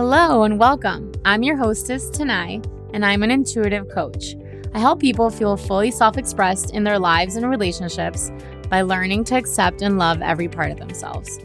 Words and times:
Hello 0.00 0.44
and 0.44 0.58
welcome. 0.58 1.12
I'm 1.26 1.42
your 1.42 1.58
hostess, 1.58 2.08
Tanai, 2.08 2.62
and 2.94 3.04
I'm 3.04 3.22
an 3.22 3.30
intuitive 3.30 3.86
coach. 3.90 4.34
I 4.72 4.78
help 4.78 4.98
people 4.98 5.28
feel 5.28 5.58
fully 5.58 5.90
self 5.90 6.16
expressed 6.16 6.72
in 6.72 6.84
their 6.84 6.98
lives 6.98 7.36
and 7.36 7.50
relationships 7.50 8.32
by 8.70 8.80
learning 8.80 9.24
to 9.24 9.36
accept 9.36 9.82
and 9.82 9.98
love 9.98 10.22
every 10.22 10.48
part 10.48 10.70
of 10.70 10.78
themselves. 10.78 11.38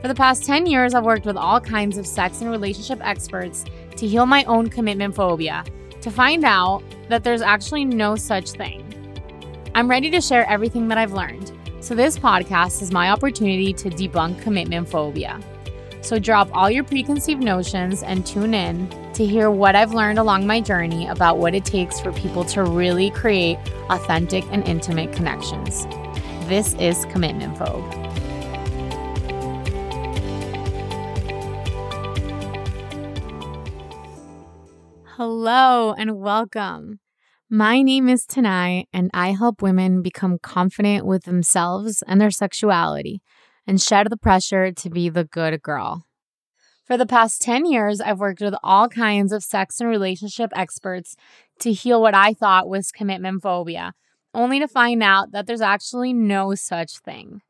For 0.00 0.08
the 0.08 0.16
past 0.16 0.44
10 0.44 0.66
years, 0.66 0.94
I've 0.94 1.04
worked 1.04 1.26
with 1.26 1.36
all 1.36 1.60
kinds 1.60 1.96
of 1.96 2.04
sex 2.04 2.40
and 2.40 2.50
relationship 2.50 2.98
experts 3.06 3.64
to 3.98 4.08
heal 4.08 4.26
my 4.26 4.42
own 4.46 4.68
commitment 4.68 5.14
phobia, 5.14 5.62
to 6.00 6.10
find 6.10 6.44
out 6.44 6.82
that 7.08 7.22
there's 7.22 7.40
actually 7.40 7.84
no 7.84 8.16
such 8.16 8.50
thing. 8.50 8.82
I'm 9.76 9.88
ready 9.88 10.10
to 10.10 10.20
share 10.20 10.44
everything 10.50 10.88
that 10.88 10.98
I've 10.98 11.12
learned, 11.12 11.52
so 11.78 11.94
this 11.94 12.18
podcast 12.18 12.82
is 12.82 12.90
my 12.90 13.10
opportunity 13.10 13.72
to 13.74 13.90
debunk 13.90 14.42
commitment 14.42 14.88
phobia. 14.88 15.38
So 16.02 16.18
drop 16.18 16.50
all 16.52 16.68
your 16.68 16.82
preconceived 16.82 17.44
notions 17.44 18.02
and 18.02 18.26
tune 18.26 18.54
in 18.54 18.88
to 19.12 19.24
hear 19.24 19.52
what 19.52 19.76
I've 19.76 19.94
learned 19.94 20.18
along 20.18 20.48
my 20.48 20.60
journey 20.60 21.06
about 21.06 21.38
what 21.38 21.54
it 21.54 21.64
takes 21.64 22.00
for 22.00 22.12
people 22.12 22.44
to 22.46 22.64
really 22.64 23.10
create 23.10 23.56
authentic 23.88 24.44
and 24.50 24.66
intimate 24.66 25.12
connections. 25.12 25.86
This 26.48 26.74
is 26.74 27.04
Commitment 27.04 27.56
Phobe. 27.56 27.88
Hello 35.04 35.94
and 35.96 36.18
welcome. 36.18 36.98
My 37.48 37.80
name 37.80 38.08
is 38.08 38.26
Tanai, 38.26 38.86
and 38.92 39.08
I 39.14 39.32
help 39.32 39.62
women 39.62 40.02
become 40.02 40.38
confident 40.42 41.06
with 41.06 41.24
themselves 41.24 42.02
and 42.08 42.20
their 42.20 42.30
sexuality 42.32 43.22
and 43.66 43.80
shed 43.80 44.08
the 44.10 44.16
pressure 44.16 44.72
to 44.72 44.90
be 44.90 45.08
the 45.08 45.24
good 45.24 45.62
girl. 45.62 46.04
For 46.84 46.96
the 46.96 47.06
past 47.06 47.40
10 47.42 47.66
years, 47.66 48.00
I've 48.00 48.18
worked 48.18 48.40
with 48.40 48.54
all 48.62 48.88
kinds 48.88 49.32
of 49.32 49.44
sex 49.44 49.80
and 49.80 49.88
relationship 49.88 50.50
experts 50.54 51.16
to 51.60 51.72
heal 51.72 52.02
what 52.02 52.14
I 52.14 52.34
thought 52.34 52.68
was 52.68 52.90
commitment 52.90 53.42
phobia, 53.42 53.92
only 54.34 54.58
to 54.58 54.68
find 54.68 55.02
out 55.02 55.32
that 55.32 55.46
there's 55.46 55.60
actually 55.60 56.12
no 56.12 56.54
such 56.54 56.98
thing. 56.98 57.40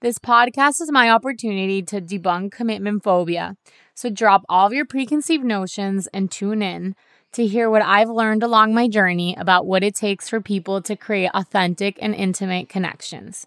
This 0.00 0.18
podcast 0.18 0.80
is 0.80 0.92
my 0.92 1.10
opportunity 1.10 1.82
to 1.82 2.00
debunk 2.00 2.52
commitment 2.52 3.02
phobia. 3.02 3.56
So 3.94 4.10
drop 4.10 4.44
all 4.48 4.66
of 4.66 4.72
your 4.72 4.84
preconceived 4.84 5.44
notions 5.44 6.06
and 6.08 6.30
tune 6.30 6.62
in 6.62 6.94
to 7.32 7.46
hear 7.46 7.68
what 7.68 7.82
I've 7.82 8.08
learned 8.08 8.42
along 8.42 8.72
my 8.72 8.88
journey 8.88 9.34
about 9.38 9.66
what 9.66 9.82
it 9.82 9.94
takes 9.94 10.28
for 10.28 10.40
people 10.40 10.80
to 10.82 10.96
create 10.96 11.30
authentic 11.34 11.98
and 12.00 12.14
intimate 12.14 12.68
connections. 12.68 13.46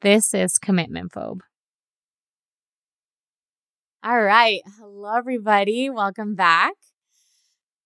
This 0.00 0.32
is 0.32 0.58
Commitment 0.58 1.12
Phobe. 1.12 1.40
All 4.02 4.22
right. 4.22 4.62
Hello, 4.78 5.14
everybody. 5.14 5.90
Welcome 5.90 6.34
back. 6.34 6.72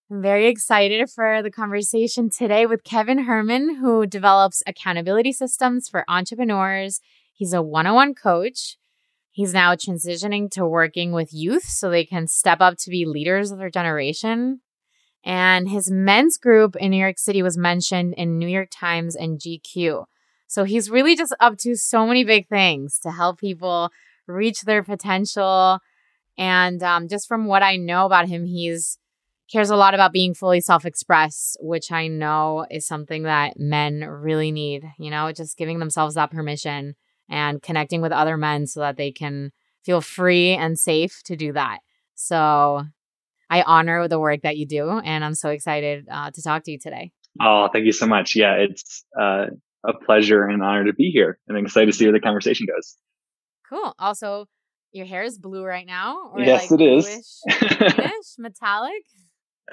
I'm 0.08 0.22
very 0.22 0.46
excited 0.46 1.10
for 1.10 1.42
the 1.42 1.50
conversation 1.50 2.30
today 2.30 2.66
with 2.66 2.84
Kevin 2.84 3.24
Herman, 3.24 3.78
who 3.80 4.06
develops 4.06 4.62
accountability 4.64 5.32
systems 5.32 5.88
for 5.88 6.04
entrepreneurs. 6.06 7.00
He's 7.32 7.52
a 7.52 7.60
one 7.60 7.88
on 7.88 7.94
one 7.96 8.14
coach. 8.14 8.76
He's 9.32 9.52
now 9.52 9.74
transitioning 9.74 10.48
to 10.52 10.64
working 10.64 11.10
with 11.10 11.30
youth 11.32 11.64
so 11.64 11.90
they 11.90 12.04
can 12.04 12.28
step 12.28 12.60
up 12.60 12.76
to 12.78 12.90
be 12.90 13.04
leaders 13.04 13.50
of 13.50 13.58
their 13.58 13.68
generation. 13.68 14.60
And 15.24 15.68
his 15.68 15.90
men's 15.90 16.38
group 16.38 16.76
in 16.76 16.92
New 16.92 17.00
York 17.00 17.18
City 17.18 17.42
was 17.42 17.58
mentioned 17.58 18.14
in 18.16 18.38
New 18.38 18.46
York 18.46 18.68
Times 18.70 19.16
and 19.16 19.40
GQ. 19.40 20.04
So 20.46 20.62
he's 20.62 20.90
really 20.90 21.16
just 21.16 21.34
up 21.40 21.58
to 21.62 21.74
so 21.74 22.06
many 22.06 22.22
big 22.22 22.46
things 22.46 23.00
to 23.00 23.10
help 23.10 23.40
people 23.40 23.90
reach 24.28 24.60
their 24.60 24.84
potential. 24.84 25.80
And 26.36 26.82
um, 26.82 27.08
just 27.08 27.28
from 27.28 27.46
what 27.46 27.62
I 27.62 27.76
know 27.76 28.06
about 28.06 28.28
him, 28.28 28.44
he's 28.44 28.98
cares 29.52 29.70
a 29.70 29.76
lot 29.76 29.94
about 29.94 30.12
being 30.12 30.34
fully 30.34 30.60
self-expressed, 30.60 31.58
which 31.60 31.92
I 31.92 32.08
know 32.08 32.66
is 32.70 32.86
something 32.86 33.24
that 33.24 33.58
men 33.58 34.00
really 34.00 34.50
need. 34.50 34.84
You 34.98 35.10
know, 35.10 35.32
just 35.32 35.58
giving 35.58 35.78
themselves 35.78 36.14
that 36.14 36.30
permission 36.30 36.96
and 37.28 37.62
connecting 37.62 38.00
with 38.00 38.12
other 38.12 38.36
men 38.36 38.66
so 38.66 38.80
that 38.80 38.96
they 38.96 39.12
can 39.12 39.52
feel 39.84 40.00
free 40.00 40.50
and 40.50 40.78
safe 40.78 41.22
to 41.24 41.36
do 41.36 41.52
that. 41.52 41.78
So 42.14 42.84
I 43.50 43.62
honor 43.62 44.08
the 44.08 44.18
work 44.18 44.42
that 44.42 44.56
you 44.56 44.66
do, 44.66 44.90
and 44.90 45.24
I'm 45.24 45.34
so 45.34 45.50
excited 45.50 46.06
uh, 46.10 46.30
to 46.30 46.42
talk 46.42 46.64
to 46.64 46.72
you 46.72 46.78
today. 46.78 47.12
Oh, 47.40 47.68
thank 47.72 47.84
you 47.84 47.92
so 47.92 48.06
much. 48.06 48.34
Yeah, 48.34 48.54
it's 48.54 49.04
uh, 49.20 49.46
a 49.84 49.92
pleasure 50.06 50.44
and 50.44 50.54
an 50.54 50.62
honor 50.62 50.84
to 50.86 50.92
be 50.94 51.10
here, 51.10 51.38
and 51.46 51.56
I'm 51.56 51.64
excited 51.64 51.86
to 51.86 51.92
see 51.92 52.06
where 52.06 52.12
the 52.12 52.20
conversation 52.20 52.66
goes. 52.66 52.96
Cool. 53.68 53.94
Also, 53.98 54.46
your 54.94 55.06
hair 55.06 55.22
is 55.22 55.38
blue 55.38 55.64
right 55.64 55.86
now, 55.86 56.30
or 56.32 56.40
yes, 56.40 56.70
like 56.70 56.80
it 56.80 56.84
is. 56.84 57.42
Bluish, 57.46 58.10
metallic. 58.38 59.02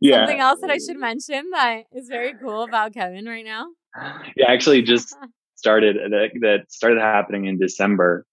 yeah. 0.00 0.20
Something 0.20 0.40
else 0.40 0.60
that 0.60 0.70
I 0.70 0.78
should 0.78 0.98
mention 0.98 1.50
that 1.52 1.82
is 1.92 2.08
very 2.08 2.34
cool 2.34 2.62
about 2.62 2.92
Kevin 2.92 3.26
right 3.26 3.44
now. 3.44 3.66
Yeah, 4.36 4.50
actually, 4.50 4.82
just 4.82 5.14
started 5.54 5.96
that, 5.96 6.30
that 6.40 6.72
started 6.72 7.00
happening 7.00 7.46
in 7.46 7.58
December 7.58 8.26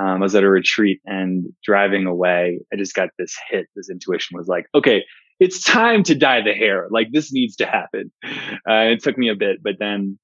um, 0.00 0.16
I 0.16 0.18
was 0.18 0.34
at 0.34 0.44
a 0.44 0.48
retreat 0.48 1.00
and 1.04 1.52
driving 1.62 2.06
away, 2.06 2.60
I 2.72 2.76
just 2.76 2.94
got 2.94 3.10
this 3.18 3.36
hit. 3.50 3.66
This 3.76 3.90
intuition 3.90 4.38
was 4.38 4.48
like, 4.48 4.66
okay, 4.74 5.04
it's 5.38 5.62
time 5.62 6.02
to 6.04 6.14
dye 6.14 6.40
the 6.42 6.54
hair. 6.54 6.86
Like 6.90 7.08
this 7.12 7.32
needs 7.32 7.56
to 7.56 7.66
happen. 7.66 8.10
Uh, 8.24 8.88
it 8.92 9.02
took 9.02 9.18
me 9.18 9.28
a 9.28 9.34
bit, 9.34 9.62
but 9.62 9.74
then 9.78 10.18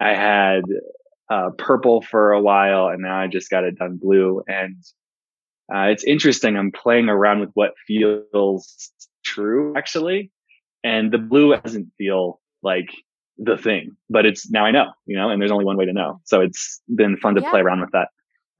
I 0.00 0.14
had 0.14 0.64
uh, 1.32 1.50
purple 1.56 2.02
for 2.02 2.32
a 2.32 2.40
while 2.40 2.88
and 2.88 3.00
now 3.00 3.18
I 3.18 3.26
just 3.26 3.48
got 3.48 3.64
it 3.64 3.78
done 3.78 3.98
blue. 4.00 4.42
And 4.46 4.76
uh, 5.74 5.88
it's 5.88 6.04
interesting. 6.04 6.56
I'm 6.56 6.72
playing 6.72 7.08
around 7.08 7.40
with 7.40 7.50
what 7.54 7.70
feels 7.86 8.90
true 9.24 9.74
actually. 9.76 10.30
And 10.84 11.10
the 11.10 11.18
blue 11.18 11.56
doesn't 11.56 11.90
feel 11.96 12.40
like 12.62 12.90
the 13.38 13.56
thing, 13.56 13.96
but 14.10 14.26
it's 14.26 14.50
now 14.50 14.66
I 14.66 14.72
know, 14.72 14.92
you 15.06 15.16
know, 15.16 15.30
and 15.30 15.40
there's 15.40 15.52
only 15.52 15.64
one 15.64 15.78
way 15.78 15.86
to 15.86 15.92
know. 15.92 16.20
So 16.24 16.42
it's 16.42 16.82
been 16.94 17.16
fun 17.16 17.34
to 17.36 17.40
yeah. 17.40 17.50
play 17.50 17.60
around 17.60 17.80
with 17.80 17.92
that. 17.92 18.08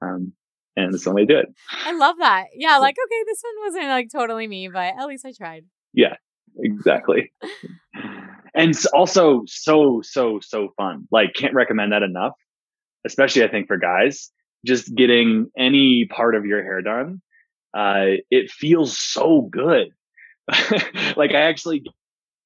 Um, 0.01 0.33
and 0.75 0.95
it's 0.95 1.03
the 1.03 1.11
only 1.11 1.23
way 1.23 1.27
to 1.27 1.33
do 1.33 1.39
it. 1.39 1.49
I 1.85 1.93
love 1.93 2.15
that. 2.19 2.45
Yeah, 2.55 2.77
like 2.77 2.95
okay, 2.95 3.23
this 3.27 3.41
one 3.43 3.67
wasn't 3.67 3.87
like 3.89 4.07
totally 4.11 4.47
me, 4.47 4.69
but 4.73 4.95
at 4.97 5.05
least 5.05 5.25
I 5.25 5.31
tried. 5.31 5.65
Yeah, 5.93 6.15
exactly. 6.57 7.31
and 8.55 8.75
also 8.93 9.43
so 9.45 10.01
so 10.03 10.39
so 10.41 10.69
fun. 10.75 11.07
Like 11.11 11.33
can't 11.35 11.53
recommend 11.53 11.91
that 11.91 12.01
enough. 12.01 12.33
Especially 13.05 13.43
I 13.43 13.49
think 13.49 13.67
for 13.67 13.77
guys, 13.77 14.31
just 14.65 14.93
getting 14.95 15.51
any 15.57 16.05
part 16.05 16.35
of 16.35 16.45
your 16.45 16.63
hair 16.63 16.81
done, 16.81 17.21
uh, 17.73 18.17
it 18.29 18.49
feels 18.49 18.97
so 18.97 19.41
good. 19.51 19.89
like 21.15 21.31
I 21.31 21.41
actually 21.41 21.83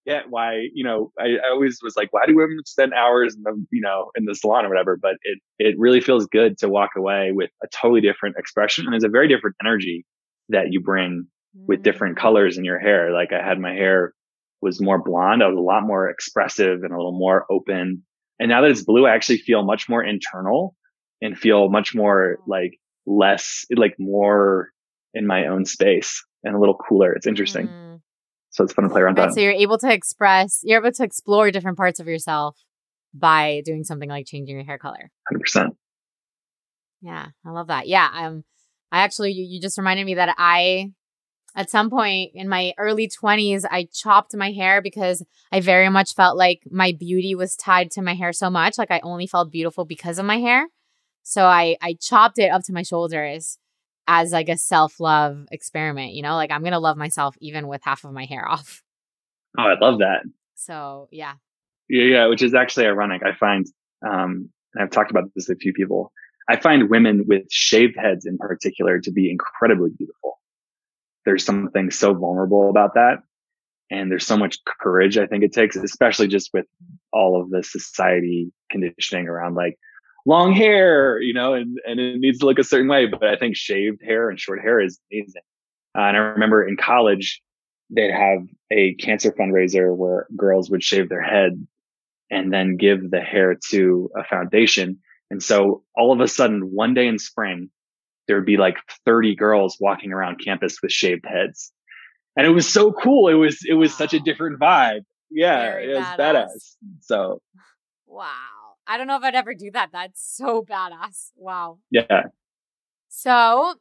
get 0.07 0.29
why 0.29 0.67
you 0.73 0.83
know 0.83 1.11
I, 1.19 1.35
I, 1.45 1.49
always 1.51 1.79
was 1.83 1.97
like 1.97 2.13
why 2.13 2.25
do 2.25 2.35
women 2.35 2.59
spend 2.65 2.93
hours 2.93 3.35
in 3.35 3.43
the 3.43 3.65
you 3.71 3.81
know 3.81 4.09
in 4.15 4.23
the 4.23 4.33
salon 4.33 4.65
or 4.65 4.69
whatever 4.69 4.95
but 4.95 5.15
it 5.23 5.39
it 5.59 5.75
really 5.77 5.99
feels 5.99 6.25
good 6.27 6.57
to 6.59 6.69
walk 6.69 6.91
away 6.95 7.31
with 7.33 7.49
a 7.61 7.67
totally 7.67 7.99
different 7.99 8.37
expression 8.37 8.85
and 8.85 8.93
there's 8.93 9.03
a 9.03 9.09
very 9.09 9.27
different 9.27 9.57
energy 9.61 10.05
that 10.47 10.71
you 10.71 10.79
bring 10.79 11.27
with 11.67 11.83
different 11.83 12.15
mm. 12.17 12.21
colors 12.21 12.57
in 12.57 12.63
your 12.63 12.79
hair 12.79 13.11
like 13.11 13.33
i 13.33 13.45
had 13.45 13.59
my 13.59 13.73
hair 13.73 14.13
was 14.61 14.79
more 14.79 14.97
blonde 14.97 15.43
i 15.43 15.47
was 15.47 15.57
a 15.57 15.61
lot 15.61 15.83
more 15.83 16.09
expressive 16.09 16.83
and 16.83 16.93
a 16.93 16.97
little 16.97 17.17
more 17.17 17.45
open 17.51 18.03
and 18.39 18.49
now 18.49 18.61
that 18.61 18.71
it's 18.71 18.83
blue 18.83 19.05
i 19.05 19.13
actually 19.13 19.37
feel 19.37 19.63
much 19.63 19.89
more 19.89 20.03
internal 20.03 20.75
and 21.21 21.37
feel 21.37 21.69
much 21.69 21.95
more 21.95 22.37
like 22.47 22.79
less 23.05 23.65
like 23.75 23.95
more 23.99 24.69
in 25.13 25.25
my 25.25 25.47
own 25.47 25.65
space 25.65 26.23
and 26.43 26.55
a 26.55 26.59
little 26.59 26.75
cooler 26.75 27.13
it's 27.13 27.27
interesting 27.27 27.67
mm. 27.67 27.87
So 28.57 28.63
it's 28.63 28.73
fun 28.73 28.85
to 28.85 28.89
play 28.89 29.01
around 29.01 29.19
right, 29.19 29.27
that. 29.27 29.35
So 29.35 29.39
you're 29.39 29.51
able 29.51 29.77
to 29.77 29.93
express, 29.93 30.61
you're 30.63 30.79
able 30.79 30.91
to 30.91 31.03
explore 31.03 31.51
different 31.51 31.77
parts 31.77 31.99
of 31.99 32.07
yourself 32.07 32.57
by 33.13 33.61
doing 33.63 33.83
something 33.83 34.09
like 34.09 34.25
changing 34.25 34.55
your 34.55 34.65
hair 34.65 34.79
color. 34.79 35.11
100%. 35.31 35.69
Yeah, 37.01 37.27
I 37.45 37.49
love 37.51 37.67
that. 37.67 37.87
Yeah, 37.87 38.09
um, 38.11 38.43
I 38.91 39.01
actually, 39.01 39.33
you, 39.33 39.45
you 39.47 39.61
just 39.61 39.77
reminded 39.77 40.07
me 40.07 40.15
that 40.15 40.33
I, 40.39 40.91
at 41.55 41.69
some 41.69 41.89
point 41.89 42.31
in 42.35 42.47
my 42.47 42.73
early 42.77 43.07
20s, 43.07 43.65
I 43.69 43.87
chopped 43.91 44.35
my 44.35 44.51
hair 44.51 44.81
because 44.81 45.23
I 45.51 45.59
very 45.59 45.89
much 45.89 46.13
felt 46.13 46.37
like 46.37 46.61
my 46.69 46.91
beauty 46.91 47.33
was 47.33 47.55
tied 47.55 47.89
to 47.91 48.01
my 48.01 48.13
hair 48.13 48.31
so 48.31 48.49
much. 48.49 48.77
Like 48.77 48.91
I 48.91 48.99
only 49.01 49.27
felt 49.27 49.51
beautiful 49.51 49.85
because 49.85 50.19
of 50.19 50.25
my 50.25 50.37
hair. 50.37 50.67
So 51.23 51.45
I, 51.45 51.75
I 51.81 51.95
chopped 51.99 52.37
it 52.39 52.51
up 52.51 52.63
to 52.65 52.73
my 52.73 52.83
shoulders 52.83 53.57
as 54.07 54.31
like 54.31 54.49
a 54.49 54.57
self 54.57 54.99
love 54.99 55.45
experiment, 55.51 56.13
you 56.13 56.21
know, 56.21 56.35
like 56.35 56.51
I'm 56.51 56.61
going 56.61 56.73
to 56.73 56.79
love 56.79 56.97
myself 56.97 57.35
even 57.41 57.67
with 57.67 57.81
half 57.83 58.03
of 58.03 58.13
my 58.13 58.25
hair 58.25 58.47
off. 58.49 58.83
Oh, 59.57 59.63
I 59.63 59.77
love 59.79 59.99
that. 59.99 60.23
So, 60.55 61.07
yeah. 61.11 61.33
Yeah, 61.89 62.03
yeah, 62.03 62.27
which 62.27 62.41
is 62.41 62.53
actually 62.53 62.85
ironic. 62.85 63.21
I 63.23 63.33
find, 63.33 63.65
um, 64.05 64.49
and 64.73 64.83
I've 64.83 64.91
talked 64.91 65.11
about 65.11 65.23
this 65.35 65.47
with 65.47 65.57
a 65.57 65.59
few 65.59 65.73
people. 65.73 66.11
I 66.49 66.57
find 66.57 66.89
women 66.89 67.25
with 67.27 67.51
shaved 67.51 67.97
heads 67.97 68.25
in 68.25 68.37
particular 68.37 68.99
to 68.99 69.11
be 69.11 69.31
incredibly 69.31 69.89
beautiful. 69.97 70.36
There's 71.27 71.43
something 71.43 71.91
so 71.91 72.13
vulnerable 72.13 72.69
about 72.69 72.93
that. 72.93 73.17
And 73.91 74.09
there's 74.09 74.25
so 74.25 74.37
much 74.37 74.59
courage 74.79 75.17
I 75.17 75.27
think 75.27 75.43
it 75.43 75.51
takes, 75.51 75.75
especially 75.75 76.27
just 76.27 76.51
with 76.53 76.65
all 77.11 77.41
of 77.41 77.49
the 77.49 77.63
society 77.63 78.53
conditioning 78.71 79.27
around 79.27 79.55
like, 79.55 79.77
long 80.25 80.53
hair, 80.53 81.19
you 81.21 81.33
know, 81.33 81.53
and, 81.53 81.79
and 81.85 81.99
it 81.99 82.19
needs 82.19 82.39
to 82.39 82.45
look 82.45 82.59
a 82.59 82.63
certain 82.63 82.87
way. 82.87 83.07
But 83.07 83.25
I 83.25 83.35
think 83.35 83.57
shaved 83.57 84.01
hair 84.01 84.29
and 84.29 84.39
short 84.39 84.61
hair 84.61 84.79
is 84.79 84.99
amazing. 85.11 85.41
Uh, 85.97 86.01
and 86.01 86.15
I 86.15 86.19
remember 86.19 86.65
in 86.65 86.77
college, 86.77 87.41
they'd 87.89 88.11
have 88.11 88.39
a 88.71 88.93
cancer 88.95 89.33
fundraiser 89.33 89.93
where 89.93 90.27
girls 90.35 90.69
would 90.69 90.83
shave 90.83 91.09
their 91.09 91.21
head 91.21 91.65
and 92.31 92.53
then 92.53 92.77
give 92.77 93.11
the 93.11 93.19
hair 93.19 93.57
to 93.71 94.09
a 94.15 94.23
foundation. 94.23 94.99
And 95.29 95.43
so 95.43 95.83
all 95.93 96.13
of 96.13 96.21
a 96.21 96.27
sudden, 96.29 96.71
one 96.73 96.93
day 96.93 97.07
in 97.07 97.19
spring, 97.19 97.69
there 98.27 98.35
would 98.35 98.45
be 98.45 98.57
like 98.57 98.77
30 99.05 99.35
girls 99.35 99.77
walking 99.79 100.11
around 100.11 100.37
campus 100.43 100.77
with 100.81 100.91
shaved 100.91 101.25
heads. 101.25 101.71
And 102.35 102.45
it 102.45 102.51
was 102.51 102.71
so 102.71 102.91
cool. 102.91 103.29
It 103.29 103.35
was, 103.35 103.59
it 103.67 103.73
was 103.73 103.91
wow. 103.91 103.97
such 103.97 104.13
a 104.13 104.19
different 104.19 104.59
vibe. 104.59 105.01
Yeah. 105.31 105.71
Very 105.71 105.91
it 105.91 105.95
was 105.95 106.05
badass. 106.05 106.17
badass. 106.17 106.75
So, 107.01 107.41
wow. 108.05 108.27
I 108.85 108.97
don't 108.97 109.07
know 109.07 109.17
if 109.17 109.23
I'd 109.23 109.35
ever 109.35 109.53
do 109.53 109.71
that. 109.71 109.89
That's 109.91 110.21
so 110.21 110.63
badass. 110.63 111.31
Wow. 111.35 111.79
Yeah. 111.91 112.23
So 113.09 113.73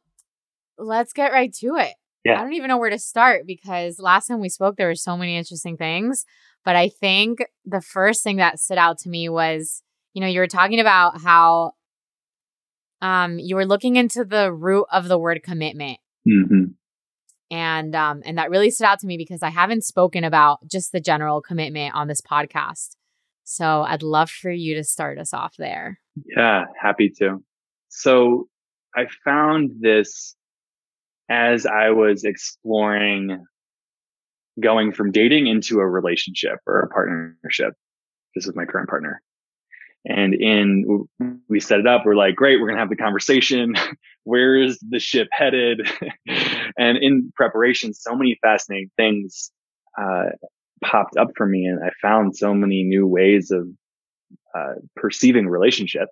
let's 0.77 1.13
get 1.13 1.31
right 1.31 1.53
to 1.55 1.75
it. 1.75 1.93
Yeah. 2.25 2.39
I 2.39 2.43
don't 2.43 2.53
even 2.53 2.67
know 2.67 2.77
where 2.77 2.89
to 2.89 2.99
start 2.99 3.43
because 3.47 3.99
last 3.99 4.27
time 4.27 4.41
we 4.41 4.49
spoke, 4.49 4.75
there 4.75 4.87
were 4.87 4.95
so 4.95 5.15
many 5.15 5.37
interesting 5.37 5.77
things. 5.77 6.25
But 6.65 6.75
I 6.75 6.89
think 6.89 7.39
the 7.63 7.79
first 7.79 8.23
thing 8.23 8.37
that 8.37 8.59
stood 8.59 8.77
out 8.77 8.97
to 8.99 9.09
me 9.09 9.29
was, 9.29 9.81
you 10.13 10.21
know, 10.21 10.27
you 10.27 10.39
were 10.39 10.47
talking 10.47 10.81
about 10.81 11.21
how 11.21 11.71
um, 13.01 13.39
you 13.39 13.55
were 13.55 13.65
looking 13.65 13.95
into 13.95 14.23
the 14.25 14.51
root 14.51 14.85
of 14.91 15.07
the 15.07 15.17
word 15.17 15.43
commitment. 15.43 15.99
Mm-hmm. 16.27 16.71
And 17.49 17.95
um, 17.95 18.21
and 18.25 18.37
that 18.37 18.49
really 18.49 18.69
stood 18.71 18.85
out 18.85 18.99
to 18.99 19.07
me 19.07 19.17
because 19.17 19.41
I 19.41 19.49
haven't 19.49 19.85
spoken 19.85 20.23
about 20.23 20.59
just 20.69 20.91
the 20.91 20.99
general 20.99 21.41
commitment 21.41 21.95
on 21.95 22.07
this 22.07 22.21
podcast. 22.21 22.95
So 23.45 23.83
I'd 23.83 24.03
love 24.03 24.29
for 24.29 24.51
you 24.51 24.75
to 24.75 24.83
start 24.83 25.17
us 25.17 25.33
off 25.33 25.55
there. 25.57 25.99
Yeah, 26.35 26.65
happy 26.81 27.09
to. 27.19 27.41
So 27.87 28.49
I 28.93 29.05
found 29.23 29.71
this 29.79 30.35
as 31.29 31.65
I 31.65 31.91
was 31.91 32.25
exploring 32.25 33.45
going 34.61 34.91
from 34.91 35.11
dating 35.11 35.47
into 35.47 35.79
a 35.79 35.87
relationship 35.87 36.59
or 36.65 36.81
a 36.81 36.89
partnership. 36.89 37.73
This 38.35 38.47
is 38.47 38.55
my 38.55 38.65
current 38.65 38.89
partner. 38.89 39.21
And 40.07 40.33
in, 40.33 41.07
we 41.49 41.59
set 41.59 41.79
it 41.79 41.87
up. 41.87 42.03
We're 42.05 42.15
like, 42.15 42.35
great, 42.35 42.61
we're 42.61 42.71
to 42.71 42.77
have 42.77 42.89
the 42.89 42.95
conversation. 42.95 43.75
Where 44.23 44.57
is 44.57 44.79
the 44.87 44.99
ship 44.99 45.27
headed? 45.31 45.87
and 46.77 46.97
in 46.97 47.31
preparation, 47.35 47.93
so 47.93 48.15
many 48.15 48.37
fascinating 48.41 48.89
things, 48.95 49.51
uh, 49.99 50.29
popped 50.83 51.17
up 51.17 51.29
for 51.35 51.45
me. 51.45 51.65
And 51.65 51.83
I 51.83 51.89
found 52.01 52.37
so 52.37 52.53
many 52.53 52.83
new 52.83 53.05
ways 53.05 53.51
of, 53.51 53.67
uh, 54.55 54.75
perceiving 54.95 55.47
relationship. 55.47 56.07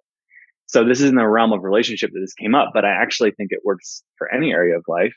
So 0.67 0.83
this 0.83 0.99
is 0.99 1.09
in 1.09 1.15
the 1.15 1.27
realm 1.27 1.53
of 1.53 1.63
relationship 1.63 2.11
that 2.13 2.19
this 2.19 2.33
came 2.33 2.55
up, 2.55 2.71
but 2.73 2.85
I 2.85 2.89
actually 2.89 3.31
think 3.31 3.51
it 3.51 3.61
works 3.63 4.03
for 4.17 4.33
any 4.33 4.51
area 4.51 4.77
of 4.77 4.83
life. 4.87 5.13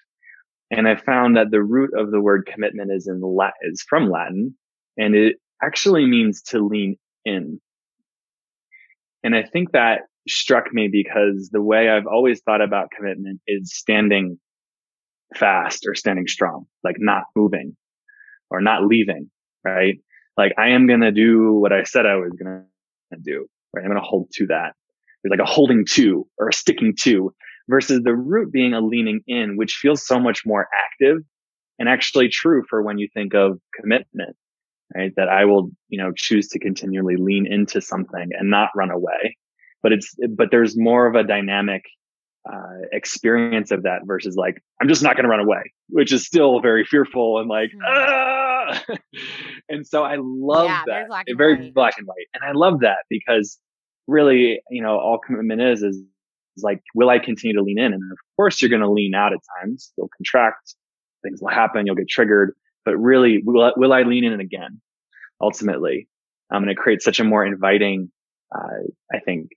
And 0.70 0.86
I 0.86 0.96
found 0.96 1.36
that 1.36 1.50
the 1.50 1.62
root 1.62 1.90
of 1.96 2.10
the 2.10 2.20
word 2.20 2.46
commitment 2.52 2.92
is 2.92 3.08
in 3.08 3.20
Latin, 3.22 3.54
is 3.62 3.82
from 3.88 4.10
Latin, 4.10 4.54
and 4.98 5.14
it 5.14 5.36
actually 5.62 6.04
means 6.06 6.42
to 6.42 6.60
lean 6.60 6.96
in. 7.24 7.60
And 9.22 9.34
I 9.34 9.42
think 9.42 9.72
that 9.72 10.02
struck 10.28 10.72
me 10.72 10.88
because 10.90 11.50
the 11.50 11.62
way 11.62 11.88
I've 11.88 12.06
always 12.06 12.40
thought 12.40 12.60
about 12.60 12.90
commitment 12.90 13.40
is 13.46 13.74
standing 13.74 14.38
fast 15.34 15.84
or 15.86 15.94
standing 15.94 16.26
strong, 16.26 16.66
like 16.84 16.96
not 16.98 17.24
moving 17.34 17.76
or 18.50 18.60
not 18.60 18.86
leaving, 18.86 19.30
right? 19.64 19.96
Like 20.36 20.52
I 20.58 20.70
am 20.70 20.86
going 20.86 21.00
to 21.00 21.12
do 21.12 21.54
what 21.54 21.72
I 21.72 21.82
said 21.82 22.06
I 22.06 22.16
was 22.16 22.32
going 22.32 22.64
to 23.12 23.18
do, 23.20 23.46
right? 23.74 23.82
I'm 23.82 23.90
going 23.90 24.00
to 24.00 24.06
hold 24.06 24.28
to 24.34 24.46
that. 24.48 24.74
There's 25.22 25.30
like 25.30 25.46
a 25.46 25.50
holding 25.50 25.84
to 25.90 26.26
or 26.38 26.48
a 26.48 26.52
sticking 26.52 26.94
to 27.00 27.34
versus 27.68 28.02
the 28.02 28.14
root 28.14 28.52
being 28.52 28.72
a 28.72 28.80
leaning 28.80 29.20
in, 29.26 29.56
which 29.56 29.74
feels 29.74 30.06
so 30.06 30.18
much 30.18 30.46
more 30.46 30.68
active 30.86 31.18
and 31.78 31.88
actually 31.88 32.28
true 32.28 32.62
for 32.68 32.82
when 32.82 32.98
you 32.98 33.08
think 33.12 33.34
of 33.34 33.58
commitment, 33.78 34.36
right? 34.94 35.12
That 35.16 35.28
I 35.28 35.44
will, 35.44 35.70
you 35.88 35.98
know, 35.98 36.12
choose 36.14 36.48
to 36.48 36.58
continually 36.58 37.16
lean 37.16 37.46
into 37.50 37.80
something 37.80 38.30
and 38.32 38.50
not 38.50 38.70
run 38.74 38.90
away. 38.90 39.36
But 39.82 39.92
it's, 39.92 40.14
but 40.30 40.48
there's 40.50 40.76
more 40.76 41.06
of 41.06 41.14
a 41.14 41.22
dynamic 41.22 41.84
uh, 42.50 42.86
experience 42.92 43.70
of 43.70 43.82
that 43.82 44.00
versus 44.04 44.36
like, 44.36 44.62
I'm 44.80 44.88
just 44.88 45.02
not 45.02 45.14
going 45.14 45.24
to 45.24 45.30
run 45.30 45.40
away, 45.40 45.72
which 45.88 46.12
is 46.12 46.24
still 46.24 46.60
very 46.60 46.84
fearful 46.84 47.38
and 47.38 47.48
like, 47.48 47.70
mm. 47.70 47.86
ah! 47.86 48.82
and 49.68 49.86
so 49.86 50.02
I 50.02 50.16
love 50.18 50.66
yeah, 50.66 50.82
that. 50.86 51.08
Black 51.08 51.26
very 51.36 51.56
white. 51.56 51.74
black 51.74 51.94
and 51.98 52.06
white. 52.06 52.26
And 52.34 52.44
I 52.44 52.52
love 52.52 52.80
that 52.80 52.98
because 53.08 53.58
really, 54.06 54.60
you 54.70 54.82
know, 54.82 54.98
all 54.98 55.18
commitment 55.18 55.60
is, 55.60 55.82
is 55.82 56.02
like, 56.62 56.82
will 56.94 57.10
I 57.10 57.18
continue 57.18 57.56
to 57.56 57.62
lean 57.62 57.78
in? 57.78 57.92
And 57.92 58.12
of 58.12 58.18
course, 58.36 58.60
you're 58.60 58.70
going 58.70 58.82
to 58.82 58.90
lean 58.90 59.14
out 59.14 59.32
at 59.32 59.38
times. 59.60 59.92
You'll 59.96 60.10
contract. 60.16 60.74
Things 61.22 61.40
will 61.40 61.50
happen. 61.50 61.86
You'll 61.86 61.96
get 61.96 62.08
triggered. 62.08 62.54
But 62.88 62.96
really, 62.96 63.42
will, 63.44 63.62
I, 63.62 63.72
will 63.76 63.92
I 63.92 64.04
lean 64.04 64.24
in 64.24 64.40
again? 64.40 64.80
Ultimately, 65.42 66.08
um, 66.50 66.62
and 66.62 66.70
it 66.70 66.78
creates 66.78 67.04
such 67.04 67.20
a 67.20 67.24
more 67.24 67.44
inviting, 67.44 68.10
uh, 68.50 68.88
I 69.12 69.18
think, 69.18 69.50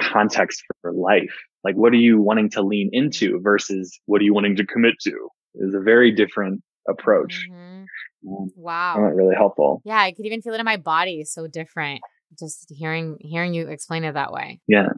context 0.00 0.64
for 0.82 0.92
life. 0.92 1.32
Like, 1.62 1.76
what 1.76 1.92
are 1.92 1.96
you 1.96 2.20
wanting 2.20 2.50
to 2.50 2.62
lean 2.62 2.90
into 2.92 3.38
versus 3.40 4.00
what 4.06 4.20
are 4.20 4.24
you 4.24 4.34
wanting 4.34 4.56
to 4.56 4.66
commit 4.66 4.94
to? 5.04 5.28
Is 5.54 5.74
a 5.74 5.80
very 5.80 6.10
different 6.10 6.60
approach. 6.88 7.46
Mm-hmm. 7.48 8.28
Um, 8.28 8.50
wow, 8.56 8.98
really 8.98 9.36
helpful. 9.36 9.80
Yeah, 9.84 10.00
I 10.00 10.10
could 10.10 10.26
even 10.26 10.42
feel 10.42 10.54
it 10.54 10.58
in 10.58 10.64
my 10.64 10.76
body. 10.76 11.22
So 11.22 11.46
different. 11.46 12.00
Just 12.36 12.72
hearing 12.76 13.16
hearing 13.20 13.54
you 13.54 13.68
explain 13.68 14.02
it 14.02 14.14
that 14.14 14.32
way. 14.32 14.58
Yeah. 14.66 14.88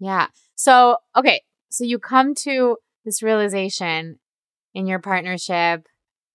Yeah. 0.00 0.26
So, 0.54 0.98
okay. 1.16 1.40
So 1.70 1.84
you 1.84 1.98
come 1.98 2.34
to 2.42 2.76
this 3.06 3.22
realization 3.22 4.18
in 4.74 4.86
your 4.86 4.98
partnership. 4.98 5.86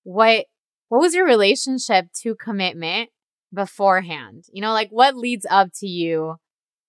What 0.08 0.46
what 0.88 1.02
was 1.02 1.14
your 1.14 1.26
relationship 1.26 2.06
to 2.22 2.34
commitment 2.36 3.10
beforehand? 3.54 4.46
You 4.54 4.62
know, 4.62 4.72
like 4.72 4.88
what 4.90 5.18
leads 5.18 5.46
up 5.50 5.68
to 5.82 5.86
you 5.86 6.36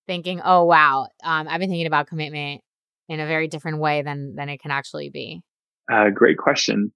thinking, 0.07 0.39
"Oh 0.41 0.63
wow, 0.63 1.09
um, 1.21 1.49
I've 1.49 1.59
been 1.59 1.69
thinking 1.69 1.85
about 1.85 2.07
commitment 2.07 2.61
in 3.09 3.19
a 3.19 3.27
very 3.27 3.49
different 3.49 3.79
way 3.79 4.03
than 4.03 4.35
than 4.35 4.47
it 4.47 4.61
can 4.61 4.71
actually 4.71 5.09
be." 5.09 5.41
Uh, 5.91 6.11
great 6.11 6.37
question. 6.37 6.93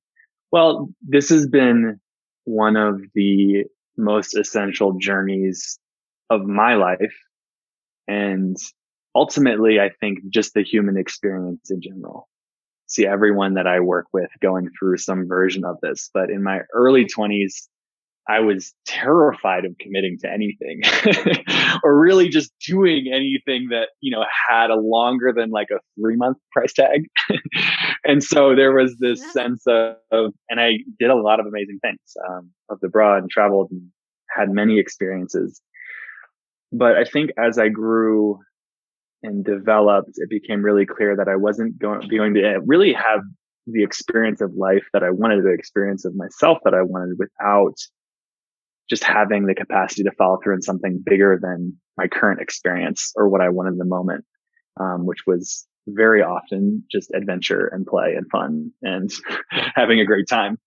Well, 0.50 0.88
this 1.02 1.28
has 1.28 1.46
been 1.46 2.00
one 2.46 2.78
of 2.78 3.02
the 3.14 3.66
most 3.98 4.38
essential 4.38 4.94
journeys 4.98 5.78
of 6.30 6.46
my 6.46 6.76
life, 6.76 7.18
and 8.08 8.56
ultimately, 9.14 9.78
I 9.82 9.90
think 10.00 10.20
just 10.30 10.54
the 10.54 10.64
human 10.64 10.96
experience 10.96 11.70
in 11.70 11.82
general. 11.82 12.30
See 12.88 13.06
everyone 13.06 13.56
that 13.56 13.68
I 13.68 13.80
work 13.80 14.08
with 14.14 14.30
going 14.42 14.70
through 14.78 14.98
some 14.98 15.28
version 15.28 15.64
of 15.66 15.78
this. 15.82 16.10
But 16.14 16.30
in 16.30 16.44
my 16.44 16.62
early 16.74 17.06
20s, 17.06 17.68
I 18.28 18.40
was 18.40 18.74
terrified 18.86 19.66
of 19.66 19.76
committing 19.80 20.18
to 20.22 20.32
anything 20.32 20.82
or 21.84 22.00
really 22.00 22.30
just 22.30 22.54
doing 22.66 23.12
anything 23.14 23.68
that, 23.72 23.90
you 24.00 24.12
know, 24.12 24.24
had 24.50 24.70
a 24.70 24.76
longer 24.76 25.34
than 25.36 25.50
like 25.50 25.68
a 25.72 25.80
three 26.00 26.16
month 26.16 26.38
price 26.52 26.72
tag. 26.72 27.02
and 28.06 28.24
so 28.24 28.56
there 28.56 28.74
was 28.74 28.96
this 29.00 29.20
yeah. 29.20 29.32
sense 29.32 29.64
of, 29.68 29.96
of, 30.12 30.34
and 30.50 30.62
I 30.62 30.78
did 31.00 31.10
a 31.10 31.16
lot 31.16 31.42
of 31.42 31.48
amazing 31.48 31.80
things, 31.82 32.00
um, 32.30 32.52
the 32.82 32.88
abroad 32.88 33.24
and 33.24 33.30
traveled 33.30 33.72
and 33.72 33.90
had 34.30 34.50
many 34.50 34.80
experiences. 34.80 35.62
But 36.72 36.96
I 36.96 37.04
think 37.04 37.32
as 37.38 37.58
I 37.58 37.68
grew 37.68 38.40
and 39.24 39.44
developed, 39.44 40.12
it 40.16 40.30
became 40.30 40.64
really 40.64 40.86
clear 40.86 41.16
that 41.16 41.28
I 41.28 41.36
wasn't 41.36 41.80
going, 41.80 42.08
going 42.08 42.34
to 42.36 42.60
really 42.66 42.94
have 42.94 43.22
the 43.66 43.84
experience 43.84 44.42
of 44.42 44.54
life 44.56 44.84
that 44.94 45.04
I 45.04 45.10
wanted, 45.10 45.44
the 45.44 45.54
experience 45.54 46.06
of 46.06 46.16
myself 46.16 46.60
that 46.66 46.74
I 46.74 46.82
wanted 46.82 47.16
without 47.18 47.76
just 48.90 49.04
having 49.04 49.46
the 49.46 49.56
capacity 49.56 50.04
to 50.04 50.12
follow 50.12 50.40
through 50.44 50.56
in 50.56 50.62
something 50.62 51.02
bigger 51.06 51.40
than 51.42 51.78
my 51.98 52.08
current 52.08 52.42
experience 52.42 53.14
or 53.16 53.30
what 53.30 53.42
I 53.42 53.50
wanted 53.50 53.74
in 53.74 53.78
the 53.78 53.86
moment, 53.86 54.26
um, 54.80 55.06
which 55.06 55.20
was 55.26 55.66
very 55.88 56.22
often 56.22 56.84
just 56.92 57.12
adventure 57.14 57.68
and 57.68 57.86
play 57.86 58.16
and 58.16 58.30
fun 58.30 58.72
and 58.82 59.10
having 59.76 60.00
a 60.00 60.06
great 60.06 60.28
time. 60.28 60.58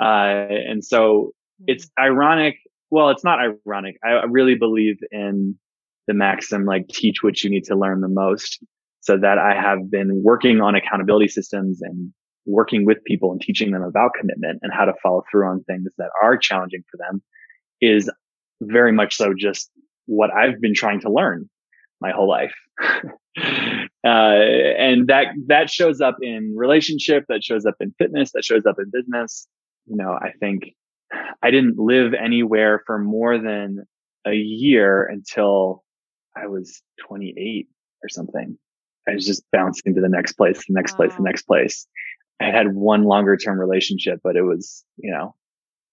Uh, 0.00 0.46
and 0.68 0.84
so 0.84 1.32
it's 1.66 1.86
mm-hmm. 1.86 2.04
ironic. 2.04 2.56
Well, 2.90 3.10
it's 3.10 3.24
not 3.24 3.38
ironic. 3.40 3.96
I 4.04 4.24
really 4.28 4.54
believe 4.54 4.96
in 5.10 5.58
the 6.06 6.14
maxim 6.14 6.64
like 6.64 6.88
teach 6.88 7.22
what 7.22 7.42
you 7.42 7.50
need 7.50 7.64
to 7.64 7.76
learn 7.76 8.00
the 8.00 8.08
most 8.08 8.62
so 9.00 9.18
that 9.18 9.38
I 9.38 9.54
have 9.54 9.90
been 9.90 10.22
working 10.22 10.60
on 10.60 10.74
accountability 10.74 11.28
systems 11.28 11.80
and 11.82 12.12
working 12.46 12.84
with 12.84 13.04
people 13.04 13.32
and 13.32 13.40
teaching 13.40 13.70
them 13.70 13.82
about 13.82 14.12
commitment 14.18 14.60
and 14.62 14.72
how 14.72 14.84
to 14.84 14.92
follow 15.02 15.22
through 15.30 15.46
on 15.46 15.62
things 15.64 15.92
that 15.98 16.10
are 16.22 16.36
challenging 16.36 16.82
for 16.90 16.96
them 16.96 17.22
is 17.80 18.10
very 18.62 18.92
much 18.92 19.16
so 19.16 19.34
just 19.36 19.70
what 20.06 20.30
I've 20.30 20.60
been 20.60 20.74
trying 20.74 21.00
to 21.00 21.10
learn 21.10 21.48
my 22.00 22.10
whole 22.10 22.28
life. 22.28 22.54
uh, 22.82 23.06
and 24.04 25.06
that, 25.08 25.26
that 25.48 25.70
shows 25.70 26.00
up 26.00 26.16
in 26.22 26.54
relationship, 26.56 27.24
that 27.28 27.44
shows 27.44 27.64
up 27.66 27.74
in 27.80 27.94
fitness, 27.98 28.32
that 28.32 28.44
shows 28.44 28.66
up 28.66 28.76
in 28.78 28.90
business. 28.92 29.46
You 29.86 29.96
know, 29.96 30.12
I 30.12 30.32
think 30.40 30.70
I 31.42 31.50
didn't 31.50 31.78
live 31.78 32.14
anywhere 32.14 32.82
for 32.86 32.98
more 32.98 33.38
than 33.38 33.84
a 34.26 34.34
year 34.34 35.04
until 35.04 35.83
I 36.36 36.46
was 36.46 36.82
28 37.06 37.68
or 38.02 38.08
something. 38.08 38.58
I 39.08 39.14
was 39.14 39.26
just 39.26 39.44
bouncing 39.52 39.94
to 39.94 40.00
the 40.00 40.08
next 40.08 40.32
place, 40.32 40.58
the 40.66 40.74
next 40.74 40.92
wow. 40.92 40.96
place, 40.98 41.14
the 41.16 41.22
next 41.22 41.42
place. 41.42 41.86
I 42.40 42.46
had 42.46 42.54
had 42.54 42.74
one 42.74 43.04
longer 43.04 43.36
term 43.36 43.58
relationship, 43.58 44.20
but 44.24 44.36
it 44.36 44.42
was, 44.42 44.84
you 44.96 45.12
know, 45.12 45.34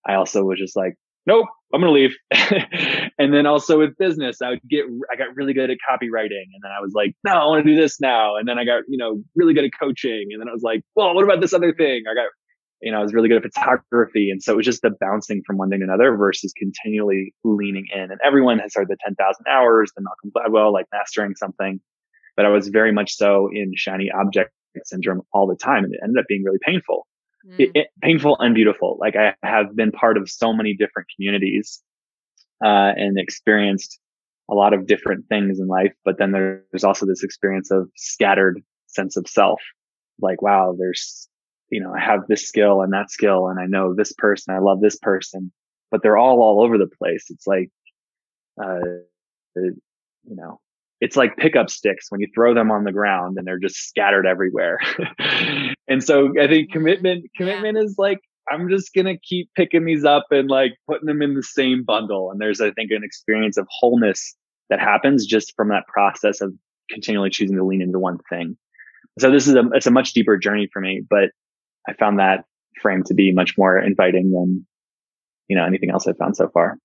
I 0.08 0.16
also 0.16 0.44
was 0.44 0.58
just 0.58 0.76
like, 0.76 0.96
nope, 1.28 1.48
I'm 1.74 1.82
going 1.82 1.94
to 1.94 2.00
leave. 2.00 2.16
and 3.20 3.34
then 3.34 3.46
also 3.46 3.78
with 3.78 3.98
business, 3.98 4.42
I 4.42 4.50
would 4.50 4.62
get, 4.68 4.86
I 5.12 5.16
got 5.16 5.36
really 5.36 5.54
good 5.54 5.70
at 5.70 5.78
copywriting. 5.88 6.50
And 6.54 6.62
then 6.64 6.72
I 6.72 6.82
was 6.82 6.94
like, 6.96 7.16
no, 7.24 7.34
I 7.34 7.46
want 7.46 7.66
to 7.66 7.72
do 7.72 7.80
this 7.80 8.02
now. 8.02 8.38
And 8.38 8.48
then 8.48 8.58
I 8.58 8.66
got, 8.66 8.84
you 8.88 8.98
know, 8.98 9.22
really 9.36 9.54
good 9.54 9.66
at 9.66 9.72
coaching. 9.80 10.30
And 10.32 10.42
then 10.42 10.50
I 10.50 10.52
was 10.52 10.64
like, 10.64 10.82
well, 10.96 11.14
what 11.14 11.24
about 11.24 11.42
this 11.42 11.54
other 11.54 11.74
thing? 11.74 12.04
I 12.10 12.16
got, 12.16 12.30
you 12.82 12.92
know, 12.92 13.00
I 13.00 13.04
was 13.04 13.14
really 13.14 13.30
good 13.30 13.46
at 13.46 13.54
photography. 13.54 14.30
And 14.32 14.42
so 14.42 14.54
it 14.54 14.58
was 14.58 14.66
just 14.66 14.82
the 14.82 14.92
bouncing 15.00 15.44
from 15.46 15.58
one 15.58 15.70
thing 15.70 15.80
to 15.80 15.86
another 15.86 16.16
versus 16.16 16.54
continually 16.58 17.34
leaning 17.44 17.86
in. 17.94 18.12
And 18.12 18.20
everyone 18.24 18.60
has 18.60 18.74
heard 18.76 18.88
the 18.88 18.98
10,000 19.04 19.46
hours, 19.48 19.92
the 19.96 20.02
Malcolm 20.02 20.32
Gladwell, 20.36 20.74
like 20.74 20.88
mastering 20.92 21.36
something. 21.36 21.80
But 22.36 22.46
I 22.46 22.50
was 22.50 22.70
very 22.70 22.92
much 22.92 23.16
so 23.16 23.50
in 23.54 23.74
shiny 23.76 24.10
object 24.12 24.52
syndrome 24.86 25.22
all 25.34 25.48
the 25.48 25.56
time. 25.56 25.84
And 25.84 25.94
it 25.94 26.00
ended 26.04 26.20
up 26.20 26.26
being 26.28 26.44
really 26.44 26.60
painful. 26.66 27.08
Mm. 27.48 27.60
It, 27.60 27.72
it, 27.76 27.88
painful 28.02 28.38
and 28.40 28.56
beautiful. 28.56 28.98
Like 29.00 29.16
I 29.16 29.34
have 29.44 29.76
been 29.76 29.92
part 29.92 30.18
of 30.18 30.30
so 30.30 30.54
many 30.54 30.76
different 30.76 31.08
communities 31.16 31.82
uh, 32.64 32.94
and 32.96 33.20
experienced 33.20 34.00
a 34.50 34.54
lot 34.54 34.74
of 34.74 34.88
different 34.88 35.26
things 35.30 35.60
in 35.60 35.68
life. 35.68 35.94
But 36.04 36.18
then 36.18 36.32
there's 36.32 36.84
also 36.84 37.06
this 37.06 37.24
experience 37.24 37.72
of 37.72 37.90
scattered 37.96 38.62
sense 38.88 39.18
of 39.18 39.28
self. 39.28 39.62
Like, 40.20 40.42
wow, 40.42 40.76
there's, 40.78 41.28
you 41.72 41.82
know, 41.82 41.94
I 41.94 42.00
have 42.00 42.28
this 42.28 42.48
skill 42.48 42.82
and 42.82 42.94
that 42.94 43.10
skill, 43.10 43.48
and 43.48 43.60
I 43.60 43.66
know 43.66 43.96
this 43.96 44.14
person, 44.14 44.54
I 44.54 44.60
love 44.60 44.82
this 44.82 44.98
person, 44.98 45.52
but 45.90 46.04
they're 46.04 46.18
all 46.18 46.42
all 46.42 46.64
over 46.64 46.78
the 46.78 46.90
place. 47.02 47.26
It's 47.30 47.48
like, 47.48 47.70
uh, 48.62 48.80
you 49.56 49.76
know, 50.24 50.60
it's 51.02 51.18
like 51.18 51.36
pickup 51.38 51.70
sticks 51.70 52.08
when 52.10 52.22
you 52.22 52.28
throw 52.34 52.54
them 52.54 52.72
on 52.72 52.84
the 52.84 52.92
ground 52.92 53.38
and 53.38 53.48
they're 53.48 53.60
just 53.60 53.88
scattered 53.88 54.28
everywhere. 54.28 54.78
and 55.88 56.04
so 56.04 56.30
I 56.40 56.48
think 56.48 56.70
mm-hmm. 56.70 56.74
commitment, 56.74 57.26
commitment 57.36 57.78
is 57.78 57.96
like, 57.98 58.20
I'm 58.52 58.70
just 58.70 58.94
going 58.94 59.06
to 59.06 59.18
keep 59.18 59.50
picking 59.56 59.86
these 59.86 60.06
up 60.06 60.28
and 60.30 60.50
like 60.50 60.74
putting 60.88 61.08
them 61.08 61.22
in 61.22 61.34
the 61.34 61.44
same 61.44 61.84
bundle. 61.84 62.32
And 62.32 62.40
there's, 62.40 62.62
I 62.62 62.72
think, 62.72 62.92
an 62.92 63.04
experience 63.04 63.58
of 63.58 63.68
wholeness 63.70 64.36
that 64.70 64.80
happens 64.80 65.26
just 65.26 65.56
from 65.56 65.70
that 65.70 65.88
process 65.88 66.40
of 66.42 66.54
continually 66.90 67.30
choosing 67.30 67.58
to 67.58 67.66
lean 67.66 67.82
into 67.82 68.00
one 68.00 68.20
thing. 68.30 68.58
So 69.20 69.32
this 69.32 69.48
is 69.48 69.56
a, 69.56 69.64
it's 69.74 69.88
a 69.88 69.92
much 69.92 70.14
deeper 70.14 70.38
journey 70.38 70.70
for 70.72 70.82
me, 70.82 71.02
but 71.08 71.32
I 71.88 71.94
found 71.94 72.20
that 72.20 72.46
frame 72.82 73.04
to 73.06 73.14
be 73.14 73.32
much 73.32 73.58
more 73.58 73.78
inviting 73.80 74.32
than, 74.32 74.66
you 75.48 75.58
know, 75.58 75.66
anything 75.66 75.92
else 75.92 76.08
I've 76.08 76.18
found 76.18 76.36
so 76.36 76.50
far. 76.54 76.78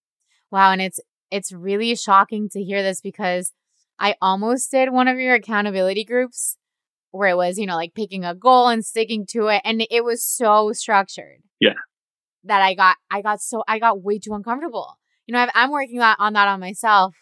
Wow. 0.50 0.73
And 0.73 0.81
it's, 0.81 1.00
it's 1.31 1.53
really 1.53 1.95
shocking 1.97 2.49
to 2.50 2.62
hear 2.62 2.83
this 2.83 3.00
because 3.00 3.53
I 3.99 4.15
almost 4.21 4.71
did 4.71 4.93
one 4.93 5.09
of 5.09 5.19
your 5.19 5.35
accountability 5.35 6.05
groups 6.05 6.57
where 7.11 7.31
it 7.31 7.37
was, 7.37 7.59
you 7.59 7.67
know, 7.67 7.76
like 7.76 7.95
picking 7.95 8.25
a 8.25 8.35
goal 8.35 8.69
and 8.69 8.85
sticking 8.85 9.26
to 9.31 9.47
it. 9.49 9.62
And 9.65 9.87
it 9.91 10.05
was 10.05 10.25
so 10.25 10.73
structured. 10.73 11.43
Yeah. 11.61 11.75
That 12.45 12.62
I 12.62 12.75
got, 12.75 12.97
I 13.11 13.23
got 13.23 13.41
so, 13.41 13.65
I 13.67 13.79
got 13.79 14.03
way 14.03 14.19
too 14.19 14.35
uncomfortable. 14.35 14.99
You 15.26 15.33
know, 15.33 15.47
i 15.55 15.65
am 15.65 15.73
working 15.73 16.00
on 16.00 16.33
that 16.35 16.49
on 16.49 16.61
myself 16.61 17.17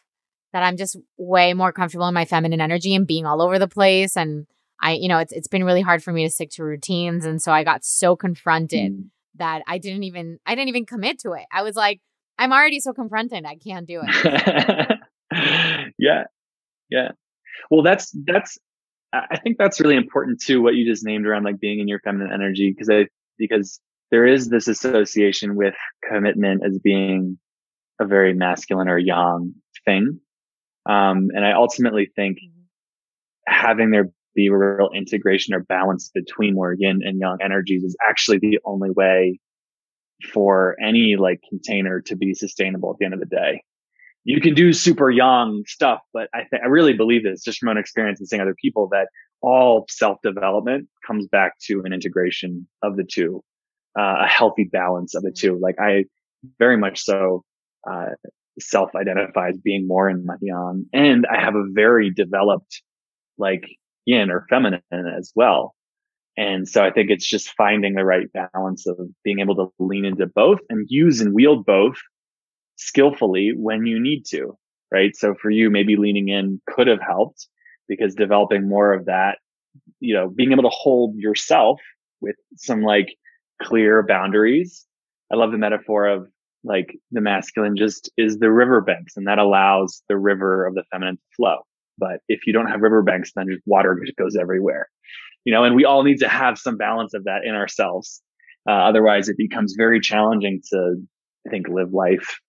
that 0.53 0.63
I'm 0.63 0.77
just 0.77 0.97
way 1.17 1.55
more 1.55 1.73
comfortable 1.73 2.07
in 2.07 2.15
my 2.15 2.27
feminine 2.27 2.61
energy 2.61 2.95
and 2.95 3.07
being 3.07 3.25
all 3.25 3.41
over 3.41 3.59
the 3.59 3.69
place. 3.69 4.17
And 4.17 4.47
I, 4.81 4.93
you 4.93 5.09
know, 5.09 5.19
it's, 5.19 5.33
it's 5.33 5.49
been 5.49 5.65
really 5.65 5.81
hard 5.81 6.03
for 6.03 6.13
me 6.13 6.25
to 6.25 6.31
stick 6.31 6.51
to 6.53 6.65
routines. 6.65 7.25
And 7.25 7.41
so 7.41 7.53
I 7.53 7.65
got 7.65 7.85
so 7.85 8.17
confronted 8.17 8.93
mm. 8.93 9.05
that 9.37 9.63
I 9.67 9.79
didn't 9.79 10.03
even, 10.05 10.39
I 10.47 10.55
didn't 10.55 10.69
even 10.69 10.87
commit 10.87 11.19
to 11.21 11.33
it. 11.33 11.45
I 11.53 11.63
was 11.63 11.77
like, 11.77 12.01
I'm 12.39 12.53
already 12.53 12.81
so 12.81 12.93
confronted. 12.93 13.45
I 13.47 13.57
can't 13.57 13.87
do 13.87 14.03
it. 14.03 14.99
yeah. 15.99 16.25
Yeah. 16.91 17.13
Well, 17.71 17.83
that's 17.83 18.15
that's 18.27 18.59
I 19.13 19.39
think 19.39 19.59
that's 19.59 19.81
really 19.81 19.97
important 19.97 20.41
too. 20.41 20.61
What 20.61 20.75
you 20.75 20.91
just 20.91 21.05
named 21.05 21.27
around 21.27 21.45
like 21.45 21.61
being 21.61 21.81
in 21.81 21.89
your 21.89 22.01
feminine 22.01 22.33
energy, 22.33 22.71
because 22.71 22.91
I 22.91 23.07
because 23.39 23.81
there 24.11 24.27
is 24.27 24.49
this 24.49 24.69
association 24.69 25.57
with 25.57 25.75
commitment 26.09 26.63
as 26.67 26.79
being 26.79 27.39
a 28.01 28.07
very 28.07 28.35
masculine 28.35 28.89
or 28.89 28.99
yang 28.99 29.55
thing, 29.85 30.21
um, 30.87 31.29
and 31.35 31.45
I 31.45 31.53
ultimately 31.53 32.11
think 32.15 32.39
mm-hmm. 32.39 32.63
having 33.47 33.91
there 33.91 34.11
a 34.37 34.49
real 34.49 34.91
integration 34.95 35.55
or 35.55 35.61
balance 35.61 36.11
between 36.15 36.55
more 36.55 36.75
yin 36.77 37.01
and 37.05 37.19
yang 37.21 37.39
energies 37.43 37.85
is 37.85 37.97
actually 38.07 38.39
the 38.39 38.59
only 38.65 38.91
way 38.91 39.39
for 40.33 40.77
any 40.83 41.17
like 41.17 41.41
container 41.49 42.01
to 42.01 42.17
be 42.17 42.35
sustainable 42.35 42.91
at 42.91 42.99
the 42.99 43.05
end 43.05 43.15
of 43.15 43.21
the 43.21 43.27
day 43.27 43.63
you 44.25 44.41
can 44.41 44.55
do 44.55 44.73
super 44.73 45.11
yang 45.11 45.63
stuff, 45.67 46.01
but 46.13 46.29
I 46.35 46.45
think 46.45 46.63
I 46.63 46.67
really 46.67 46.95
believe 46.95 47.23
this 47.23 47.43
just 47.43 47.59
from 47.59 47.67
my 47.67 47.73
own 47.73 47.79
experience 47.79 48.19
and 48.21 48.29
seeing 48.29 48.41
other 48.41 48.57
people 48.61 48.89
that 48.91 49.09
all 49.43 49.85
self 49.91 50.19
development 50.23 50.89
comes 51.07 51.29
back 51.29 51.59
to 51.67 51.83
an 51.85 51.93
integration 51.93 52.67
of 52.83 52.97
the 52.97 53.05
two, 53.05 53.45
uh, 53.99 54.25
a 54.25 54.27
healthy 54.27 54.65
balance 54.65 55.15
of 55.15 55.23
the 55.23 55.33
two. 55.33 55.59
Like 55.61 55.77
I 55.79 56.05
very 56.59 56.79
much 56.79 57.01
so, 57.01 57.45
uh, 57.89 58.13
self 58.59 58.95
identify 58.95 59.51
as 59.51 59.59
being 59.59 59.87
more 59.87 60.09
in 60.09 60.25
my 60.25 60.37
yang 60.41 60.87
and 60.93 61.27
I 61.27 61.41
have 61.41 61.55
a 61.55 61.65
very 61.73 62.11
developed 62.11 62.83
like 63.37 63.65
yin 64.05 64.31
or 64.31 64.47
feminine 64.49 64.83
as 64.93 65.33
well. 65.35 65.75
And 66.37 66.69
so 66.69 66.85
I 66.85 66.91
think 66.91 67.11
it's 67.11 67.29
just 67.29 67.55
finding 67.57 67.95
the 67.95 68.05
right 68.05 68.27
balance 68.33 68.87
of 68.87 68.99
being 69.23 69.39
able 69.41 69.55
to 69.57 69.73
lean 69.79 70.05
into 70.05 70.27
both 70.27 70.59
and 70.69 70.87
use 70.89 71.21
and 71.21 71.33
wield 71.33 71.65
both 71.65 71.97
skillfully 72.77 73.53
when 73.57 73.87
you 73.87 74.01
need 74.01 74.25
to, 74.31 74.57
right? 74.91 75.15
So 75.15 75.35
for 75.41 75.51
you, 75.51 75.71
maybe 75.71 75.97
leaning 75.97 76.29
in 76.29 76.61
could 76.67 76.89
have 76.89 77.01
helped 77.01 77.47
because 77.89 78.15
developing 78.15 78.69
more 78.69 78.93
of 78.93 79.07
that, 79.07 79.39
you 80.01 80.15
know, 80.15 80.29
being 80.29 80.53
able 80.53 80.65
to 80.65 80.71
hold 80.71 81.15
yourself 81.17 81.81
with 82.21 82.37
some 82.57 82.83
like 82.83 83.15
clear 83.63 84.03
boundaries. 84.03 84.87
I 85.33 85.37
love 85.37 85.53
the 85.53 85.59
metaphor 85.59 86.07
of 86.07 86.29
like 86.65 86.97
the 87.13 87.21
masculine 87.21 87.77
just 87.77 88.11
is 88.17 88.39
the 88.39 88.51
riverbanks 88.51 89.17
and 89.17 89.29
that 89.29 89.39
allows 89.39 90.03
the 90.09 90.17
river 90.17 90.67
of 90.67 90.75
the 90.75 90.83
feminine 90.91 91.17
to 91.17 91.23
flow. 91.37 91.59
But 91.99 92.21
if 92.29 92.47
you 92.47 92.53
don't 92.53 92.67
have 92.67 92.81
riverbanks, 92.81 93.33
then 93.35 93.47
just 93.51 93.63
water 93.67 93.99
just 94.05 94.17
goes 94.17 94.37
everywhere, 94.37 94.89
you 95.45 95.53
know, 95.53 95.65
and 95.65 95.75
we 95.75 95.85
all 95.85 96.03
need 96.03 96.19
to 96.19 96.29
have 96.29 96.59
some 96.59 96.77
balance 96.77 97.15
of 97.15 97.25
that 97.25 97.41
in 97.45 97.55
ourselves. 97.55 98.23
Uh, 98.69 98.73
otherwise 98.73 99.29
it 99.29 99.37
becomes 99.37 99.75
very 99.77 100.01
challenging 100.01 100.61
to, 100.73 100.97
I 101.47 101.51
think, 101.51 101.69
live 101.69 101.93
life 101.93 102.41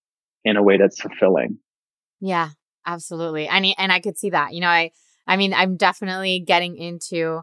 in 0.46 0.58
a 0.58 0.64
way 0.64 0.78
that's 0.78 1.00
fulfilling. 1.00 1.58
Yeah, 2.22 2.50
absolutely. 2.86 3.48
And 3.48 3.66
and 3.78 3.92
I 3.92 4.00
could 4.00 4.18
see 4.18 4.30
that. 4.30 4.54
You 4.54 4.62
know, 4.62 4.70
I 4.70 4.92
I 5.28 5.38
mean, 5.38 5.54
I'm 5.54 5.76
definitely 5.76 6.44
getting 6.46 6.78
into 6.78 7.42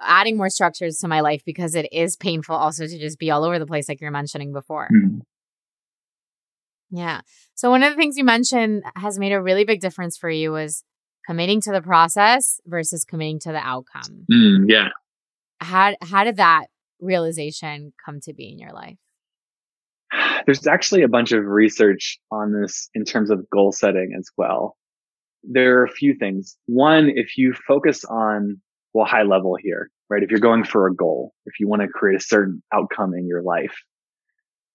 adding 0.00 0.36
more 0.36 0.50
structures 0.50 0.98
to 0.98 1.08
my 1.08 1.20
life 1.20 1.42
because 1.44 1.74
it 1.74 1.92
is 1.92 2.16
painful 2.16 2.56
also 2.56 2.86
to 2.86 2.98
just 2.98 3.18
be 3.18 3.30
all 3.30 3.44
over 3.44 3.58
the 3.58 3.66
place 3.66 3.88
like 3.88 4.00
you're 4.00 4.10
mentioning 4.10 4.52
before. 4.52 4.88
Mm-hmm. 4.92 5.18
Yeah. 6.92 7.22
So 7.54 7.70
one 7.70 7.82
of 7.82 7.90
the 7.92 7.96
things 7.96 8.18
you 8.18 8.24
mentioned 8.24 8.82
has 8.94 9.18
made 9.18 9.32
a 9.32 9.42
really 9.42 9.64
big 9.64 9.80
difference 9.80 10.16
for 10.16 10.30
you 10.30 10.52
was 10.52 10.84
committing 11.26 11.60
to 11.62 11.72
the 11.72 11.82
process 11.82 12.60
versus 12.66 13.04
committing 13.04 13.40
to 13.40 13.50
the 13.50 13.58
outcome. 13.58 14.26
Mm, 14.30 14.66
yeah. 14.68 14.88
How 15.60 15.94
how 16.02 16.24
did 16.24 16.36
that 16.36 16.66
realization 17.00 17.92
come 18.04 18.20
to 18.20 18.34
be 18.34 18.50
in 18.50 18.58
your 18.58 18.72
life? 18.72 18.98
there's 20.46 20.66
actually 20.66 21.02
a 21.02 21.08
bunch 21.08 21.32
of 21.32 21.44
research 21.44 22.18
on 22.30 22.52
this 22.52 22.88
in 22.94 23.04
terms 23.04 23.30
of 23.30 23.48
goal 23.50 23.72
setting 23.72 24.14
as 24.18 24.28
well. 24.36 24.76
There 25.42 25.80
are 25.80 25.84
a 25.84 25.90
few 25.90 26.14
things. 26.14 26.56
One, 26.66 27.10
if 27.14 27.36
you 27.36 27.54
focus 27.66 28.04
on, 28.04 28.60
well, 28.92 29.06
high 29.06 29.22
level 29.22 29.56
here, 29.60 29.90
right? 30.10 30.22
If 30.22 30.30
you're 30.30 30.40
going 30.40 30.64
for 30.64 30.86
a 30.86 30.94
goal, 30.94 31.32
if 31.46 31.58
you 31.58 31.68
want 31.68 31.82
to 31.82 31.88
create 31.88 32.20
a 32.20 32.24
certain 32.24 32.62
outcome 32.72 33.14
in 33.14 33.26
your 33.26 33.42
life, 33.42 33.74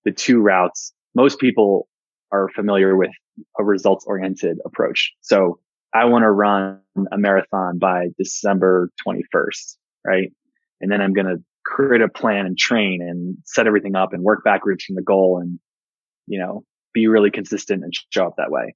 the 0.03 0.11
two 0.11 0.41
routes, 0.41 0.93
most 1.15 1.39
people 1.39 1.87
are 2.31 2.49
familiar 2.55 2.95
with 2.95 3.11
a 3.59 3.63
results 3.63 4.05
oriented 4.07 4.57
approach. 4.65 5.13
So 5.21 5.59
I 5.93 6.05
want 6.05 6.23
to 6.23 6.31
run 6.31 6.79
a 7.11 7.17
marathon 7.17 7.79
by 7.79 8.07
December 8.17 8.89
21st, 9.07 9.77
right? 10.05 10.31
And 10.81 10.91
then 10.91 11.01
I'm 11.01 11.13
going 11.13 11.27
to 11.27 11.43
create 11.65 12.01
a 12.01 12.09
plan 12.09 12.45
and 12.45 12.57
train 12.57 13.01
and 13.01 13.37
set 13.45 13.67
everything 13.67 13.95
up 13.95 14.13
and 14.13 14.23
work 14.23 14.43
backwards 14.43 14.83
from 14.83 14.95
the 14.95 15.01
goal 15.01 15.39
and, 15.41 15.59
you 16.27 16.39
know, 16.39 16.63
be 16.93 17.07
really 17.07 17.31
consistent 17.31 17.83
and 17.83 17.93
show 18.09 18.27
up 18.27 18.35
that 18.37 18.51
way 18.51 18.75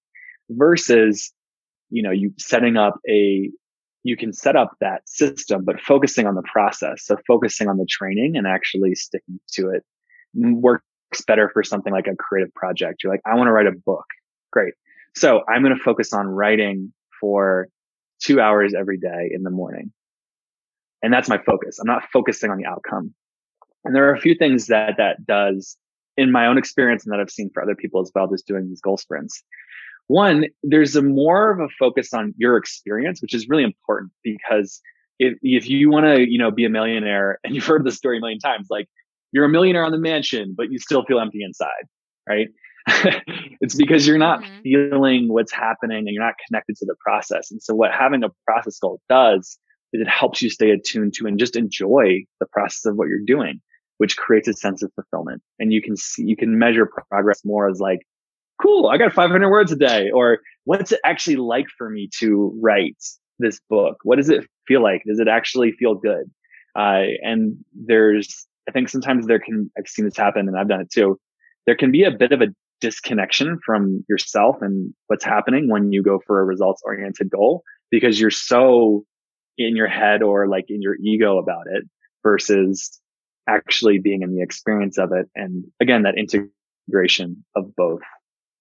versus, 0.49 1.31
you 1.89 2.01
know, 2.03 2.11
you 2.11 2.33
setting 2.37 2.77
up 2.77 2.95
a, 3.09 3.49
you 4.03 4.17
can 4.17 4.33
set 4.33 4.55
up 4.55 4.71
that 4.81 5.07
system, 5.07 5.63
but 5.63 5.79
focusing 5.79 6.27
on 6.27 6.35
the 6.35 6.43
process. 6.51 7.05
So 7.05 7.17
focusing 7.27 7.67
on 7.67 7.77
the 7.77 7.87
training 7.89 8.35
and 8.35 8.47
actually 8.47 8.95
sticking 8.95 9.39
to 9.53 9.69
it 9.69 9.83
better 11.19 11.49
for 11.53 11.63
something 11.63 11.91
like 11.91 12.07
a 12.07 12.15
creative 12.15 12.53
project. 12.53 13.03
You're 13.03 13.11
like, 13.11 13.21
I 13.25 13.35
want 13.35 13.47
to 13.47 13.51
write 13.51 13.67
a 13.67 13.71
book. 13.71 14.05
Great. 14.51 14.73
So 15.15 15.43
I'm 15.49 15.61
going 15.61 15.75
to 15.75 15.83
focus 15.83 16.13
on 16.13 16.27
writing 16.27 16.93
for 17.19 17.67
two 18.21 18.39
hours 18.39 18.73
every 18.73 18.97
day 18.97 19.31
in 19.33 19.43
the 19.43 19.49
morning. 19.49 19.91
And 21.03 21.11
that's 21.11 21.27
my 21.27 21.37
focus. 21.37 21.79
I'm 21.79 21.87
not 21.87 22.03
focusing 22.13 22.51
on 22.51 22.57
the 22.57 22.65
outcome. 22.65 23.13
And 23.83 23.95
there 23.95 24.09
are 24.09 24.13
a 24.13 24.19
few 24.19 24.35
things 24.35 24.67
that 24.67 24.95
that 24.97 25.25
does 25.25 25.77
in 26.17 26.31
my 26.31 26.47
own 26.47 26.57
experience 26.57 27.05
and 27.05 27.13
that 27.13 27.19
I've 27.19 27.31
seen 27.31 27.49
for 27.53 27.63
other 27.63 27.75
people 27.75 28.01
as 28.01 28.11
well, 28.13 28.27
just 28.27 28.47
doing 28.47 28.67
these 28.67 28.81
goal 28.81 28.97
sprints. 28.97 29.43
One, 30.07 30.45
there's 30.61 30.95
a 30.95 31.01
more 31.01 31.51
of 31.51 31.59
a 31.59 31.69
focus 31.79 32.13
on 32.13 32.33
your 32.37 32.57
experience, 32.57 33.21
which 33.21 33.33
is 33.33 33.47
really 33.49 33.63
important 33.63 34.11
because 34.23 34.81
if 35.19 35.37
if 35.41 35.69
you 35.69 35.89
want 35.89 36.05
to, 36.05 36.29
you 36.29 36.37
know, 36.37 36.51
be 36.51 36.65
a 36.65 36.69
millionaire, 36.69 37.39
and 37.43 37.55
you've 37.55 37.65
heard 37.65 37.83
this 37.83 37.95
story 37.95 38.17
a 38.17 38.21
million 38.21 38.39
times, 38.39 38.67
like 38.69 38.87
you're 39.31 39.45
a 39.45 39.49
millionaire 39.49 39.85
on 39.85 39.91
the 39.91 39.97
mansion, 39.97 40.53
but 40.55 40.71
you 40.71 40.79
still 40.79 41.03
feel 41.05 41.19
empty 41.19 41.43
inside, 41.43 41.85
right? 42.27 42.47
it's 43.61 43.75
because 43.75 44.07
you're 44.07 44.17
not 44.17 44.41
mm-hmm. 44.41 44.61
feeling 44.61 45.27
what's 45.29 45.51
happening 45.51 45.99
and 45.99 46.09
you're 46.09 46.23
not 46.23 46.35
connected 46.47 46.75
to 46.77 46.85
the 46.85 46.95
process. 46.99 47.51
And 47.51 47.61
so 47.61 47.75
what 47.75 47.91
having 47.91 48.23
a 48.23 48.29
process 48.45 48.79
goal 48.79 48.99
does 49.07 49.57
is 49.93 50.01
it 50.01 50.07
helps 50.07 50.41
you 50.41 50.49
stay 50.49 50.71
attuned 50.71 51.13
to 51.15 51.27
and 51.27 51.37
just 51.37 51.55
enjoy 51.55 52.23
the 52.39 52.45
process 52.47 52.85
of 52.85 52.95
what 52.95 53.07
you're 53.07 53.19
doing, 53.25 53.61
which 53.97 54.17
creates 54.17 54.47
a 54.47 54.53
sense 54.53 54.81
of 54.81 54.91
fulfillment. 54.95 55.41
And 55.59 55.71
you 55.71 55.81
can 55.81 55.95
see, 55.95 56.23
you 56.23 56.35
can 56.35 56.57
measure 56.57 56.89
progress 57.09 57.41
more 57.45 57.69
as 57.69 57.79
like, 57.79 57.99
cool, 58.61 58.87
I 58.87 58.97
got 58.97 59.13
500 59.13 59.49
words 59.49 59.71
a 59.71 59.75
day, 59.75 60.09
or 60.11 60.39
what's 60.65 60.91
it 60.91 60.99
actually 61.03 61.37
like 61.37 61.67
for 61.77 61.89
me 61.89 62.09
to 62.19 62.57
write 62.61 62.97
this 63.39 63.59
book? 63.69 63.97
What 64.03 64.17
does 64.17 64.29
it 64.29 64.47
feel 64.67 64.83
like? 64.83 65.03
Does 65.07 65.19
it 65.19 65.27
actually 65.27 65.71
feel 65.73 65.95
good? 65.95 66.29
Uh, 66.75 67.03
and 67.23 67.57
there's, 67.73 68.47
I 68.67 68.71
think 68.71 68.89
sometimes 68.89 69.27
there 69.27 69.39
can, 69.39 69.71
I've 69.77 69.87
seen 69.87 70.05
this 70.05 70.17
happen 70.17 70.47
and 70.47 70.57
I've 70.57 70.67
done 70.67 70.81
it 70.81 70.91
too. 70.91 71.19
There 71.65 71.75
can 71.75 71.91
be 71.91 72.03
a 72.03 72.11
bit 72.11 72.31
of 72.31 72.41
a 72.41 72.47
disconnection 72.79 73.59
from 73.65 74.03
yourself 74.09 74.57
and 74.61 74.93
what's 75.07 75.23
happening 75.23 75.69
when 75.69 75.91
you 75.91 76.03
go 76.03 76.19
for 76.25 76.41
a 76.41 76.45
results 76.45 76.81
oriented 76.83 77.29
goal 77.29 77.63
because 77.91 78.19
you're 78.19 78.31
so 78.31 79.05
in 79.57 79.75
your 79.75 79.87
head 79.87 80.23
or 80.23 80.47
like 80.47 80.65
in 80.69 80.81
your 80.81 80.95
ego 80.95 81.37
about 81.37 81.65
it 81.71 81.83
versus 82.23 82.99
actually 83.47 83.99
being 83.99 84.21
in 84.21 84.35
the 84.35 84.41
experience 84.41 84.97
of 84.97 85.11
it. 85.11 85.27
And 85.35 85.65
again, 85.79 86.03
that 86.03 86.15
integration 86.17 87.43
of 87.55 87.75
both 87.75 88.01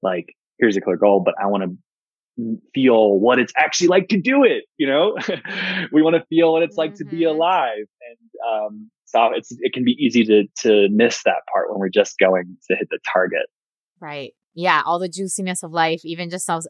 like, 0.03 0.35
here's 0.59 0.77
a 0.77 0.81
clear 0.81 0.97
goal, 0.97 1.21
but 1.21 1.35
I 1.41 1.47
want 1.47 1.65
to 1.65 2.59
feel 2.75 3.19
what 3.19 3.39
it's 3.39 3.53
actually 3.57 3.89
like 3.89 4.09
to 4.09 4.21
do 4.21 4.45
it. 4.45 4.65
You 4.79 4.87
know, 4.87 5.17
we 5.93 6.03
want 6.03 6.17
to 6.17 6.25
feel 6.27 6.53
what 6.53 6.63
it's 6.63 6.77
like 6.77 6.93
mm-hmm. 6.93 7.09
to 7.09 7.17
be 7.17 7.23
mm-hmm. 7.23 7.37
alive. 7.37 7.85
And, 8.09 8.67
um, 8.67 8.91
so 9.11 9.31
it's, 9.35 9.49
it 9.61 9.73
can 9.73 9.85
be 9.85 9.93
easy 9.93 10.25
to, 10.25 10.45
to 10.63 10.89
miss 10.91 11.23
that 11.25 11.43
part 11.53 11.71
when 11.71 11.79
we're 11.79 11.89
just 11.89 12.19
going 12.19 12.57
to 12.69 12.77
hit 12.77 12.89
the 12.91 12.99
target. 13.13 13.47
Right. 14.01 14.33
Yeah. 14.55 14.83
All 14.85 14.99
the 14.99 15.09
juiciness 15.09 15.63
of 15.63 15.73
life, 15.73 16.01
even 16.05 16.31
just 16.31 16.47
those 16.47 16.67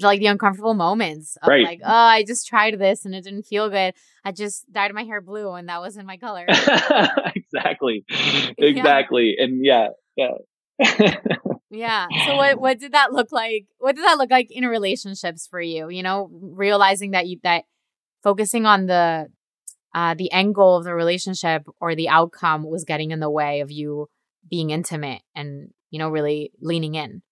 like 0.00 0.20
the 0.20 0.26
uncomfortable 0.26 0.74
moments 0.74 1.36
of 1.42 1.48
right. 1.48 1.64
like, 1.64 1.80
oh, 1.84 1.92
I 1.92 2.24
just 2.24 2.46
tried 2.46 2.78
this 2.78 3.04
and 3.04 3.14
it 3.14 3.24
didn't 3.24 3.42
feel 3.42 3.68
good. 3.68 3.94
I 4.24 4.32
just 4.32 4.70
dyed 4.72 4.94
my 4.94 5.04
hair 5.04 5.20
blue 5.20 5.52
and 5.52 5.68
that 5.68 5.80
wasn't 5.80 6.06
my 6.06 6.16
color. 6.16 6.46
exactly. 7.34 8.04
Exactly. 8.58 9.34
Yeah. 9.36 9.44
And 9.44 9.64
yeah, 9.64 9.88
yeah. 10.16 10.30
yeah. 11.70 12.06
So 12.26 12.36
what 12.36 12.60
what 12.60 12.78
did 12.78 12.92
that 12.92 13.12
look 13.12 13.32
like? 13.32 13.66
What 13.78 13.96
did 13.96 14.04
that 14.04 14.18
look 14.18 14.30
like 14.30 14.48
in 14.50 14.64
relationships 14.64 15.46
for 15.46 15.60
you? 15.60 15.88
You 15.88 16.02
know, 16.02 16.30
realizing 16.32 17.10
that 17.12 17.26
you 17.26 17.38
that 17.42 17.64
focusing 18.22 18.66
on 18.66 18.86
the 18.86 19.28
uh 19.94 20.14
the 20.14 20.30
end 20.32 20.54
goal 20.54 20.76
of 20.76 20.84
the 20.84 20.94
relationship 20.94 21.62
or 21.80 21.94
the 21.94 22.08
outcome 22.08 22.64
was 22.64 22.84
getting 22.84 23.10
in 23.10 23.20
the 23.20 23.30
way 23.30 23.60
of 23.60 23.70
you 23.70 24.08
being 24.48 24.70
intimate 24.70 25.22
and 25.34 25.70
you 25.92 25.98
know, 25.98 26.08
really 26.08 26.50
leaning 26.60 26.96
in? 26.96 27.22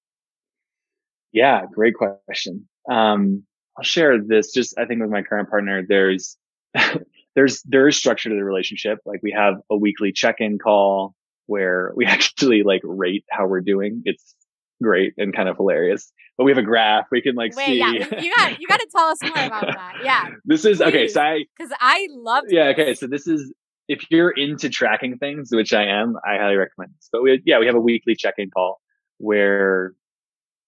Yeah, 1.33 1.63
great 1.73 1.95
question. 1.95 2.69
Um, 2.89 3.45
I'll 3.77 3.83
share 3.83 4.23
this 4.23 4.53
just, 4.53 4.79
I 4.79 4.85
think 4.85 5.01
with 5.01 5.11
my 5.11 5.23
current 5.23 5.49
partner, 5.49 5.83
there's, 5.87 6.37
there's, 7.35 7.63
there 7.63 7.89
is 7.89 7.97
structure 7.97 8.29
to 8.29 8.35
the 8.35 8.45
relationship. 8.45 8.99
Like 9.07 9.21
we 9.23 9.33
have 9.33 9.55
a 9.71 9.77
weekly 9.77 10.13
check-in 10.13 10.59
call 10.59 11.15
where 11.47 11.93
we 11.97 12.05
actually 12.07 12.63
like 12.63 12.83
rate 12.85 13.25
how 13.31 13.47
we're 13.47 13.63
doing. 13.63 14.03
It's 14.05 14.35
great 14.83 15.15
and 15.17 15.35
kind 15.35 15.49
of 15.49 15.57
hilarious. 15.57 16.13
But 16.37 16.45
we 16.45 16.51
have 16.53 16.59
a 16.59 16.63
graph 16.63 17.07
we 17.11 17.21
can 17.21 17.35
like 17.35 17.55
Wait, 17.57 17.67
see. 17.67 17.79
Yeah, 17.79 17.93
you 17.93 18.33
got 18.37 18.61
you 18.61 18.69
got 18.69 18.81
to 18.81 18.89
tell 18.95 19.07
us 19.07 19.23
more 19.23 19.45
about 19.45 19.63
that. 19.75 19.95
Yeah. 20.03 20.29
This 20.45 20.65
is 20.65 20.79
Please. 20.79 20.89
okay. 20.89 21.09
So 21.09 21.21
I 21.21 21.45
because 21.57 21.73
I 21.81 22.09
love. 22.13 22.45
Yeah. 22.49 22.69
Okay. 22.69 22.95
So 22.95 23.07
this 23.07 23.27
is 23.27 23.53
if 23.91 24.09
you're 24.09 24.31
into 24.31 24.69
tracking 24.69 25.19
things, 25.19 25.51
which 25.51 25.73
I 25.73 25.85
am, 25.85 26.15
I 26.25 26.37
highly 26.37 26.55
recommend 26.55 26.93
this. 26.97 27.09
But 27.11 27.23
we, 27.25 27.43
yeah, 27.45 27.59
we 27.59 27.67
have 27.67 27.75
a 27.75 27.81
weekly 27.81 28.15
check-in 28.15 28.49
call 28.49 28.81
where 29.19 29.95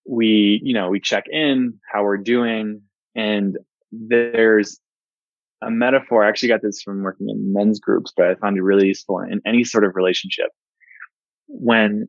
we, 0.05 0.61
you 0.65 0.75
know, 0.75 0.91
we 0.91 0.99
check 0.99 1.27
in 1.31 1.79
how 1.89 2.03
we're 2.03 2.17
doing. 2.17 2.83
And 3.15 3.59
there's 3.93 4.81
a 5.63 5.71
metaphor. 5.71 6.25
I 6.25 6.29
actually 6.29 6.49
got 6.49 6.63
this 6.63 6.83
from 6.83 7.03
working 7.03 7.29
in 7.29 7.53
men's 7.53 7.79
groups, 7.79 8.13
but 8.17 8.27
I 8.27 8.35
found 8.35 8.59
it 8.59 8.63
really 8.63 8.89
useful 8.89 9.21
in 9.21 9.41
any 9.47 9.63
sort 9.63 9.85
of 9.85 9.95
relationship. 9.95 10.49
When 11.47 12.09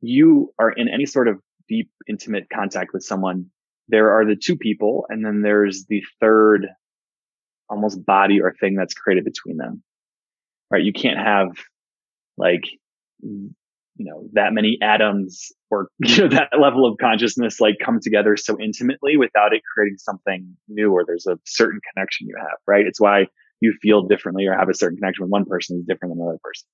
you 0.00 0.52
are 0.58 0.70
in 0.70 0.88
any 0.88 1.06
sort 1.06 1.28
of 1.28 1.40
deep, 1.68 1.90
intimate 2.08 2.48
contact 2.52 2.92
with 2.92 3.02
someone, 3.02 3.46
there 3.88 4.12
are 4.12 4.24
the 4.24 4.36
two 4.36 4.56
people, 4.56 5.06
and 5.08 5.24
then 5.24 5.42
there's 5.42 5.84
the 5.88 6.02
third 6.20 6.66
almost 7.68 8.04
body 8.04 8.40
or 8.40 8.52
thing 8.58 8.74
that's 8.74 8.94
created 8.94 9.24
between 9.24 9.56
them 9.56 9.82
right? 10.70 10.82
You 10.82 10.92
can't 10.92 11.18
have 11.18 11.48
like, 12.38 12.62
you 13.20 13.50
know, 13.98 14.28
that 14.32 14.52
many 14.52 14.78
atoms 14.82 15.52
or, 15.70 15.88
you 15.98 16.16
know, 16.22 16.28
that 16.28 16.50
level 16.58 16.86
of 16.86 16.96
consciousness 17.00 17.60
like 17.60 17.76
come 17.84 17.98
together 18.00 18.36
so 18.36 18.58
intimately 18.60 19.16
without 19.16 19.52
it 19.52 19.62
creating 19.74 19.98
something 19.98 20.56
new 20.68 20.92
or 20.92 21.04
there's 21.06 21.26
a 21.26 21.38
certain 21.44 21.80
connection 21.92 22.28
you 22.28 22.36
have, 22.38 22.58
right? 22.66 22.86
It's 22.86 23.00
why 23.00 23.26
you 23.60 23.74
feel 23.82 24.02
differently 24.02 24.46
or 24.46 24.54
have 24.54 24.68
a 24.70 24.74
certain 24.74 24.96
connection 24.96 25.24
with 25.24 25.30
one 25.30 25.44
person 25.44 25.78
is 25.78 25.84
different 25.86 26.14
than 26.14 26.22
another 26.22 26.38
person. 26.42 26.66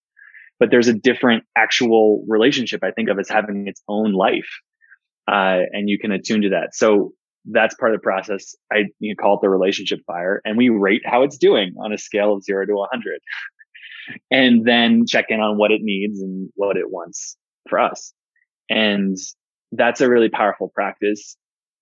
But 0.58 0.70
there's 0.70 0.88
a 0.88 0.94
different 0.94 1.44
actual 1.56 2.24
relationship 2.28 2.82
I 2.82 2.90
think 2.90 3.08
of 3.08 3.18
as 3.18 3.28
having 3.28 3.66
its 3.66 3.82
own 3.88 4.12
life. 4.12 4.48
Uh, 5.28 5.66
and 5.72 5.88
you 5.88 5.98
can 5.98 6.12
attune 6.12 6.42
to 6.42 6.50
that. 6.50 6.74
So 6.74 7.12
that's 7.50 7.74
part 7.74 7.92
of 7.92 8.00
the 8.00 8.02
process. 8.02 8.54
I 8.72 8.84
you 8.98 9.14
call 9.16 9.36
it 9.36 9.40
the 9.42 9.48
relationship 9.48 10.00
fire 10.06 10.40
and 10.44 10.56
we 10.56 10.68
rate 10.68 11.02
how 11.04 11.22
it's 11.22 11.36
doing 11.36 11.74
on 11.82 11.92
a 11.92 11.98
scale 11.98 12.32
of 12.34 12.42
zero 12.42 12.66
to 12.66 12.74
100 12.74 13.20
and 14.30 14.64
then 14.64 15.04
check 15.06 15.26
in 15.28 15.40
on 15.40 15.58
what 15.58 15.70
it 15.70 15.80
needs 15.82 16.20
and 16.20 16.50
what 16.54 16.76
it 16.76 16.90
wants 16.90 17.36
for 17.68 17.78
us. 17.78 18.12
And 18.68 19.16
that's 19.72 20.00
a 20.00 20.08
really 20.08 20.28
powerful 20.28 20.70
practice. 20.74 21.36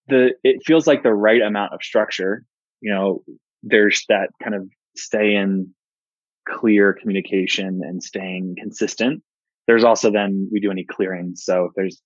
The, 0.08 0.32
it 0.42 0.62
feels 0.64 0.86
like 0.86 1.02
the 1.02 1.14
right 1.14 1.40
amount 1.40 1.72
of 1.72 1.80
structure. 1.82 2.44
You 2.80 2.92
know, 2.92 3.22
there's 3.62 4.04
that 4.08 4.28
kind 4.42 4.54
of 4.54 4.68
stay 4.96 5.34
in 5.34 5.74
clear 6.48 6.92
communication 6.92 7.80
and 7.82 8.02
staying 8.02 8.56
consistent. 8.58 9.22
There's 9.66 9.84
also 9.84 10.10
then 10.10 10.48
we 10.52 10.60
do 10.60 10.70
any 10.70 10.84
clearing. 10.84 11.32
So 11.36 11.66
if 11.66 11.72
there's 11.74 12.00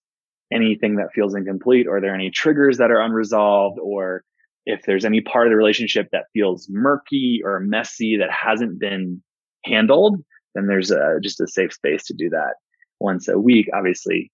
anything 0.52 0.96
that 0.96 1.12
feels 1.14 1.34
incomplete 1.34 1.86
or 1.86 1.96
are 1.96 2.00
there 2.00 2.14
any 2.14 2.30
triggers 2.30 2.78
that 2.78 2.90
are 2.90 3.00
unresolved 3.00 3.78
or 3.82 4.22
if 4.64 4.82
there's 4.82 5.04
any 5.04 5.20
part 5.20 5.46
of 5.46 5.50
the 5.50 5.56
relationship 5.56 6.08
that 6.12 6.26
feels 6.32 6.68
murky 6.70 7.40
or 7.44 7.60
messy 7.60 8.18
that 8.18 8.30
hasn't 8.30 8.78
been 8.78 9.22
handled, 9.64 10.22
then 10.54 10.66
there's 10.66 10.90
a, 10.90 11.18
just 11.22 11.40
a 11.40 11.48
safe 11.48 11.72
space 11.72 12.04
to 12.04 12.14
do 12.14 12.28
that 12.30 12.54
once 13.00 13.28
a 13.28 13.38
week. 13.38 13.66
Obviously, 13.74 14.30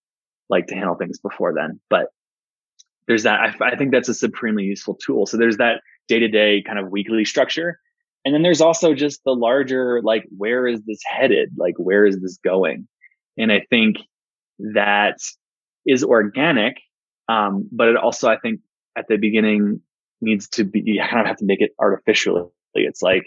like 0.50 0.66
to 0.66 0.74
handle 0.74 0.96
things 0.96 1.18
before 1.18 1.54
then, 1.54 1.80
but 1.88 2.08
there's 3.06 3.22
that. 3.24 3.40
I, 3.40 3.72
I 3.72 3.76
think 3.76 3.92
that's 3.92 4.08
a 4.08 4.14
supremely 4.14 4.64
useful 4.64 4.94
tool. 4.94 5.26
So 5.26 5.36
there's 5.36 5.58
that 5.58 5.80
day 6.08 6.18
to 6.18 6.28
day 6.28 6.62
kind 6.66 6.78
of 6.78 6.90
weekly 6.90 7.24
structure. 7.24 7.78
And 8.24 8.34
then 8.34 8.42
there's 8.42 8.60
also 8.60 8.94
just 8.94 9.22
the 9.24 9.34
larger, 9.34 10.00
like, 10.02 10.24
where 10.36 10.66
is 10.66 10.82
this 10.84 11.00
headed? 11.06 11.50
Like, 11.58 11.74
where 11.76 12.06
is 12.06 12.20
this 12.22 12.38
going? 12.42 12.88
And 13.36 13.52
I 13.52 13.66
think 13.68 13.96
that 14.58 15.18
is 15.86 16.02
organic. 16.02 16.78
Um, 17.28 17.68
but 17.70 17.88
it 17.88 17.96
also, 17.96 18.28
I 18.28 18.38
think 18.38 18.60
at 18.96 19.06
the 19.08 19.16
beginning 19.16 19.80
needs 20.20 20.48
to 20.50 20.64
be, 20.64 20.82
you 20.84 21.00
kind 21.00 21.20
of 21.20 21.26
have 21.26 21.36
to 21.36 21.44
make 21.44 21.60
it 21.60 21.72
artificially. 21.78 22.44
It's 22.74 23.02
like, 23.02 23.24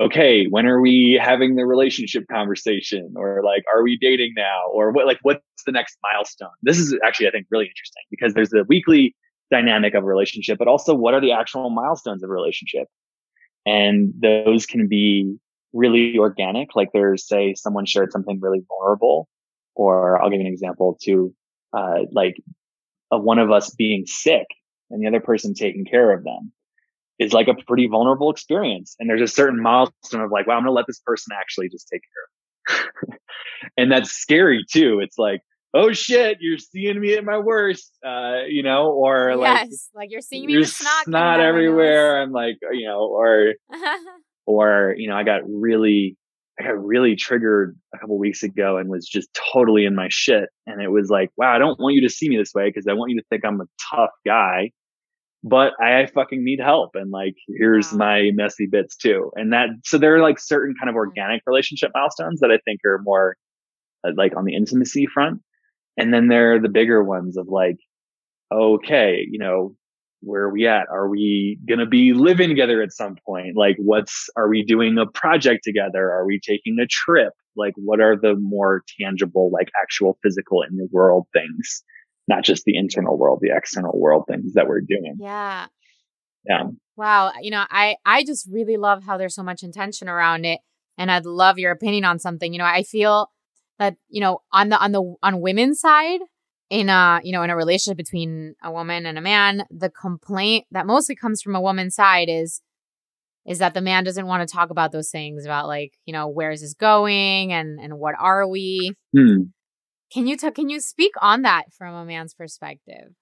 okay, 0.00 0.46
when 0.46 0.66
are 0.66 0.80
we 0.80 1.18
having 1.20 1.56
the 1.56 1.66
relationship 1.66 2.24
conversation? 2.30 3.14
Or 3.16 3.42
like, 3.44 3.64
are 3.74 3.82
we 3.82 3.98
dating 4.00 4.34
now? 4.36 4.68
Or 4.72 4.92
what, 4.92 5.06
like, 5.06 5.18
what's 5.22 5.42
the 5.66 5.72
next 5.72 5.98
milestone? 6.02 6.50
This 6.62 6.78
is 6.78 6.96
actually, 7.04 7.28
I 7.28 7.30
think, 7.30 7.46
really 7.50 7.66
interesting 7.66 8.02
because 8.10 8.34
there's 8.34 8.50
the 8.50 8.64
weekly 8.68 9.16
dynamic 9.50 9.94
of 9.94 10.04
a 10.04 10.06
relationship, 10.06 10.58
but 10.58 10.68
also 10.68 10.94
what 10.94 11.14
are 11.14 11.20
the 11.20 11.32
actual 11.32 11.70
milestones 11.70 12.22
of 12.22 12.30
a 12.30 12.32
relationship? 12.32 12.86
And 13.64 14.12
those 14.20 14.66
can 14.66 14.88
be 14.88 15.36
really 15.72 16.18
organic. 16.18 16.74
Like 16.74 16.90
there's, 16.92 17.26
say, 17.26 17.54
someone 17.54 17.86
shared 17.86 18.12
something 18.12 18.40
really 18.40 18.62
vulnerable, 18.68 19.28
or 19.74 20.20
I'll 20.20 20.30
give 20.30 20.40
you 20.40 20.46
an 20.46 20.52
example 20.52 20.98
to, 21.04 21.34
uh, 21.72 22.00
like, 22.10 22.36
of 23.10 23.22
one 23.22 23.38
of 23.38 23.50
us 23.50 23.70
being 23.70 24.04
sick 24.06 24.46
and 24.90 25.02
the 25.02 25.08
other 25.08 25.20
person 25.20 25.54
taking 25.54 25.84
care 25.84 26.12
of 26.12 26.24
them 26.24 26.52
is 27.18 27.32
like 27.32 27.48
a 27.48 27.54
pretty 27.66 27.86
vulnerable 27.86 28.30
experience. 28.30 28.96
And 28.98 29.08
there's 29.08 29.22
a 29.22 29.32
certain 29.32 29.60
milestone 29.62 30.22
of 30.22 30.30
like, 30.30 30.46
wow, 30.46 30.54
I'm 30.54 30.62
going 30.62 30.70
to 30.70 30.72
let 30.72 30.86
this 30.86 31.00
person 31.00 31.36
actually 31.38 31.68
just 31.68 31.88
take 31.88 32.02
care 32.02 33.08
of. 33.10 33.18
and 33.76 33.92
that's 33.92 34.10
scary 34.10 34.64
too. 34.70 35.00
It's 35.00 35.18
like, 35.18 35.40
oh 35.74 35.92
shit, 35.92 36.38
you're 36.40 36.58
seeing 36.58 37.00
me 37.00 37.14
at 37.14 37.24
my 37.24 37.38
worst, 37.38 37.92
uh, 38.04 38.42
you 38.48 38.62
know, 38.62 38.90
or 38.90 39.36
like, 39.36 39.70
yes, 39.70 39.88
like 39.94 40.10
you're 40.10 40.20
seeing 40.20 40.46
me 40.46 40.58
with 40.58 40.68
snot, 40.68 41.04
snot 41.04 41.40
everywhere. 41.40 42.20
I'm 42.20 42.32
like, 42.32 42.58
you 42.72 42.86
know, 42.86 43.00
or, 43.00 43.54
or, 44.46 44.94
you 44.96 45.08
know, 45.08 45.16
I 45.16 45.24
got 45.24 45.40
really, 45.48 46.16
I 46.60 46.64
got 46.64 46.84
really 46.84 47.16
triggered 47.16 47.76
a 47.94 47.98
couple 47.98 48.18
weeks 48.18 48.42
ago 48.42 48.76
and 48.76 48.90
was 48.90 49.08
just 49.08 49.28
totally 49.52 49.84
in 49.84 49.94
my 49.94 50.08
shit. 50.10 50.50
And 50.66 50.82
it 50.82 50.90
was 50.90 51.08
like, 51.08 51.30
wow, 51.36 51.54
I 51.54 51.58
don't 51.58 51.80
want 51.80 51.94
you 51.94 52.02
to 52.02 52.10
see 52.10 52.28
me 52.28 52.36
this 52.36 52.52
way 52.54 52.68
because 52.68 52.86
I 52.86 52.92
want 52.92 53.10
you 53.10 53.20
to 53.20 53.26
think 53.30 53.44
I'm 53.44 53.60
a 53.60 53.66
tough 53.90 54.10
guy 54.26 54.70
but 55.44 55.72
I 55.80 56.06
fucking 56.06 56.44
need 56.44 56.60
help. 56.60 56.90
And 56.94 57.10
like, 57.10 57.34
here's 57.48 57.90
wow. 57.92 57.98
my 57.98 58.30
messy 58.32 58.66
bits 58.66 58.96
too. 58.96 59.32
And 59.34 59.52
that, 59.52 59.70
so 59.84 59.98
there 59.98 60.14
are 60.14 60.22
like 60.22 60.38
certain 60.38 60.74
kind 60.78 60.88
of 60.88 60.94
organic 60.94 61.42
relationship 61.46 61.90
milestones 61.94 62.40
that 62.40 62.50
I 62.50 62.58
think 62.64 62.80
are 62.84 63.00
more 63.02 63.36
uh, 64.06 64.12
like 64.16 64.36
on 64.36 64.44
the 64.44 64.54
intimacy 64.54 65.06
front. 65.06 65.40
And 65.96 66.12
then 66.12 66.28
there 66.28 66.54
are 66.54 66.60
the 66.60 66.68
bigger 66.68 67.02
ones 67.02 67.36
of 67.36 67.48
like, 67.48 67.76
okay, 68.52 69.26
you 69.30 69.38
know, 69.38 69.76
where 70.20 70.42
are 70.42 70.52
we 70.52 70.66
at? 70.66 70.86
Are 70.90 71.08
we 71.08 71.58
going 71.68 71.80
to 71.80 71.86
be 71.86 72.12
living 72.12 72.48
together 72.48 72.80
at 72.80 72.92
some 72.92 73.16
point? 73.26 73.56
Like, 73.56 73.76
what's, 73.78 74.28
are 74.36 74.48
we 74.48 74.62
doing 74.64 74.96
a 74.98 75.06
project 75.06 75.64
together? 75.64 76.10
Are 76.10 76.24
we 76.24 76.40
taking 76.40 76.78
a 76.78 76.86
trip? 76.86 77.32
Like, 77.56 77.74
what 77.76 78.00
are 78.00 78.16
the 78.16 78.36
more 78.36 78.84
tangible, 79.00 79.50
like 79.52 79.68
actual 79.82 80.16
physical 80.22 80.62
in 80.62 80.76
the 80.76 80.88
world 80.92 81.26
things? 81.32 81.82
Not 82.28 82.44
just 82.44 82.64
the 82.64 82.76
internal 82.76 83.18
world, 83.18 83.40
the 83.42 83.50
external 83.54 83.98
world 83.98 84.24
things 84.28 84.54
that 84.54 84.68
we're 84.68 84.80
doing. 84.80 85.16
Yeah. 85.18 85.66
Yeah. 86.46 86.64
Wow. 86.96 87.32
You 87.40 87.50
know, 87.50 87.64
I, 87.68 87.96
I 88.06 88.24
just 88.24 88.48
really 88.50 88.76
love 88.76 89.04
how 89.04 89.18
there's 89.18 89.34
so 89.34 89.42
much 89.42 89.62
intention 89.62 90.08
around 90.08 90.44
it. 90.44 90.60
And 90.96 91.10
I'd 91.10 91.26
love 91.26 91.58
your 91.58 91.72
opinion 91.72 92.04
on 92.04 92.18
something. 92.18 92.52
You 92.52 92.58
know, 92.58 92.64
I 92.64 92.84
feel 92.84 93.30
that, 93.82 93.96
you 94.08 94.20
know, 94.20 94.40
on 94.52 94.68
the, 94.68 94.78
on 94.78 94.92
the, 94.92 95.14
on 95.22 95.40
women's 95.40 95.80
side, 95.80 96.20
in 96.72 96.88
a 96.88 97.20
you 97.22 97.32
know 97.32 97.42
in 97.42 97.50
a 97.50 97.56
relationship 97.56 97.98
between 97.98 98.54
a 98.64 98.72
woman 98.72 99.04
and 99.04 99.18
a 99.18 99.20
man 99.20 99.62
the 99.70 99.90
complaint 99.90 100.64
that 100.70 100.86
mostly 100.86 101.14
comes 101.14 101.42
from 101.42 101.54
a 101.54 101.60
woman's 101.60 101.94
side 101.94 102.30
is 102.30 102.62
is 103.44 103.58
that 103.58 103.74
the 103.74 103.82
man 103.82 104.04
doesn't 104.04 104.26
want 104.26 104.48
to 104.48 104.50
talk 104.50 104.70
about 104.70 104.90
those 104.90 105.10
things 105.10 105.44
about 105.44 105.66
like 105.66 105.92
you 106.06 106.14
know 106.14 106.28
where 106.28 106.50
is 106.50 106.62
this 106.62 106.72
going 106.72 107.52
and 107.52 107.78
and 107.78 107.98
what 107.98 108.14
are 108.18 108.48
we? 108.48 108.94
Hmm. 109.14 109.42
can 110.10 110.26
you 110.26 110.36
t- 110.36 110.50
can 110.50 110.70
you 110.70 110.80
speak 110.80 111.12
on 111.20 111.42
that 111.42 111.64
from 111.76 111.94
a 111.94 112.06
man's 112.06 112.32
perspective? 112.32 113.12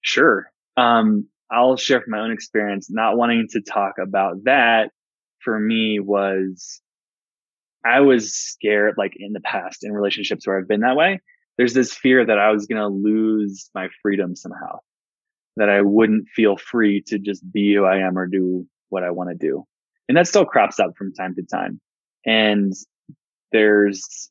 Sure. 0.00 0.50
Um 0.76 1.28
i'll 1.48 1.76
share 1.76 2.00
from 2.00 2.10
my 2.10 2.20
own 2.20 2.32
experience. 2.32 2.90
Not 2.90 3.16
wanting 3.16 3.46
to 3.52 3.60
talk 3.60 3.94
about 4.02 4.44
that 4.46 4.90
for 5.38 5.60
me 5.60 6.00
was 6.00 6.80
i 7.86 8.00
was 8.00 8.34
scared 8.34 8.94
like 8.98 9.12
in 9.16 9.32
the 9.32 9.40
past 9.40 9.84
in 9.84 9.92
relationships 9.92 10.46
where 10.46 10.58
i've 10.58 10.68
been 10.68 10.80
that 10.80 10.96
way 10.96 11.20
there's 11.56 11.74
this 11.74 11.92
fear 11.92 12.24
that 12.24 12.38
I 12.38 12.50
was 12.50 12.66
going 12.66 12.80
to 12.80 12.88
lose 12.88 13.70
my 13.74 13.88
freedom 14.02 14.36
somehow, 14.36 14.78
that 15.56 15.70
I 15.70 15.80
wouldn't 15.80 16.28
feel 16.28 16.56
free 16.56 17.02
to 17.06 17.18
just 17.18 17.50
be 17.50 17.74
who 17.74 17.84
I 17.84 17.98
am 17.98 18.18
or 18.18 18.26
do 18.26 18.66
what 18.90 19.04
I 19.04 19.10
want 19.10 19.30
to 19.30 19.36
do. 19.36 19.64
And 20.08 20.16
that 20.16 20.28
still 20.28 20.44
crops 20.44 20.78
up 20.78 20.96
from 20.96 21.14
time 21.14 21.34
to 21.34 21.42
time. 21.42 21.80
And 22.24 22.72
there's, 23.52 24.30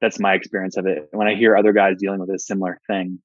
that's 0.00 0.18
my 0.18 0.34
experience 0.34 0.76
of 0.76 0.86
it. 0.86 1.08
When 1.12 1.28
I 1.28 1.34
hear 1.34 1.56
other 1.56 1.72
guys 1.72 1.96
dealing 1.98 2.20
with 2.20 2.30
a 2.30 2.38
similar 2.38 2.80
thing, 2.86 3.20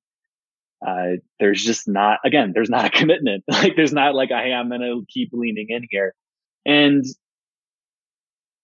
uh, 0.86 1.18
there's 1.40 1.64
just 1.64 1.88
not, 1.88 2.20
again, 2.26 2.52
there's 2.54 2.70
not 2.70 2.86
a 2.86 2.90
commitment. 2.98 3.44
Like 3.48 3.76
there's 3.76 3.94
not 3.94 4.14
like, 4.14 4.30
hey, 4.30 4.54
I'm 4.54 4.70
going 4.70 4.82
to 4.82 5.06
keep 5.08 5.30
leaning 5.32 5.68
in 5.70 5.88
here. 5.90 6.14
And 6.66 7.06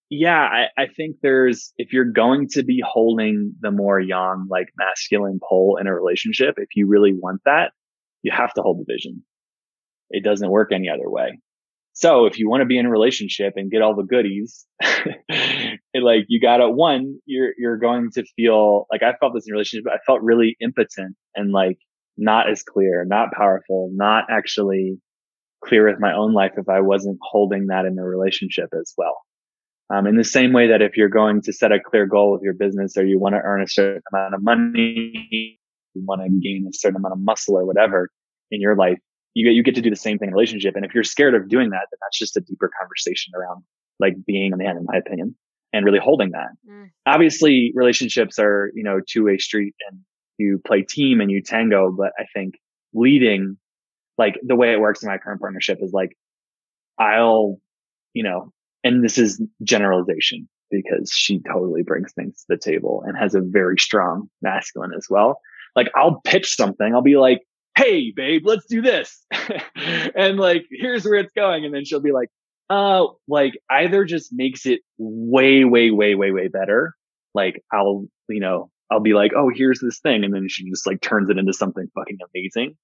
yeah, 0.10 0.40
I, 0.40 0.82
I 0.82 0.88
think 0.88 1.18
there's, 1.22 1.74
if 1.78 1.92
you're 1.92 2.06
going 2.06 2.48
to 2.52 2.64
be 2.64 2.82
holding 2.86 3.54
the 3.60 3.72
more 3.72 4.00
yang, 4.00 4.48
like 4.50 4.68
masculine 4.78 5.40
pole 5.42 5.78
in 5.80 5.88
a 5.88 5.94
relationship, 5.94 6.56
if 6.58 6.70
you 6.76 6.88
really 6.88 7.14
want 7.14 7.42
that, 7.46 7.72
you 8.24 8.32
have 8.32 8.54
to 8.54 8.62
hold 8.62 8.80
the 8.80 8.92
vision. 8.92 9.24
It 10.10 10.24
doesn't 10.24 10.50
work 10.50 10.72
any 10.72 10.90
other 10.90 11.10
way. 11.10 11.40
So 11.92 12.26
if 12.26 12.40
you 12.40 12.50
want 12.50 12.62
to 12.62 12.66
be 12.66 12.78
in 12.78 12.86
a 12.86 12.92
relationship 12.92 13.54
and 13.56 13.72
get 13.72 13.82
all 13.82 13.96
the 13.96 14.04
goodies, 14.04 14.66
it, 14.82 15.80
like 16.04 16.26
you 16.30 16.40
gotta, 16.40 16.70
one, 16.70 17.18
you're, 17.26 17.52
you're 17.58 17.78
going 17.78 18.12
to 18.14 18.24
feel 18.36 18.86
like 18.92 19.04
I 19.04 19.14
felt 19.20 19.34
this 19.34 19.48
in 19.48 19.54
a 19.54 19.56
relationship. 19.56 19.92
I 19.92 19.98
felt 20.06 20.22
really 20.22 20.56
impotent 20.62 21.18
and 21.36 21.52
like 21.52 21.80
not 22.16 22.50
as 22.50 22.64
clear, 22.64 23.04
not 23.04 23.34
powerful, 23.34 23.90
not 23.94 24.26
actually 24.30 25.00
clear 25.66 25.90
with 25.90 26.00
my 26.00 26.14
own 26.14 26.34
life 26.34 26.54
if 26.58 26.70
I 26.70 26.82
wasn't 26.82 27.18
holding 27.22 27.68
that 27.68 27.86
in 27.86 27.98
a 27.98 28.04
relationship 28.04 28.70
as 28.80 28.94
well. 28.98 29.18
Um, 29.90 30.06
in 30.06 30.18
the 30.18 30.24
same 30.24 30.52
way 30.52 30.68
that 30.68 30.82
if 30.82 30.98
you're 30.98 31.08
going 31.10 31.42
to 31.44 31.54
set 31.54 31.72
a 31.72 31.80
clear 31.80 32.06
goal 32.06 32.34
with 32.34 32.42
your 32.42 32.54
business 32.54 32.98
or 32.98 33.06
you 33.06 33.20
want 33.20 33.36
to 33.36 33.42
earn 33.42 33.62
a 33.62 33.68
certain 33.68 34.02
amount 34.12 34.34
of 34.34 34.44
money, 34.44 35.60
you 35.94 36.04
want 36.06 36.22
to 36.22 36.30
gain 36.30 36.68
a 36.70 36.74
certain 36.74 36.98
amount 36.98 37.14
of 37.14 37.20
muscle 37.20 37.56
or 37.56 37.66
whatever 37.66 38.10
in 38.52 38.62
your 38.62 38.76
life, 38.76 38.98
you 39.34 39.48
get, 39.48 39.56
you 39.56 39.64
get 39.64 39.76
to 39.76 39.82
do 39.82 39.90
the 39.90 39.96
same 39.96 40.18
thing 40.18 40.28
in 40.28 40.34
a 40.34 40.36
relationship. 40.36 40.76
And 40.76 40.86
if 40.86 40.94
you're 40.94 41.04
scared 41.04 41.36
of 41.36 41.48
doing 41.48 41.70
that, 41.70 41.88
then 41.92 41.98
that's 42.02 42.18
just 42.18 42.36
a 42.38 42.42
deeper 42.42 42.70
conversation 42.80 43.34
around 43.36 43.64
like 44.00 44.14
being 44.26 44.54
a 44.54 44.58
man, 44.58 44.78
in 44.78 44.86
my 44.86 44.98
opinion, 44.98 45.36
and 45.74 45.86
really 45.86 46.00
holding 46.00 46.32
that. 46.32 46.50
Mm. 46.70 46.90
Obviously, 47.06 47.72
relationships 47.76 48.40
are, 48.40 48.72
you 48.76 48.84
know, 48.84 49.00
two 49.08 49.26
way 49.26 49.38
street 49.38 49.74
and 49.90 50.00
you 50.38 50.60
play 50.66 50.84
team 50.88 51.22
and 51.22 51.32
you 51.32 51.42
tango. 51.42 51.92
But 51.96 52.12
I 52.20 52.26
think 52.34 52.56
leading, 52.94 53.58
like 54.18 54.36
the 54.46 54.56
way 54.56 54.74
it 54.74 54.80
works 54.80 55.04
in 55.04 55.10
my 55.10 55.18
current 55.18 55.40
partnership 55.40 55.80
is 55.82 55.92
like, 55.94 56.10
I'll, 57.00 57.58
you 58.14 58.24
know, 58.24 58.52
and 58.84 59.04
this 59.04 59.18
is 59.18 59.42
generalization 59.64 60.48
because 60.70 61.12
she 61.12 61.40
totally 61.42 61.84
brings 61.84 62.14
things 62.14 62.38
to 62.40 62.46
the 62.50 62.58
table 62.58 63.04
and 63.06 63.18
has 63.18 63.36
a 63.36 63.42
very 63.42 63.78
strong 63.78 64.30
masculine 64.42 64.92
as 64.96 65.08
well. 65.10 65.40
Like 65.76 65.90
I'll 65.96 66.22
pitch 66.22 66.56
something. 66.56 66.94
I'll 66.94 67.02
be 67.02 67.18
like, 67.18 67.42
Hey, 67.78 68.12
babe, 68.16 68.44
let's 68.46 68.66
do 68.66 68.82
this. 68.82 69.24
and 70.16 70.40
like, 70.40 70.66
here's 70.72 71.06
where 71.06 71.20
it's 71.20 71.34
going. 71.34 71.64
And 71.64 71.74
then 71.74 71.86
she'll 71.86 72.02
be 72.02 72.12
like, 72.12 72.30
uh, 72.70 73.06
like 73.28 73.54
either 73.70 74.04
just 74.04 74.34
makes 74.34 74.66
it 74.66 74.82
way, 74.98 75.64
way, 75.64 75.92
way, 75.92 76.16
way, 76.16 76.32
way 76.32 76.48
better. 76.48 76.96
Like 77.34 77.64
I'll, 77.72 78.08
you 78.30 78.40
know, 78.40 78.72
I'll 78.92 79.00
be 79.00 79.14
like, 79.14 79.32
Oh, 79.36 79.52
here's 79.54 79.80
this 79.80 80.00
thing. 80.00 80.24
And 80.24 80.34
then 80.34 80.48
she 80.50 80.70
just 80.70 80.88
like 80.88 81.02
turns 81.02 81.30
it 81.30 81.38
into 81.38 81.54
something 81.54 81.88
fucking 81.96 82.18
amazing. 82.34 82.76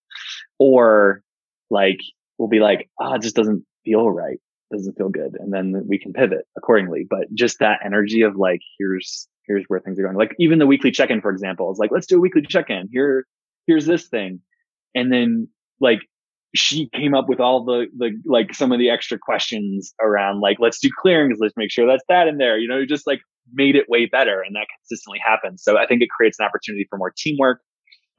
Or 0.60 1.22
like, 1.70 2.00
we'll 2.38 2.50
be 2.50 2.60
like, 2.60 2.90
ah, 3.00 3.12
oh, 3.12 3.14
it 3.16 3.22
just 3.22 3.36
doesn't 3.36 3.66
feel 3.84 4.10
right 4.10 4.40
doesn't 4.74 4.98
feel 4.98 5.10
good? 5.10 5.38
And 5.40 5.54
then 5.54 5.86
we 5.88 5.98
can 5.98 6.14
pivot 6.14 6.46
accordingly. 6.58 7.06
But 7.10 7.34
just 7.34 7.60
that 7.60 7.80
energy 7.86 8.22
of 8.22 8.36
like 8.36 8.62
here's 8.78 9.28
here's 9.46 9.66
where 9.68 9.80
things 9.80 10.00
are 10.00 10.04
going. 10.04 10.16
Like 10.16 10.36
even 10.40 10.60
the 10.60 10.68
weekly 10.68 10.92
check-in 10.92 11.22
for 11.22 11.32
example 11.32 11.72
is 11.72 11.78
like 11.78 11.92
let's 11.92 12.08
do 12.08 12.18
a 12.18 12.22
weekly 12.22 12.42
check-in. 12.42 12.90
Here 12.92 13.26
here's 13.68 13.86
this 13.86 14.08
thing. 14.08 14.42
And 14.96 15.12
then 15.12 15.48
like 15.80 16.00
she 16.56 16.90
came 16.94 17.16
up 17.16 17.30
with 17.30 17.40
all 17.40 17.64
the 17.64 17.88
the 17.98 18.12
like 18.26 18.54
some 18.54 18.72
of 18.72 18.80
the 18.80 18.90
extra 18.90 19.18
questions 19.18 19.94
around 20.02 20.42
like 20.42 20.58
let's 20.60 20.80
do 20.80 20.90
clearings. 21.02 21.38
Let's 21.40 21.58
make 21.58 21.72
sure 21.72 21.88
that's 21.88 22.04
that 22.10 22.28
in 22.28 22.38
there. 22.38 22.58
You 22.58 22.68
know 22.68 22.86
just 22.86 23.08
like 23.08 23.22
made 23.54 23.76
it 23.76 23.90
way 23.90 24.06
better 24.06 24.42
and 24.42 24.56
that 24.56 24.66
consistently 24.80 25.20
happens 25.22 25.62
so 25.62 25.78
i 25.78 25.86
think 25.86 26.02
it 26.02 26.08
creates 26.10 26.40
an 26.40 26.46
opportunity 26.46 26.88
for 26.90 26.98
more 26.98 27.14
teamwork. 27.16 27.62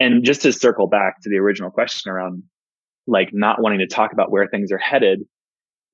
And 0.00 0.24
just 0.24 0.42
to 0.42 0.52
circle 0.52 0.86
back 0.88 1.22
to 1.22 1.30
the 1.30 1.38
original 1.38 1.70
question 1.70 2.10
around 2.10 2.42
like 3.06 3.30
not 3.32 3.62
wanting 3.62 3.78
to 3.78 3.86
talk 3.86 4.12
about 4.12 4.30
where 4.30 4.46
things 4.46 4.72
are 4.72 4.78
headed 4.78 5.20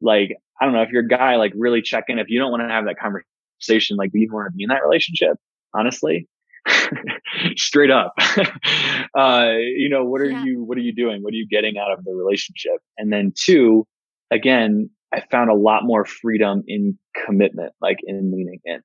like 0.00 0.36
I 0.60 0.64
don't 0.64 0.74
know 0.74 0.82
if 0.82 0.90
you're 0.90 1.04
a 1.04 1.08
guy, 1.08 1.36
like 1.36 1.52
really 1.56 1.82
check 1.82 2.04
in. 2.08 2.18
If 2.18 2.28
you 2.28 2.38
don't 2.38 2.50
want 2.50 2.62
to 2.62 2.68
have 2.68 2.84
that 2.84 2.96
conversation, 2.98 3.96
like, 3.96 4.12
do 4.12 4.18
you 4.18 4.28
want 4.30 4.52
to 4.52 4.56
be 4.56 4.64
in 4.64 4.68
that 4.68 4.82
relationship? 4.84 5.38
Honestly, 5.74 6.28
straight 7.56 7.90
up. 7.90 8.14
uh, 9.16 9.52
you 9.56 9.88
know, 9.88 10.04
what 10.04 10.20
are 10.20 10.30
yeah. 10.30 10.44
you, 10.44 10.62
what 10.62 10.76
are 10.76 10.82
you 10.82 10.94
doing? 10.94 11.22
What 11.22 11.32
are 11.32 11.36
you 11.36 11.46
getting 11.48 11.78
out 11.78 11.92
of 11.92 12.04
the 12.04 12.12
relationship? 12.12 12.78
And 12.98 13.12
then 13.12 13.32
two, 13.34 13.86
again, 14.30 14.90
I 15.12 15.22
found 15.30 15.50
a 15.50 15.54
lot 15.54 15.84
more 15.84 16.04
freedom 16.04 16.62
in 16.66 16.98
commitment, 17.24 17.72
like 17.80 17.98
in 18.04 18.30
leaning 18.32 18.60
in. 18.64 18.80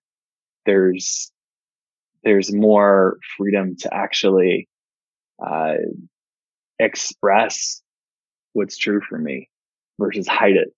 There's, 0.66 1.32
there's 2.24 2.54
more 2.54 3.18
freedom 3.38 3.76
to 3.82 3.94
actually, 3.94 4.70
uh, 5.46 5.76
express 6.80 7.82
what's 8.54 8.78
true 8.78 9.02
for 9.08 9.18
me 9.18 9.50
versus 10.00 10.28
hide 10.28 10.56
it 10.56 10.70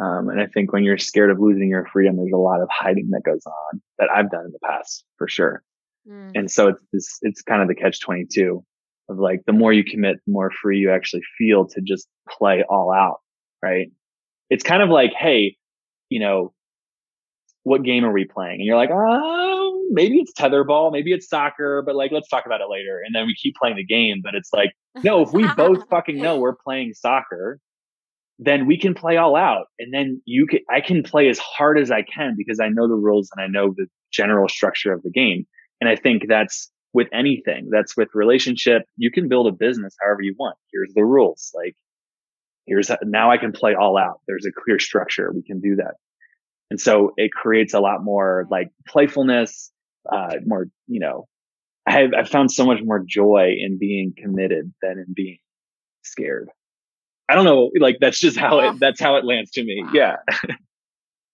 um, 0.00 0.28
and 0.28 0.40
I 0.40 0.46
think 0.46 0.72
when 0.72 0.84
you're 0.84 0.98
scared 0.98 1.30
of 1.30 1.38
losing 1.40 1.68
your 1.68 1.86
freedom, 1.92 2.16
there's 2.16 2.32
a 2.32 2.36
lot 2.36 2.60
of 2.60 2.68
hiding 2.70 3.10
that 3.10 3.22
goes 3.24 3.44
on 3.46 3.80
that 3.98 4.08
I've 4.14 4.30
done 4.30 4.44
in 4.46 4.52
the 4.52 4.58
past 4.64 5.04
for 5.16 5.28
sure. 5.28 5.62
Mm. 6.08 6.32
And 6.34 6.50
so 6.50 6.68
it's 6.68 6.80
this, 6.92 7.18
it's 7.22 7.42
kind 7.42 7.62
of 7.62 7.68
the 7.68 7.74
catch 7.74 8.00
22 8.00 8.62
of 9.08 9.18
like, 9.18 9.42
the 9.46 9.52
more 9.52 9.72
you 9.72 9.84
commit, 9.84 10.16
the 10.26 10.32
more 10.32 10.50
free 10.50 10.78
you 10.78 10.90
actually 10.90 11.22
feel 11.38 11.66
to 11.68 11.80
just 11.80 12.08
play 12.28 12.64
all 12.68 12.92
out. 12.92 13.20
Right. 13.62 13.88
It's 14.50 14.62
kind 14.62 14.82
of 14.82 14.90
like, 14.90 15.12
Hey, 15.12 15.56
you 16.10 16.20
know, 16.20 16.52
what 17.62 17.82
game 17.82 18.04
are 18.04 18.12
we 18.12 18.24
playing? 18.24 18.60
And 18.60 18.64
you're 18.64 18.76
like, 18.76 18.90
oh, 18.92 19.88
maybe 19.90 20.18
it's 20.18 20.32
tetherball, 20.32 20.92
maybe 20.92 21.12
it's 21.12 21.28
soccer, 21.28 21.82
but 21.84 21.96
like, 21.96 22.12
let's 22.12 22.28
talk 22.28 22.46
about 22.46 22.60
it 22.60 22.68
later. 22.70 23.02
And 23.04 23.12
then 23.12 23.26
we 23.26 23.34
keep 23.34 23.56
playing 23.56 23.76
the 23.76 23.84
game, 23.84 24.20
but 24.22 24.36
it's 24.36 24.50
like, 24.52 24.70
no, 25.02 25.22
if 25.22 25.32
we 25.32 25.48
both 25.56 25.88
fucking 25.90 26.16
know 26.16 26.38
we're 26.38 26.54
playing 26.54 26.94
soccer, 26.94 27.58
then 28.38 28.66
we 28.66 28.78
can 28.78 28.94
play 28.94 29.16
all 29.16 29.36
out. 29.36 29.66
And 29.78 29.92
then 29.92 30.20
you 30.24 30.46
can 30.46 30.60
i 30.70 30.80
can 30.80 31.02
play 31.02 31.28
as 31.28 31.38
hard 31.38 31.78
as 31.78 31.90
i 31.90 32.02
can 32.02 32.34
because 32.36 32.60
i 32.60 32.68
know 32.68 32.88
the 32.88 32.94
rules 32.94 33.30
and 33.34 33.42
i 33.42 33.48
know 33.48 33.72
the 33.76 33.86
general 34.12 34.48
structure 34.48 34.92
of 34.92 35.02
the 35.02 35.10
game. 35.10 35.46
And 35.80 35.88
i 35.88 35.96
think 35.96 36.24
that's 36.28 36.70
with 36.92 37.08
anything. 37.12 37.68
That's 37.70 37.94
with 37.94 38.08
relationship. 38.14 38.84
You 38.96 39.10
can 39.10 39.28
build 39.28 39.46
a 39.46 39.52
business 39.52 39.94
however 40.02 40.22
you 40.22 40.34
want. 40.38 40.56
Here's 40.72 40.94
the 40.94 41.04
rules. 41.04 41.52
Like 41.54 41.76
here's 42.66 42.90
now 43.02 43.30
i 43.30 43.38
can 43.38 43.52
play 43.52 43.74
all 43.74 43.96
out. 43.98 44.20
There's 44.26 44.46
a 44.46 44.52
clear 44.52 44.78
structure. 44.78 45.32
We 45.34 45.42
can 45.42 45.60
do 45.60 45.76
that. 45.76 45.94
And 46.70 46.80
so 46.80 47.12
it 47.16 47.30
creates 47.32 47.74
a 47.74 47.80
lot 47.80 48.02
more 48.02 48.46
like 48.50 48.70
playfulness 48.88 49.70
uh 50.10 50.36
more 50.46 50.66
you 50.86 51.00
know 51.00 51.26
i 51.86 51.92
have 51.92 52.10
i 52.16 52.22
found 52.22 52.50
so 52.52 52.64
much 52.64 52.78
more 52.82 53.02
joy 53.04 53.54
in 53.58 53.76
being 53.78 54.12
committed 54.16 54.72
than 54.82 54.98
in 54.98 55.12
being 55.14 55.38
scared 56.02 56.48
I 57.28 57.34
don't 57.34 57.44
know. 57.44 57.70
Like 57.78 57.98
that's 58.00 58.20
just 58.20 58.38
how 58.38 58.60
it 58.60 58.78
that's 58.78 59.00
how 59.00 59.16
it 59.16 59.24
lands 59.24 59.50
to 59.52 59.64
me. 59.64 59.82
Wow. 59.84 59.90
Yeah. 59.92 60.16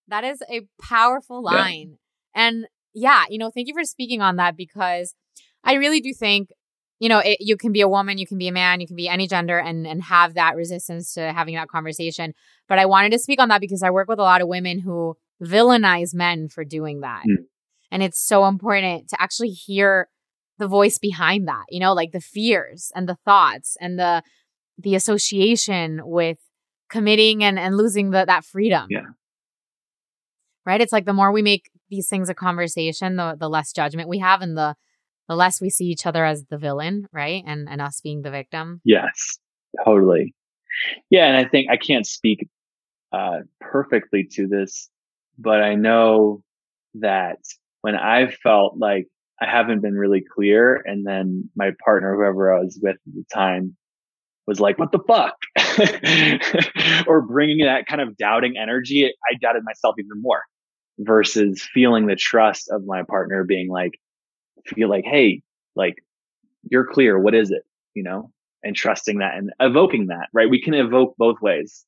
that 0.09 0.24
is 0.24 0.42
a 0.50 0.62
powerful 0.81 1.42
line. 1.42 1.96
Yeah. 2.35 2.46
And 2.46 2.66
yeah, 2.94 3.24
you 3.28 3.38
know, 3.38 3.50
thank 3.50 3.68
you 3.68 3.74
for 3.74 3.85
speaking 3.85 4.22
on 4.22 4.37
that 4.37 4.57
because 4.57 5.14
I 5.64 5.74
really 5.74 6.00
do 6.00 6.12
think 6.12 6.50
you 6.98 7.09
know, 7.09 7.18
it, 7.18 7.38
you 7.40 7.57
can 7.57 7.72
be 7.72 7.81
a 7.81 7.88
woman, 7.88 8.16
you 8.16 8.28
can 8.28 8.38
be 8.38 8.46
a 8.46 8.52
man, 8.52 8.81
you 8.81 8.87
can 8.87 8.94
be 8.94 9.09
any 9.09 9.26
gender 9.26 9.59
and 9.59 9.88
and 9.88 10.05
have 10.05 10.35
that 10.35 10.55
resistance 10.55 11.12
to 11.14 11.33
having 11.33 11.57
that 11.57 11.68
conversation. 11.68 12.33
But 12.68 12.78
I 12.78 12.87
wanted 12.87 13.11
to 13.11 13.18
speak 13.18 13.40
on 13.40 13.48
that 13.48 13.61
because 13.61 13.83
I 13.83 13.90
work 13.90 14.07
with 14.07 14.20
a 14.20 14.22
lot 14.22 14.40
of 14.40 14.46
women 14.46 14.78
who 14.78 15.16
villainize 15.42 16.14
men 16.14 16.48
for 16.48 16.64
doing 16.64 17.00
that. 17.00 17.24
Mm. 17.28 17.46
And 17.90 18.02
it's 18.05 18.24
so 18.24 18.46
important 18.46 19.09
to 19.09 19.20
actually 19.20 19.50
hear 19.50 20.09
the 20.59 20.68
voice 20.68 20.98
behind 20.98 21.48
that, 21.48 21.64
you 21.70 21.81
know, 21.81 21.92
like 21.92 22.12
the 22.12 22.20
fears 22.20 22.92
and 22.94 23.09
the 23.09 23.16
thoughts 23.24 23.76
and 23.81 23.98
the 23.98 24.22
the 24.78 24.94
association 24.94 26.00
with 26.04 26.38
committing 26.90 27.42
and, 27.42 27.58
and 27.58 27.76
losing 27.76 28.11
the, 28.11 28.24
that 28.26 28.44
freedom. 28.44 28.87
Yeah. 28.90 29.06
Right? 30.64 30.80
It's 30.80 30.92
like 30.92 31.06
the 31.06 31.12
more 31.12 31.32
we 31.32 31.42
make 31.42 31.70
these 31.90 32.08
things 32.08 32.28
a 32.28 32.35
conversation, 32.35 33.16
the 33.16 33.37
the 33.38 33.48
less 33.48 33.72
judgment 33.72 34.08
we 34.08 34.18
have 34.18 34.40
and 34.40 34.56
the 34.56 34.74
the 35.28 35.37
less 35.37 35.61
we 35.61 35.70
see 35.70 35.87
each 35.87 36.06
other 36.06 36.24
as 36.24 36.44
the 36.44 36.58
villain, 36.58 37.06
right? 37.12 37.42
And 37.46 37.68
and 37.68 37.80
us 37.80 38.00
being 38.02 38.22
the 38.22 38.30
victim. 38.30 38.80
Yes, 38.85 39.38
totally. 39.85 40.35
Yeah, 41.11 41.26
and 41.26 41.37
I 41.37 41.48
think 41.48 41.70
I 41.70 41.76
can't 41.76 42.06
speak 42.06 42.48
uh, 43.12 43.40
perfectly 43.61 44.26
to 44.32 44.46
this, 44.46 44.88
but 45.38 45.62
I 45.62 45.74
know 45.74 46.42
that 46.94 47.38
when 47.82 47.94
I've 47.94 48.35
felt 48.35 48.78
like 48.78 49.06
I 49.40 49.46
haven't 49.46 49.82
been 49.82 49.94
really 49.94 50.22
clear, 50.35 50.82
and 50.85 51.06
then 51.06 51.50
my 51.56 51.72
partner, 51.85 52.14
whoever 52.14 52.54
I 52.54 52.61
was 52.61 52.78
with 52.80 52.96
at 52.96 53.14
the 53.14 53.24
time, 53.32 53.76
was 54.46 54.61
like, 54.61 54.78
"What 54.78 54.92
the 54.92 55.00
fuck," 55.07 55.35
or 57.07 57.22
bringing 57.22 57.64
that 57.64 57.87
kind 57.87 58.00
of 58.00 58.16
doubting 58.16 58.57
energy, 58.57 59.07
I 59.07 59.35
doubted 59.40 59.64
myself 59.64 59.96
even 59.98 60.20
more. 60.20 60.42
Versus 60.98 61.66
feeling 61.72 62.07
the 62.07 62.16
trust 62.16 62.70
of 62.70 62.85
my 62.85 63.02
partner 63.02 63.44
being 63.44 63.70
like, 63.70 63.92
feel 64.66 64.90
like, 64.90 65.05
hey, 65.05 65.42
like 65.74 65.94
you're 66.70 66.87
clear. 66.87 67.18
What 67.18 67.35
is 67.35 67.50
it? 67.50 67.62
You 67.94 68.02
know, 68.02 68.31
and 68.62 68.76
trusting 68.76 69.18
that 69.18 69.37
and 69.37 69.50
evoking 69.61 70.07
that, 70.07 70.28
right? 70.33 70.48
We 70.48 70.62
can 70.62 70.74
evoke 70.74 71.14
both 71.18 71.40
ways. 71.40 71.85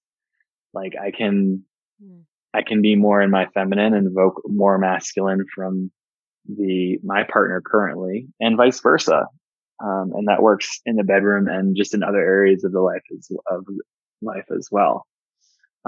Like 0.73 0.95
I 1.01 1.11
can, 1.11 1.65
mm. 2.03 2.23
I 2.53 2.63
can 2.63 2.83
be 2.83 2.97
more 2.97 3.21
in 3.21 3.31
my 3.31 3.47
feminine 3.55 3.95
and 3.95 4.09
evoke 4.09 4.43
more 4.47 4.79
masculine 4.79 5.45
from 5.55 5.91
the, 6.47 6.99
my 7.03 7.25
partner 7.25 7.63
currently 7.65 8.27
and 8.41 8.57
vice 8.57 8.81
versa. 8.81 9.27
Um, 9.83 10.13
and 10.15 10.29
that 10.29 10.43
works 10.43 10.81
in 10.87 10.97
the 10.97 11.05
bedroom 11.05 11.49
and 11.49 11.77
just 11.77 11.95
in 11.95 12.03
other 12.03 12.21
areas 12.21 12.65
of 12.65 12.73
the 12.73 12.81
life 12.81 13.03
as, 13.17 13.29
of 13.51 13.65
life 14.23 14.47
as 14.57 14.69
well. 14.71 15.07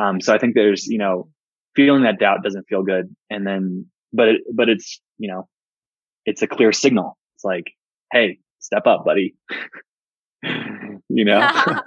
Um, 0.01 0.20
so 0.20 0.35
I 0.35 0.38
think 0.38 0.55
there's, 0.55 0.87
you 0.87 0.99
know, 0.99 1.29
feeling 1.75 2.03
that 2.03 2.18
doubt 2.18 2.42
doesn't 2.42 2.66
feel 2.68 2.83
good. 2.83 3.14
And 3.31 3.46
then, 3.46 3.87
but, 4.12 4.29
it, 4.29 4.40
but 4.53 4.68
it's, 4.68 5.01
you 5.18 5.31
know, 5.31 5.49
it's 6.25 6.42
a 6.42 6.46
clear 6.46 6.72
signal. 6.72 7.16
It's 7.37 7.44
like, 7.44 7.64
hey, 8.12 8.38
step 8.59 8.87
up, 8.87 9.05
buddy. 9.05 9.37
you 10.42 11.25
know? 11.25 11.49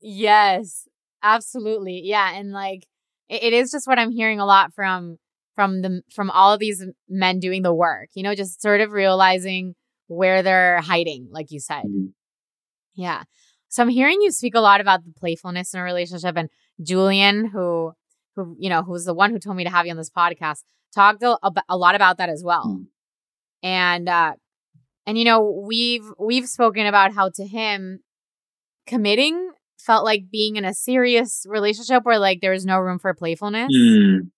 yes, 0.00 0.86
absolutely. 1.22 2.00
Yeah. 2.04 2.32
And 2.32 2.52
like, 2.52 2.86
it, 3.28 3.42
it 3.42 3.52
is 3.52 3.70
just 3.70 3.86
what 3.86 3.98
I'm 3.98 4.10
hearing 4.10 4.40
a 4.40 4.46
lot 4.46 4.72
from 4.72 5.18
from 5.54 5.82
the 5.82 6.02
from 6.12 6.30
all 6.30 6.52
of 6.52 6.58
these 6.58 6.84
men 7.08 7.38
doing 7.38 7.62
the 7.62 7.72
work 7.72 8.08
you 8.14 8.24
know 8.24 8.34
just 8.34 8.60
sort 8.60 8.80
of 8.80 8.90
realizing 8.90 9.74
where 10.06 10.42
they're 10.42 10.80
hiding 10.80 11.28
like 11.30 11.50
you 11.50 11.60
said 11.60 11.84
mm-hmm. 11.84 12.06
yeah 12.94 13.22
so 13.68 13.82
i'm 13.82 13.88
hearing 13.88 14.20
you 14.20 14.30
speak 14.30 14.54
a 14.54 14.60
lot 14.60 14.80
about 14.80 15.04
the 15.04 15.12
playfulness 15.12 15.74
in 15.74 15.80
a 15.80 15.82
relationship 15.82 16.36
and 16.36 16.48
julian 16.82 17.46
who 17.46 17.92
who 18.36 18.56
you 18.58 18.68
know 18.68 18.82
who's 18.82 19.04
the 19.04 19.14
one 19.14 19.30
who 19.30 19.38
told 19.38 19.56
me 19.56 19.64
to 19.64 19.70
have 19.70 19.86
you 19.86 19.92
on 19.92 19.96
this 19.96 20.10
podcast 20.10 20.62
talked 20.94 21.22
a, 21.22 21.38
a 21.68 21.76
lot 21.76 21.94
about 21.94 22.18
that 22.18 22.28
as 22.28 22.42
well. 22.44 22.66
Mm. 22.66 22.86
And 23.62 24.08
uh 24.08 24.32
and 25.06 25.18
you 25.18 25.24
know, 25.24 25.62
we've 25.66 26.06
we've 26.18 26.46
spoken 26.46 26.86
about 26.86 27.14
how 27.14 27.30
to 27.34 27.46
him 27.46 28.00
committing 28.86 29.50
felt 29.78 30.04
like 30.04 30.30
being 30.30 30.56
in 30.56 30.64
a 30.64 30.72
serious 30.72 31.44
relationship 31.46 32.04
where 32.04 32.18
like 32.18 32.40
there 32.40 32.52
was 32.52 32.64
no 32.64 32.78
room 32.78 32.98
for 32.98 33.12
playfulness. 33.12 33.70
Mm. 33.74 34.30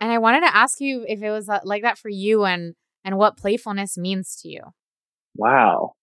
And 0.00 0.10
I 0.10 0.18
wanted 0.18 0.40
to 0.40 0.56
ask 0.56 0.80
you 0.80 1.04
if 1.06 1.22
it 1.22 1.30
was 1.30 1.48
uh, 1.48 1.60
like 1.62 1.82
that 1.82 1.98
for 1.98 2.08
you 2.08 2.44
and 2.44 2.74
and 3.04 3.16
what 3.16 3.36
playfulness 3.36 3.96
means 3.96 4.36
to 4.42 4.48
you. 4.48 4.60
Wow. 5.34 5.94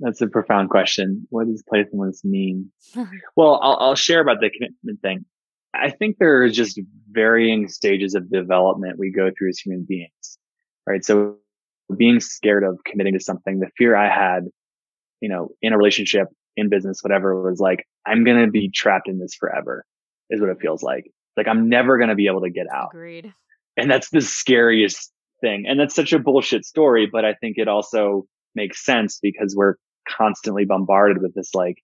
That's 0.00 0.20
a 0.20 0.26
profound 0.26 0.70
question. 0.70 1.26
What 1.30 1.46
does 1.46 1.62
playfulness 1.68 2.24
mean? 2.24 2.72
well, 3.36 3.60
I'll, 3.62 3.76
I'll 3.76 3.94
share 3.94 4.20
about 4.20 4.40
the 4.40 4.50
commitment 4.50 5.00
thing. 5.02 5.26
I 5.74 5.90
think 5.90 6.16
there 6.18 6.42
are 6.42 6.48
just 6.48 6.80
varying 7.10 7.68
stages 7.68 8.14
of 8.14 8.30
development 8.30 8.98
we 8.98 9.12
go 9.12 9.30
through 9.36 9.50
as 9.50 9.58
human 9.58 9.86
beings, 9.88 10.38
right? 10.86 11.04
So 11.04 11.36
being 11.96 12.18
scared 12.20 12.64
of 12.64 12.78
committing 12.84 13.14
to 13.14 13.20
something, 13.20 13.60
the 13.60 13.68
fear 13.76 13.94
I 13.94 14.08
had, 14.08 14.44
you 15.20 15.28
know, 15.28 15.50
in 15.62 15.72
a 15.72 15.78
relationship, 15.78 16.28
in 16.56 16.68
business, 16.68 17.00
whatever 17.02 17.40
was 17.48 17.60
like, 17.60 17.86
I'm 18.06 18.24
going 18.24 18.44
to 18.44 18.50
be 18.50 18.70
trapped 18.70 19.08
in 19.08 19.18
this 19.18 19.34
forever 19.34 19.84
is 20.30 20.40
what 20.40 20.50
it 20.50 20.58
feels 20.60 20.82
like. 20.82 21.10
Like 21.36 21.46
I'm 21.46 21.68
never 21.68 21.98
going 21.98 22.10
to 22.10 22.16
be 22.16 22.26
able 22.26 22.42
to 22.42 22.50
get 22.50 22.66
out. 22.72 22.88
Agreed. 22.92 23.32
And 23.76 23.90
that's 23.90 24.10
the 24.10 24.20
scariest 24.20 25.12
thing. 25.40 25.64
And 25.68 25.78
that's 25.78 25.94
such 25.94 26.12
a 26.12 26.18
bullshit 26.18 26.64
story, 26.64 27.08
but 27.10 27.24
I 27.24 27.34
think 27.34 27.56
it 27.58 27.68
also 27.68 28.26
makes 28.54 28.84
sense 28.84 29.18
because 29.22 29.54
we're 29.56 29.74
constantly 30.08 30.64
bombarded 30.64 31.22
with 31.22 31.34
this 31.34 31.54
like, 31.54 31.76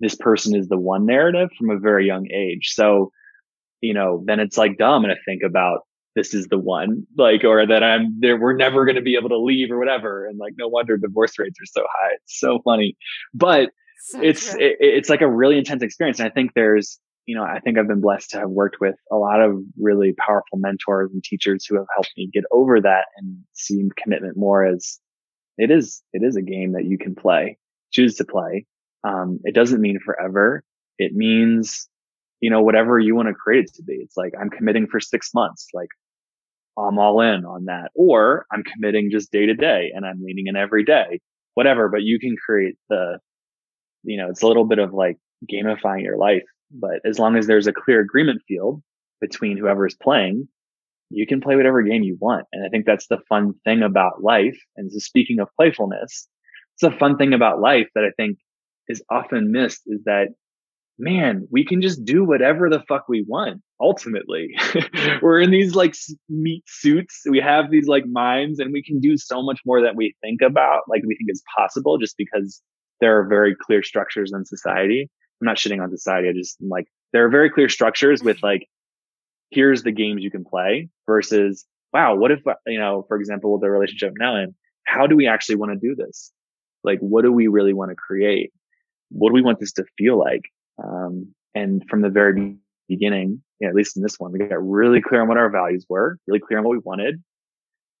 this 0.00 0.14
person 0.14 0.54
is 0.54 0.68
the 0.68 0.78
one 0.78 1.06
narrative 1.06 1.48
from 1.58 1.70
a 1.70 1.78
very 1.78 2.06
young 2.06 2.26
age. 2.30 2.72
So 2.74 3.10
you 3.80 3.94
know, 3.94 4.22
then 4.26 4.40
it's 4.40 4.56
like 4.56 4.78
dumb 4.78 5.02
to 5.02 5.14
think 5.24 5.42
about 5.44 5.80
this 6.14 6.32
is 6.32 6.46
the 6.46 6.58
one, 6.58 7.06
like, 7.16 7.44
or 7.44 7.66
that 7.66 7.82
I'm 7.82 8.18
there, 8.20 8.40
we're 8.40 8.56
never 8.56 8.84
going 8.86 8.96
to 8.96 9.02
be 9.02 9.16
able 9.16 9.28
to 9.28 9.38
leave 9.38 9.70
or 9.70 9.78
whatever. 9.78 10.26
And 10.26 10.38
like, 10.38 10.54
no 10.56 10.66
wonder 10.66 10.96
divorce 10.96 11.38
rates 11.38 11.58
are 11.60 11.66
so 11.66 11.82
high. 11.82 12.14
It's 12.14 12.40
so 12.40 12.58
funny, 12.64 12.96
but 13.34 13.70
so 13.98 14.20
it's, 14.22 14.54
it, 14.54 14.76
it's 14.80 15.10
like 15.10 15.20
a 15.20 15.30
really 15.30 15.58
intense 15.58 15.82
experience. 15.82 16.18
And 16.18 16.26
I 16.26 16.32
think 16.32 16.52
there's, 16.54 16.98
you 17.26 17.36
know, 17.36 17.42
I 17.42 17.60
think 17.60 17.78
I've 17.78 17.88
been 17.88 18.00
blessed 18.00 18.30
to 18.30 18.38
have 18.38 18.48
worked 18.48 18.78
with 18.80 18.94
a 19.12 19.16
lot 19.16 19.42
of 19.42 19.56
really 19.78 20.14
powerful 20.18 20.58
mentors 20.58 21.10
and 21.12 21.22
teachers 21.22 21.66
who 21.66 21.76
have 21.76 21.86
helped 21.94 22.12
me 22.16 22.30
get 22.32 22.44
over 22.50 22.80
that 22.80 23.06
and 23.18 23.36
see 23.52 23.86
commitment 24.02 24.36
more 24.36 24.64
as 24.64 24.98
it 25.58 25.70
is, 25.70 26.02
it 26.12 26.22
is 26.22 26.36
a 26.36 26.42
game 26.42 26.72
that 26.72 26.84
you 26.84 26.98
can 26.98 27.14
play, 27.14 27.58
choose 27.92 28.16
to 28.16 28.24
play. 28.24 28.66
Um, 29.04 29.40
it 29.44 29.54
doesn't 29.54 29.80
mean 29.80 29.98
forever. 30.04 30.62
It 30.98 31.12
means 31.12 31.88
you 32.40 32.50
know, 32.50 32.62
whatever 32.62 32.98
you 32.98 33.14
want 33.14 33.28
to 33.28 33.34
create 33.34 33.64
it 33.64 33.74
to 33.74 33.82
be. 33.82 33.94
It's 33.94 34.16
like, 34.16 34.32
I'm 34.40 34.50
committing 34.50 34.86
for 34.86 35.00
six 35.00 35.32
months. 35.34 35.68
Like 35.72 35.88
I'm 36.78 36.98
all 36.98 37.20
in 37.20 37.44
on 37.44 37.66
that. 37.66 37.90
Or 37.94 38.46
I'm 38.52 38.62
committing 38.62 39.10
just 39.10 39.32
day 39.32 39.46
to 39.46 39.54
day 39.54 39.90
and 39.94 40.04
I'm 40.04 40.22
leaning 40.22 40.46
in 40.46 40.56
every 40.56 40.84
day, 40.84 41.20
whatever. 41.54 41.88
But 41.88 42.02
you 42.02 42.18
can 42.18 42.36
create 42.36 42.76
the, 42.88 43.18
you 44.02 44.18
know, 44.18 44.28
it's 44.28 44.42
a 44.42 44.46
little 44.46 44.66
bit 44.66 44.78
of 44.78 44.92
like 44.92 45.16
gamifying 45.50 46.02
your 46.02 46.18
life. 46.18 46.44
But 46.70 47.00
as 47.04 47.18
long 47.18 47.36
as 47.36 47.46
there's 47.46 47.66
a 47.66 47.72
clear 47.72 48.00
agreement 48.00 48.42
field 48.46 48.82
between 49.20 49.56
whoever 49.56 49.86
is 49.86 49.94
playing, 49.94 50.48
you 51.10 51.26
can 51.26 51.40
play 51.40 51.56
whatever 51.56 51.82
game 51.82 52.02
you 52.02 52.16
want. 52.20 52.46
And 52.52 52.64
I 52.64 52.68
think 52.68 52.86
that's 52.86 53.06
the 53.06 53.18
fun 53.28 53.54
thing 53.64 53.82
about 53.82 54.22
life. 54.22 54.58
And 54.76 54.90
so 54.90 54.98
speaking 54.98 55.40
of 55.40 55.48
playfulness, 55.56 56.28
it's 56.74 56.82
a 56.82 56.98
fun 56.98 57.16
thing 57.16 57.32
about 57.32 57.60
life 57.60 57.88
that 57.94 58.04
I 58.04 58.10
think 58.16 58.38
is 58.88 59.02
often 59.10 59.52
missed 59.52 59.82
is 59.86 60.02
that 60.04 60.28
man, 60.98 61.46
we 61.50 61.64
can 61.64 61.82
just 61.82 62.04
do 62.04 62.24
whatever 62.24 62.70
the 62.70 62.82
fuck 62.88 63.08
we 63.08 63.24
want. 63.26 63.60
Ultimately, 63.80 64.48
we're 65.22 65.40
in 65.40 65.50
these 65.50 65.74
like 65.74 65.94
meat 66.28 66.64
suits. 66.66 67.22
We 67.28 67.40
have 67.40 67.70
these 67.70 67.86
like 67.86 68.06
minds 68.06 68.58
and 68.58 68.72
we 68.72 68.82
can 68.82 69.00
do 69.00 69.16
so 69.18 69.42
much 69.42 69.60
more 69.66 69.82
that 69.82 69.96
we 69.96 70.14
think 70.22 70.40
about, 70.40 70.82
like 70.88 71.02
we 71.06 71.16
think 71.16 71.30
is 71.30 71.42
possible 71.56 71.98
just 71.98 72.16
because 72.16 72.62
there 73.00 73.18
are 73.18 73.28
very 73.28 73.54
clear 73.54 73.82
structures 73.82 74.32
in 74.34 74.44
society. 74.46 75.10
I'm 75.40 75.46
not 75.46 75.56
shitting 75.56 75.82
on 75.82 75.90
society. 75.90 76.28
I 76.28 76.32
just 76.32 76.56
like, 76.60 76.86
there 77.12 77.26
are 77.26 77.30
very 77.30 77.50
clear 77.50 77.68
structures 77.68 78.22
with 78.22 78.42
like, 78.42 78.66
here's 79.50 79.82
the 79.82 79.92
games 79.92 80.22
you 80.22 80.30
can 80.30 80.44
play 80.44 80.88
versus, 81.06 81.64
wow, 81.92 82.16
what 82.16 82.30
if, 82.30 82.40
you 82.66 82.78
know, 82.78 83.04
for 83.08 83.16
example, 83.16 83.52
with 83.52 83.62
the 83.62 83.70
relationship 83.70 84.12
now 84.18 84.36
and 84.36 84.54
how 84.84 85.06
do 85.06 85.16
we 85.16 85.26
actually 85.26 85.56
want 85.56 85.72
to 85.72 85.78
do 85.78 85.94
this? 85.94 86.32
Like, 86.84 86.98
what 87.00 87.24
do 87.24 87.32
we 87.32 87.48
really 87.48 87.72
want 87.72 87.90
to 87.90 87.96
create? 87.96 88.52
What 89.10 89.30
do 89.30 89.34
we 89.34 89.42
want 89.42 89.60
this 89.60 89.72
to 89.72 89.84
feel 89.98 90.18
like? 90.18 90.42
Um, 90.82 91.34
and 91.54 91.82
from 91.88 92.02
the 92.02 92.10
very 92.10 92.56
beginning, 92.88 93.42
you 93.60 93.66
know, 93.66 93.70
at 93.70 93.74
least 93.74 93.96
in 93.96 94.02
this 94.02 94.16
one, 94.18 94.32
we 94.32 94.38
got 94.38 94.62
really 94.62 95.00
clear 95.00 95.22
on 95.22 95.28
what 95.28 95.38
our 95.38 95.50
values 95.50 95.86
were, 95.88 96.18
really 96.26 96.40
clear 96.40 96.58
on 96.58 96.64
what 96.64 96.72
we 96.72 96.82
wanted, 96.84 97.22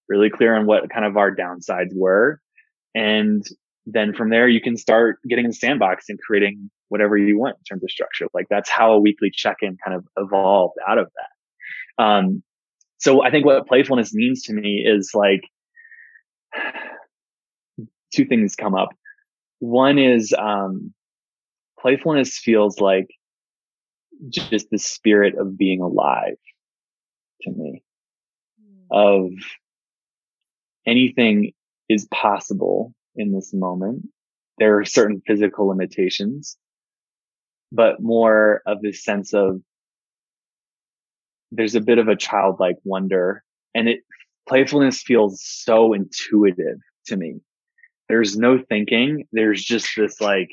really 0.08 0.30
clear 0.30 0.54
on 0.54 0.66
what 0.66 0.90
kind 0.90 1.04
of 1.04 1.16
our 1.16 1.34
downsides 1.34 1.90
were. 1.94 2.40
And 2.94 3.44
then 3.86 4.14
from 4.14 4.30
there, 4.30 4.48
you 4.48 4.60
can 4.60 4.76
start 4.76 5.18
getting 5.28 5.44
in 5.44 5.50
the 5.50 5.56
sandbox 5.56 6.06
and 6.08 6.18
creating 6.18 6.70
whatever 6.88 7.16
you 7.16 7.38
want 7.38 7.56
in 7.56 7.64
terms 7.64 7.82
of 7.82 7.90
structure. 7.90 8.26
Like 8.34 8.46
that's 8.50 8.68
how 8.68 8.92
a 8.92 9.00
weekly 9.00 9.30
check-in 9.32 9.76
kind 9.84 9.96
of 9.96 10.04
evolved 10.16 10.74
out 10.86 10.98
of 10.98 11.06
that. 11.06 11.28
Um, 11.98 12.42
so 12.98 13.22
I 13.22 13.30
think 13.30 13.44
what 13.44 13.66
playfulness 13.66 14.14
means 14.14 14.42
to 14.44 14.52
me 14.52 14.84
is 14.86 15.10
like 15.14 15.42
two 18.14 18.24
things 18.24 18.54
come 18.54 18.74
up. 18.74 18.88
One 19.58 19.98
is, 19.98 20.34
um, 20.36 20.92
playfulness 21.80 22.38
feels 22.38 22.80
like 22.80 23.08
just 24.30 24.70
the 24.70 24.78
spirit 24.78 25.34
of 25.38 25.58
being 25.58 25.80
alive 25.80 26.38
to 27.42 27.50
me 27.50 27.82
of 28.90 29.30
anything 30.86 31.52
is 31.88 32.06
possible 32.12 32.94
in 33.14 33.32
this 33.32 33.52
moment. 33.52 34.08
There 34.58 34.78
are 34.78 34.84
certain 34.84 35.22
physical 35.26 35.66
limitations, 35.68 36.56
but 37.72 38.00
more 38.00 38.62
of 38.66 38.80
this 38.80 39.04
sense 39.04 39.34
of 39.34 39.60
there's 41.52 41.74
a 41.74 41.80
bit 41.80 41.98
of 41.98 42.08
a 42.08 42.16
childlike 42.16 42.76
wonder 42.84 43.42
and 43.74 43.88
it 43.88 44.00
playfulness 44.48 45.02
feels 45.02 45.42
so 45.42 45.92
intuitive 45.92 46.78
to 47.06 47.16
me. 47.16 47.40
There's 48.08 48.36
no 48.36 48.58
thinking. 48.68 49.26
There's 49.32 49.62
just 49.62 49.88
this 49.96 50.20
like, 50.20 50.50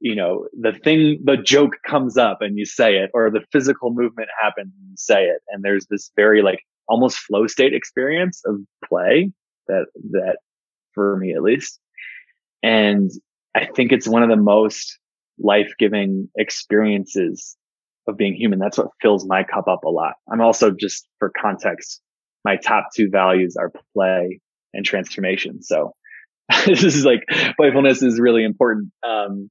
you 0.00 0.14
know, 0.14 0.46
the 0.60 0.72
thing, 0.72 1.20
the 1.24 1.36
joke 1.36 1.76
comes 1.86 2.16
up 2.16 2.38
and 2.42 2.58
you 2.58 2.64
say 2.64 2.96
it, 2.96 3.10
or 3.14 3.30
the 3.30 3.44
physical 3.52 3.92
movement 3.92 4.28
happens 4.40 4.72
and 4.78 4.90
you 4.90 4.96
say 4.96 5.24
it. 5.26 5.42
And 5.48 5.64
there's 5.64 5.86
this 5.86 6.10
very 6.16 6.42
like 6.42 6.60
almost 6.88 7.18
flow 7.18 7.46
state 7.46 7.74
experience 7.74 8.42
of 8.44 8.56
play 8.84 9.32
that, 9.68 9.86
that 10.10 10.38
for 10.92 11.16
me 11.16 11.32
at 11.32 11.42
least. 11.42 11.78
And 12.62 13.10
I 13.54 13.66
think 13.66 13.92
it's 13.92 14.08
one 14.08 14.22
of 14.22 14.28
the 14.28 14.36
most 14.36 14.98
life 15.38 15.72
giving 15.78 16.28
experiences 16.36 17.56
of 18.08 18.16
being 18.16 18.34
human. 18.34 18.58
That's 18.58 18.78
what 18.78 18.88
fills 19.00 19.26
my 19.26 19.42
cup 19.44 19.68
up 19.68 19.84
a 19.84 19.88
lot. 19.88 20.14
I'm 20.30 20.40
also 20.40 20.70
just 20.70 21.06
for 21.18 21.30
context, 21.40 22.00
my 22.44 22.56
top 22.56 22.88
two 22.94 23.08
values 23.10 23.56
are 23.56 23.72
play 23.94 24.40
and 24.72 24.84
transformation. 24.84 25.62
So 25.62 25.92
this 26.66 26.84
is 26.84 27.04
like 27.04 27.24
playfulness 27.56 28.02
is 28.02 28.20
really 28.20 28.44
important. 28.44 28.92
Um, 29.06 29.50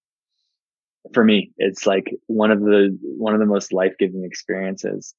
for 1.13 1.23
me, 1.23 1.51
it's 1.57 1.85
like 1.85 2.11
one 2.27 2.51
of 2.51 2.59
the, 2.61 2.97
one 3.17 3.33
of 3.33 3.39
the 3.39 3.45
most 3.45 3.73
life 3.73 3.93
giving 3.99 4.23
experiences. 4.25 5.13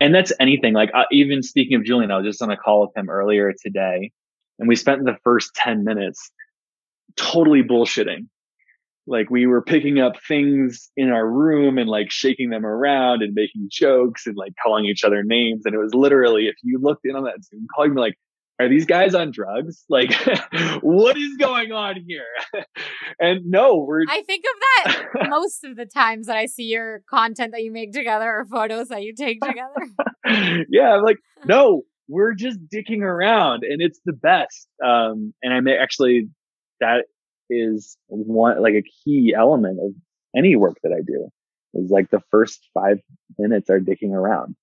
And 0.00 0.14
that's 0.14 0.32
anything 0.40 0.74
like, 0.74 0.90
uh, 0.94 1.04
even 1.12 1.42
speaking 1.42 1.76
of 1.76 1.84
Julian, 1.84 2.10
I 2.10 2.18
was 2.18 2.26
just 2.26 2.42
on 2.42 2.50
a 2.50 2.56
call 2.56 2.82
with 2.82 2.96
him 2.96 3.08
earlier 3.10 3.52
today 3.52 4.12
and 4.58 4.68
we 4.68 4.76
spent 4.76 5.04
the 5.04 5.16
first 5.24 5.54
10 5.54 5.84
minutes 5.84 6.30
totally 7.16 7.62
bullshitting 7.62 8.26
like 9.06 9.30
we 9.30 9.46
were 9.46 9.62
picking 9.62 9.98
up 9.98 10.14
things 10.26 10.90
in 10.96 11.10
our 11.10 11.28
room 11.28 11.78
and 11.78 11.88
like 11.88 12.10
shaking 12.10 12.50
them 12.50 12.64
around 12.64 13.22
and 13.22 13.34
making 13.34 13.68
jokes 13.70 14.26
and 14.26 14.36
like 14.36 14.52
calling 14.62 14.84
each 14.84 15.04
other 15.04 15.22
names. 15.22 15.62
And 15.64 15.74
it 15.74 15.78
was 15.78 15.94
literally, 15.94 16.46
if 16.46 16.56
you 16.62 16.78
looked 16.80 17.04
in 17.04 17.16
on 17.16 17.24
that 17.24 17.42
Zoom 17.44 17.66
call, 17.74 17.86
you'd 17.86 17.94
be 17.94 18.00
like, 18.00 18.14
are 18.60 18.68
these 18.68 18.84
guys 18.84 19.14
on 19.14 19.30
drugs? 19.30 19.84
Like, 19.88 20.12
what 20.82 21.16
is 21.16 21.36
going 21.38 21.72
on 21.72 21.96
here? 22.06 22.26
and 23.18 23.40
no, 23.46 23.84
we're. 23.86 24.02
I 24.08 24.22
think 24.22 24.44
of 24.44 24.60
that 24.60 25.28
most 25.30 25.64
of 25.64 25.76
the 25.76 25.86
times 25.86 26.26
that 26.26 26.36
I 26.36 26.46
see 26.46 26.64
your 26.64 27.02
content 27.10 27.52
that 27.52 27.62
you 27.62 27.72
make 27.72 27.92
together 27.92 28.26
or 28.26 28.44
photos 28.44 28.88
that 28.88 29.02
you 29.02 29.14
take 29.14 29.40
together. 29.40 30.66
yeah, 30.70 30.94
I'm 30.94 31.02
like, 31.02 31.16
no, 31.44 31.82
we're 32.08 32.34
just 32.34 32.58
dicking 32.72 33.02
around 33.02 33.62
and 33.64 33.80
it's 33.80 34.00
the 34.04 34.12
best. 34.12 34.68
Um, 34.84 35.32
and 35.42 35.54
I 35.54 35.60
may 35.60 35.76
actually, 35.76 36.28
that 36.80 37.06
is 37.50 37.96
one 38.06 38.62
like 38.62 38.74
a 38.74 38.82
key 38.82 39.34
element 39.36 39.78
of 39.80 39.92
any 40.36 40.56
work 40.56 40.78
that 40.82 40.92
I 40.92 41.02
do 41.04 41.28
is 41.74 41.90
like 41.90 42.10
the 42.10 42.22
first 42.30 42.68
five 42.74 43.00
minutes 43.38 43.70
are 43.70 43.80
dicking 43.80 44.12
around. 44.12 44.56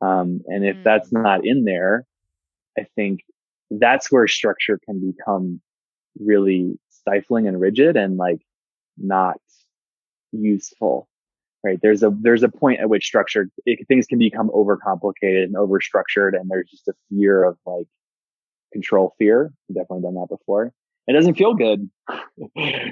Um, 0.00 0.40
and 0.46 0.64
if 0.64 0.76
mm. 0.76 0.84
that's 0.84 1.12
not 1.12 1.44
in 1.44 1.64
there, 1.64 2.06
I 2.78 2.86
think 2.96 3.20
that's 3.70 4.10
where 4.10 4.26
structure 4.26 4.80
can 4.84 5.12
become 5.12 5.60
really 6.18 6.78
stifling 6.88 7.46
and 7.46 7.60
rigid 7.60 7.96
and 7.96 8.16
like 8.16 8.40
not 8.96 9.40
useful. 10.32 11.08
Right. 11.62 11.78
There's 11.82 12.02
a, 12.02 12.10
there's 12.22 12.42
a 12.42 12.48
point 12.48 12.80
at 12.80 12.88
which 12.88 13.04
structure, 13.04 13.50
it, 13.66 13.86
things 13.86 14.06
can 14.06 14.18
become 14.18 14.48
overcomplicated 14.48 15.44
and 15.44 15.56
overstructured. 15.56 16.34
And 16.34 16.48
there's 16.48 16.70
just 16.70 16.88
a 16.88 16.94
fear 17.10 17.44
of 17.44 17.58
like 17.66 17.86
control 18.72 19.14
fear. 19.18 19.52
I've 19.68 19.76
definitely 19.76 20.02
done 20.02 20.14
that 20.14 20.28
before 20.30 20.72
it 21.10 21.18
doesn't 21.18 21.34
feel 21.34 21.54
good. 21.54 21.90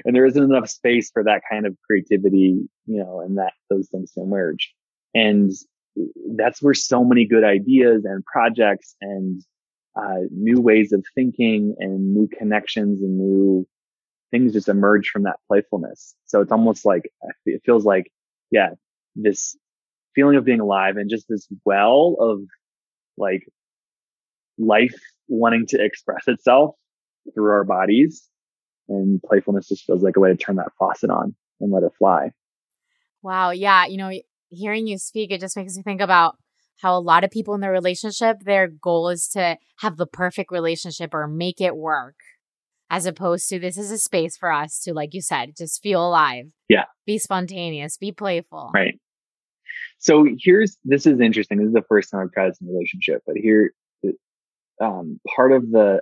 And 0.05 0.15
there 0.15 0.25
isn't 0.25 0.43
enough 0.43 0.69
space 0.69 1.09
for 1.11 1.23
that 1.23 1.41
kind 1.49 1.65
of 1.65 1.75
creativity 1.85 2.69
you 2.85 3.03
know 3.03 3.19
and 3.19 3.37
that 3.37 3.53
those 3.69 3.87
things 3.89 4.11
to 4.13 4.21
emerge. 4.21 4.73
And 5.13 5.51
that's 6.35 6.61
where 6.61 6.73
so 6.73 7.03
many 7.03 7.25
good 7.25 7.43
ideas 7.43 8.05
and 8.05 8.23
projects 8.25 8.95
and 9.01 9.41
uh, 9.95 10.19
new 10.31 10.61
ways 10.61 10.93
of 10.93 11.03
thinking 11.15 11.75
and 11.79 12.13
new 12.13 12.27
connections 12.27 13.01
and 13.01 13.17
new 13.17 13.67
things 14.31 14.53
just 14.53 14.69
emerge 14.69 15.09
from 15.09 15.23
that 15.23 15.37
playfulness. 15.47 16.15
So 16.25 16.41
it's 16.41 16.51
almost 16.51 16.85
like 16.85 17.11
it 17.45 17.61
feels 17.65 17.85
like 17.85 18.11
yeah 18.51 18.69
this 19.15 19.57
feeling 20.15 20.35
of 20.35 20.45
being 20.45 20.59
alive 20.59 20.97
and 20.97 21.09
just 21.09 21.27
this 21.27 21.47
well 21.65 22.15
of 22.19 22.41
like 23.17 23.47
life 24.57 24.95
wanting 25.27 25.65
to 25.67 25.83
express 25.83 26.27
itself 26.27 26.75
through 27.33 27.51
our 27.51 27.63
bodies. 27.63 28.27
And 28.87 29.21
playfulness 29.21 29.67
just 29.67 29.85
feels 29.85 30.01
like 30.01 30.17
a 30.17 30.19
way 30.19 30.29
to 30.29 30.37
turn 30.37 30.55
that 30.55 30.71
faucet 30.79 31.09
on 31.09 31.35
and 31.59 31.71
let 31.71 31.83
it 31.83 31.91
fly. 31.97 32.31
Wow. 33.21 33.51
Yeah. 33.51 33.85
You 33.85 33.97
know, 33.97 34.11
hearing 34.49 34.87
you 34.87 34.97
speak, 34.97 35.31
it 35.31 35.41
just 35.41 35.55
makes 35.55 35.75
me 35.75 35.83
think 35.83 36.01
about 36.01 36.37
how 36.77 36.97
a 36.97 36.99
lot 36.99 37.23
of 37.23 37.29
people 37.29 37.53
in 37.53 37.61
their 37.61 37.71
relationship, 37.71 38.37
their 38.41 38.67
goal 38.67 39.09
is 39.09 39.27
to 39.29 39.57
have 39.79 39.97
the 39.97 40.07
perfect 40.07 40.51
relationship 40.51 41.13
or 41.13 41.27
make 41.27 41.59
it 41.61 41.75
work, 41.75 42.15
as 42.89 43.05
opposed 43.05 43.49
to 43.49 43.59
this 43.59 43.77
is 43.77 43.91
a 43.91 43.97
space 43.97 44.37
for 44.37 44.51
us 44.51 44.79
to, 44.83 44.93
like 44.93 45.13
you 45.13 45.21
said, 45.21 45.51
just 45.57 45.83
feel 45.83 46.07
alive. 46.07 46.45
Yeah. 46.67 46.85
Be 47.05 47.17
spontaneous, 47.17 47.97
be 47.97 48.11
playful. 48.11 48.71
Right. 48.73 48.99
So 49.99 50.25
here's 50.39 50.77
this 50.85 51.05
is 51.05 51.19
interesting. 51.19 51.57
This 51.57 51.67
is 51.67 51.73
the 51.73 51.83
first 51.89 52.09
time 52.09 52.21
I've 52.21 52.31
tried 52.31 52.51
this 52.51 52.61
in 52.61 52.69
a 52.69 52.71
relationship, 52.71 53.21
but 53.27 53.35
here, 53.35 53.73
um, 54.81 55.19
part 55.35 55.51
of 55.51 55.69
the 55.69 56.01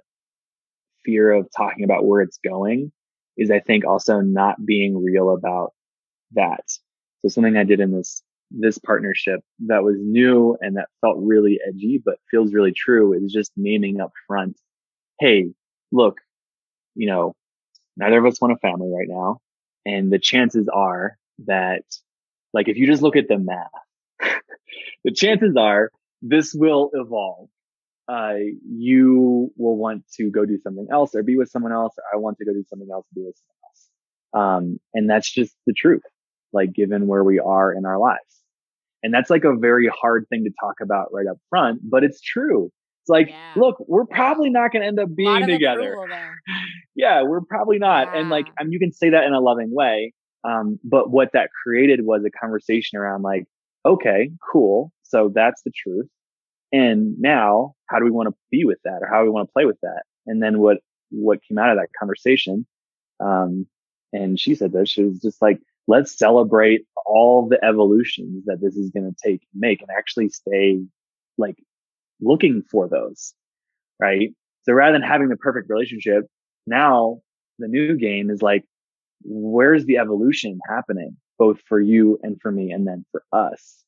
fear 1.08 1.32
of 1.32 1.48
talking 1.56 1.86
about 1.86 2.06
where 2.06 2.22
it's 2.22 2.40
going 2.44 2.92
is 3.38 3.50
I 3.50 3.60
think 3.62 3.86
also 3.86 4.20
not 4.20 4.64
being 4.64 5.02
real 5.02 5.34
about 5.34 5.74
that. 6.34 6.70
So 7.22 7.30
something 7.30 7.56
I 7.56 7.64
did 7.64 7.80
in 7.80 7.92
this 7.92 8.22
this 8.52 8.78
partnership 8.78 9.42
that 9.68 9.84
was 9.84 9.98
new 10.00 10.58
and 10.62 10.78
that 10.78 10.88
felt 11.02 11.18
really 11.20 11.60
edgy 11.68 12.02
but 12.04 12.16
feels 12.32 12.54
really 12.54 12.72
true 12.72 13.14
is 13.14 13.34
just 13.34 13.52
naming 13.58 14.00
up 14.00 14.12
front, 14.26 14.58
hey, 15.20 15.50
look, 15.92 16.20
you 16.96 17.08
know, 17.08 17.36
neither 17.98 18.20
of 18.20 18.26
us 18.26 18.40
want 18.40 18.54
a 18.54 18.58
family 18.58 18.90
right 18.96 19.08
now. 19.10 19.40
And 19.86 20.12
the 20.12 20.20
chances 20.20 20.70
are 20.74 21.18
that 21.46 21.84
like 22.54 22.70
if 22.70 22.78
you 22.78 22.88
just 22.88 23.02
look 23.02 23.16
at 23.16 23.28
the 23.28 23.38
math, 23.38 23.68
the 25.04 25.12
chances 25.12 25.56
are 25.58 25.92
this 26.22 26.54
will 26.54 26.90
evolve 26.94 27.50
uh, 28.08 28.36
you 28.70 29.52
will 29.58 29.78
want 29.78 30.04
to 30.16 30.30
go 30.30 30.46
do 30.46 30.58
something 30.64 30.88
else 30.92 31.14
or 31.14 31.24
be 31.24 31.36
with 31.36 31.50
someone 31.50 31.72
else. 31.72 31.94
Or 31.98 32.04
I 32.14 32.20
want 32.20 32.38
to 32.38 32.46
go 32.46 32.54
do 32.54 32.64
something 32.70 32.88
else 32.92 33.06
and 33.14 33.24
be 33.24 33.28
with 33.28 33.38
someone 33.38 33.58
else. 33.64 33.90
Um, 34.34 34.80
and 34.94 35.10
that's 35.10 35.32
just 35.32 35.56
the 35.66 35.74
truth, 35.74 36.04
like 36.54 36.74
given 36.74 37.08
where 37.08 37.24
we 37.24 37.40
are 37.40 37.74
in 37.74 37.86
our 37.86 38.00
lives. 38.00 38.22
And 39.04 39.14
that's 39.14 39.30
like 39.30 39.44
a 39.44 39.56
very 39.56 39.88
hard 39.88 40.26
thing 40.30 40.44
to 40.46 40.52
talk 40.60 40.76
about 40.82 41.08
right 41.12 41.28
up 41.28 41.38
front, 41.50 41.82
but 41.84 42.04
it's 42.04 42.22
true. 42.22 42.72
It's 43.04 43.10
like, 43.10 43.30
yeah. 43.30 43.54
look, 43.56 43.78
we're 43.88 44.06
probably 44.06 44.50
not 44.50 44.72
going 44.72 44.82
to 44.82 44.88
end 44.88 45.00
up 45.00 45.16
being 45.16 45.48
together. 45.48 45.96
yeah, 46.96 47.24
we're 47.24 47.42
probably 47.42 47.78
not. 47.78 48.08
Yeah. 48.08 48.20
And 48.20 48.30
like, 48.30 48.48
I 48.60 48.64
mean, 48.64 48.74
you 48.74 48.80
can 48.80 48.92
say 48.92 49.12
that 49.12 49.24
in 49.24 49.34
a 49.34 49.40
loving 49.40 49.70
way. 49.74 50.14
Um, 50.44 50.80
but 50.84 51.10
what 51.12 51.30
that 51.34 51.50
created 51.64 52.02
was 52.04 52.24
a 52.26 52.32
conversation 52.32 52.98
around 52.98 53.22
like, 53.22 53.46
okay, 53.86 54.30
cool. 54.52 54.92
So 55.04 55.32
that's 55.34 55.62
the 55.64 55.72
truth. 55.72 56.08
And 56.72 57.18
now 57.20 57.74
how 57.88 58.00
do 58.00 58.06
we 58.06 58.12
want 58.12 58.30
to 58.30 58.36
be 58.52 58.66
with 58.66 58.80
that 58.84 59.00
or 59.02 59.08
how 59.10 59.20
do 59.20 59.26
we 59.26 59.32
want 59.32 59.48
to 59.48 59.54
play 59.54 59.66
with 59.66 59.80
that? 59.82 60.04
And 60.26 60.42
then 60.42 60.60
what, 60.60 60.78
what 61.10 61.40
came 61.44 61.58
out 61.58 61.70
of 61.70 61.78
that 61.78 61.90
conversation? 61.98 62.66
Um, 63.20 63.68
and 64.14 64.40
she 64.40 64.56
said 64.56 64.74
that 64.74 64.90
she 64.90 65.04
was 65.04 65.20
just 65.20 65.42
like, 65.42 65.60
let's 65.88 66.18
celebrate 66.18 66.86
all 67.06 67.48
the 67.48 67.64
evolutions 67.64 68.44
that 68.46 68.60
this 68.62 68.76
is 68.76 68.92
going 68.92 69.10
to 69.10 69.16
take 69.30 69.42
make 69.54 69.82
and 69.82 69.90
actually 69.98 70.30
stay 70.30 70.82
like 71.38 71.56
looking 72.20 72.62
for 72.70 72.90
those. 72.90 73.34
Right. 74.00 74.34
So 74.64 74.74
rather 74.74 74.94
than 74.94 75.02
having 75.02 75.30
the 75.30 75.38
perfect 75.38 75.70
relationship, 75.70 76.26
now 76.66 77.22
the 77.58 77.68
new 77.68 77.96
game 77.96 78.30
is 78.30 78.42
like, 78.42 78.66
where's 79.24 79.86
the 79.86 79.98
evolution 79.98 80.60
happening 80.70 81.16
both 81.40 81.60
for 81.68 81.80
you 81.80 82.20
and 82.22 82.40
for 82.42 82.52
me 82.52 82.72
and 82.72 82.86
then 82.86 83.06
for 83.12 83.24
us? 83.32 83.84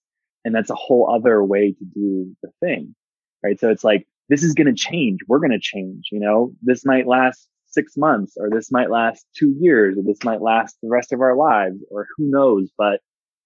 And 0.45 0.55
that's 0.55 0.69
a 0.69 0.75
whole 0.75 1.09
other 1.13 1.43
way 1.43 1.71
to 1.71 1.85
do 1.85 2.35
the 2.41 2.49
thing. 2.59 2.95
Right. 3.43 3.59
So 3.59 3.69
it's 3.69 3.83
like, 3.83 4.07
this 4.29 4.43
is 4.43 4.53
going 4.53 4.67
to 4.67 4.73
change. 4.73 5.19
We're 5.27 5.39
going 5.39 5.51
to 5.51 5.59
change. 5.59 6.09
You 6.11 6.19
know, 6.19 6.53
this 6.61 6.85
might 6.85 7.07
last 7.07 7.47
six 7.67 7.95
months 7.97 8.35
or 8.37 8.49
this 8.49 8.71
might 8.71 8.89
last 8.89 9.25
two 9.35 9.55
years 9.59 9.97
or 9.97 10.03
this 10.03 10.23
might 10.23 10.41
last 10.41 10.77
the 10.81 10.89
rest 10.89 11.13
of 11.13 11.21
our 11.21 11.35
lives 11.35 11.77
or 11.89 12.07
who 12.15 12.29
knows. 12.29 12.69
But 12.77 13.01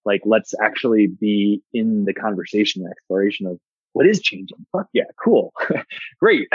like, 0.05 0.21
let's 0.25 0.53
actually 0.61 1.07
be 1.07 1.61
in 1.73 2.05
the 2.05 2.13
conversation 2.13 2.83
and 2.83 2.91
exploration 2.91 3.47
of 3.47 3.59
what 3.93 4.07
is 4.07 4.21
changing. 4.21 4.65
Fuck 4.71 4.87
yeah. 4.93 5.03
Cool. 5.23 5.53
Great. 6.19 6.47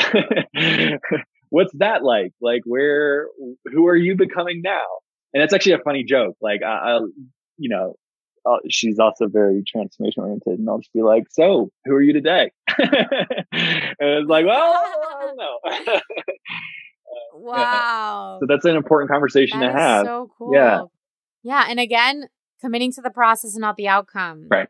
What's 1.50 1.72
that 1.74 2.04
like? 2.04 2.32
Like 2.40 2.62
where, 2.64 3.28
who 3.66 3.86
are 3.86 3.96
you 3.96 4.16
becoming 4.16 4.60
now? 4.62 4.84
and 5.32 5.42
that's 5.42 5.52
actually 5.52 5.72
a 5.72 5.78
funny 5.78 6.04
joke. 6.04 6.36
Like, 6.40 6.62
I, 6.62 6.68
I 6.68 7.00
you 7.58 7.68
know, 7.68 7.96
uh, 8.44 8.56
she's 8.68 8.98
also 8.98 9.26
very 9.28 9.62
transformation 9.66 10.22
oriented, 10.22 10.58
and 10.58 10.68
I'll 10.68 10.78
just 10.78 10.92
be 10.92 11.02
like, 11.02 11.24
"So, 11.30 11.70
who 11.84 11.94
are 11.94 12.02
you 12.02 12.12
today?" 12.12 12.50
and 12.78 12.88
it's 13.52 14.28
like, 14.28 14.46
"Well, 14.46 14.72
I 14.74 15.16
don't 15.20 15.36
know." 15.36 16.00
wow. 17.34 18.38
So 18.40 18.46
that's 18.46 18.64
an 18.64 18.76
important 18.76 19.10
conversation 19.10 19.60
That 19.60 19.72
to 19.72 19.72
have. 19.72 20.06
so 20.06 20.30
cool. 20.36 20.52
Yeah. 20.52 20.82
Yeah. 21.42 21.66
And 21.68 21.80
again, 21.80 22.28
committing 22.60 22.92
to 22.92 23.02
the 23.02 23.10
process 23.10 23.54
and 23.54 23.60
not 23.60 23.76
the 23.76 23.88
outcome. 23.88 24.46
Right. 24.50 24.68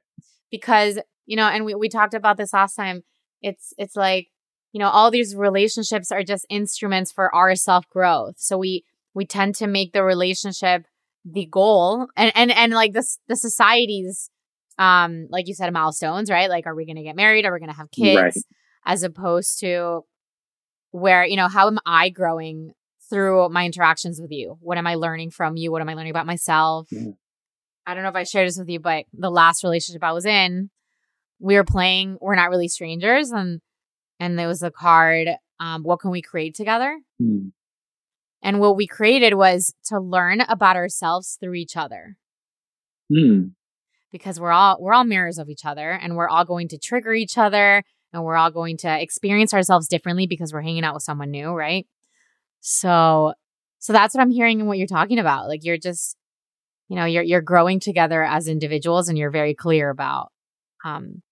Because, 0.51 0.99
you 1.27 1.37
know, 1.37 1.47
and 1.47 1.65
we, 1.65 1.75
we 1.75 1.89
talked 1.89 2.15
about 2.15 2.37
this 2.37 2.53
last 2.53 2.75
time. 2.75 3.03
It's 3.43 3.73
it's 3.79 3.97
like, 3.97 4.29
you 4.73 4.81
know, 4.81 4.89
all 4.89 5.11
these 5.11 5.35
relationships 5.35 6.11
are 6.11 6.23
just 6.23 6.47
instruments 6.51 7.13
for 7.13 7.35
our 7.35 7.55
self-growth. 7.55 8.35
So 8.39 8.59
we 8.59 8.85
we 9.15 9.25
tend 9.27 9.55
to 9.57 9.67
make 9.67 9.93
the 9.93 10.03
relationship 10.03 10.87
the 11.31 11.47
goal 11.47 12.09
and 12.17 12.33
and 12.35 12.51
and 12.51 12.73
like 12.73 12.93
this 12.93 13.19
the 13.29 13.37
society's 13.37 14.31
um 14.79 15.27
like 15.31 15.47
you 15.49 15.55
said 15.55 15.73
milestones 15.73 16.31
right? 16.31 16.49
Like 16.49 16.67
are 16.67 16.75
we 16.75 16.87
going 16.87 16.97
to 16.97 17.03
get 17.03 17.17
married? 17.17 17.45
Are 17.45 17.53
we 17.53 17.59
going 17.59 17.71
to 17.71 17.77
have 17.77 17.91
kids? 17.91 18.17
Right. 18.21 18.35
as 18.87 19.03
opposed 19.03 19.61
to 19.61 20.03
where 20.91 21.25
you 21.25 21.37
know 21.37 21.49
how 21.49 21.67
am 21.67 21.79
i 21.85 22.09
growing 22.09 22.73
through 23.11 23.49
my 23.51 23.65
interactions 23.65 24.21
with 24.21 24.31
you? 24.31 24.57
What 24.61 24.79
am 24.79 24.87
i 24.87 24.95
learning 24.95 25.31
from 25.31 25.57
you? 25.57 25.71
What 25.73 25.83
am 25.83 25.89
i 25.89 25.95
learning 25.95 26.11
about 26.11 26.27
myself? 26.27 26.89
Yeah. 26.91 27.11
i 27.87 27.95
don't 27.95 28.03
know 28.03 28.09
if 28.11 28.17
i 28.17 28.23
shared 28.25 28.47
this 28.49 28.59
with 28.59 28.69
you 28.69 28.81
but 28.81 29.05
the 29.13 29.31
last 29.31 29.63
relationship 29.65 30.03
i 30.05 30.13
was 30.13 30.27
in 30.27 30.71
we 31.41 31.55
were 31.57 31.65
playing 31.65 32.17
we're 32.21 32.35
not 32.35 32.51
really 32.51 32.69
strangers 32.69 33.31
and 33.31 33.61
and 34.21 34.39
there 34.39 34.49
was 34.49 34.63
a 34.63 34.71
card 34.71 35.29
um 35.61 35.83
what 35.83 36.01
can 36.01 36.11
we 36.11 36.23
create 36.23 36.55
together? 36.55 36.99
Hmm. 37.21 37.49
And 38.43 38.61
what 38.61 38.77
we 38.77 38.87
created 38.87 39.35
was 39.35 39.75
to 39.87 39.99
learn 40.01 40.41
about 40.43 40.77
ourselves 40.77 41.37
through 41.41 41.55
each 41.55 41.77
other 41.77 42.17
Hmm. 43.11 43.49
because 44.13 44.39
we're 44.39 44.53
all 44.53 44.77
we're 44.81 44.93
all 44.93 45.05
mirrors 45.05 45.39
of 45.39 45.49
each 45.49 45.65
other 45.65 45.93
and 45.93 46.15
we're 46.17 46.29
all 46.29 46.45
going 46.45 46.69
to 46.69 46.79
trigger 46.79 47.15
each 47.15 47.39
other 47.39 47.83
and 48.13 48.25
we're 48.25 48.37
all 48.37 48.51
going 48.51 48.77
to 48.79 49.03
experience 49.03 49.53
ourselves 49.55 49.89
differently 49.89 50.27
because 50.27 50.53
we're 50.53 50.63
hanging 50.63 50.85
out 50.85 50.95
with 50.95 51.03
someone 51.03 51.31
new, 51.31 51.51
right? 51.51 51.87
So 52.61 53.33
so 53.79 53.93
that's 53.93 54.15
what 54.15 54.21
I'm 54.21 54.31
hearing 54.31 54.61
and 54.61 54.69
what 54.69 54.79
you're 54.79 54.87
talking 54.87 55.19
about. 55.19 55.49
Like 55.49 55.65
you're 55.65 55.79
just 55.79 56.17
you 56.89 56.97
know, 56.97 57.05
you're 57.05 57.23
you're 57.23 57.43
growing 57.43 57.81
together 57.81 58.23
as 58.23 58.49
individuals 58.49 59.09
and 59.09 59.17
you're 59.19 59.31
very 59.31 59.55
clear 59.55 59.91
about 59.91 60.31
um 60.85 61.23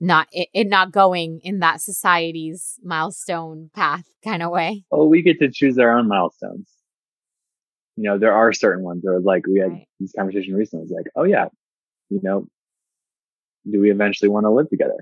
not 0.00 0.28
it, 0.32 0.48
it 0.54 0.68
not 0.68 0.92
going 0.92 1.40
in 1.42 1.58
that 1.60 1.80
society's 1.80 2.78
milestone 2.82 3.70
path 3.74 4.04
kind 4.24 4.42
of 4.42 4.50
way. 4.50 4.84
Oh, 4.92 5.06
we 5.06 5.22
get 5.22 5.38
to 5.40 5.50
choose 5.50 5.78
our 5.78 5.96
own 5.96 6.08
milestones. 6.08 6.68
You 7.96 8.04
know, 8.04 8.18
there 8.18 8.32
are 8.32 8.52
certain 8.52 8.84
ones 8.84 9.00
where 9.02 9.18
like 9.20 9.46
we 9.46 9.58
had 9.58 9.70
Right. 9.70 9.88
this 9.98 10.12
conversation 10.16 10.54
recently. 10.54 10.84
It's 10.84 10.92
like, 10.92 11.06
oh 11.16 11.24
yeah, 11.24 11.46
you 12.10 12.20
know, 12.22 12.46
do 13.70 13.80
we 13.80 13.90
eventually 13.90 14.28
want 14.28 14.44
to 14.44 14.50
live 14.50 14.68
together? 14.70 14.96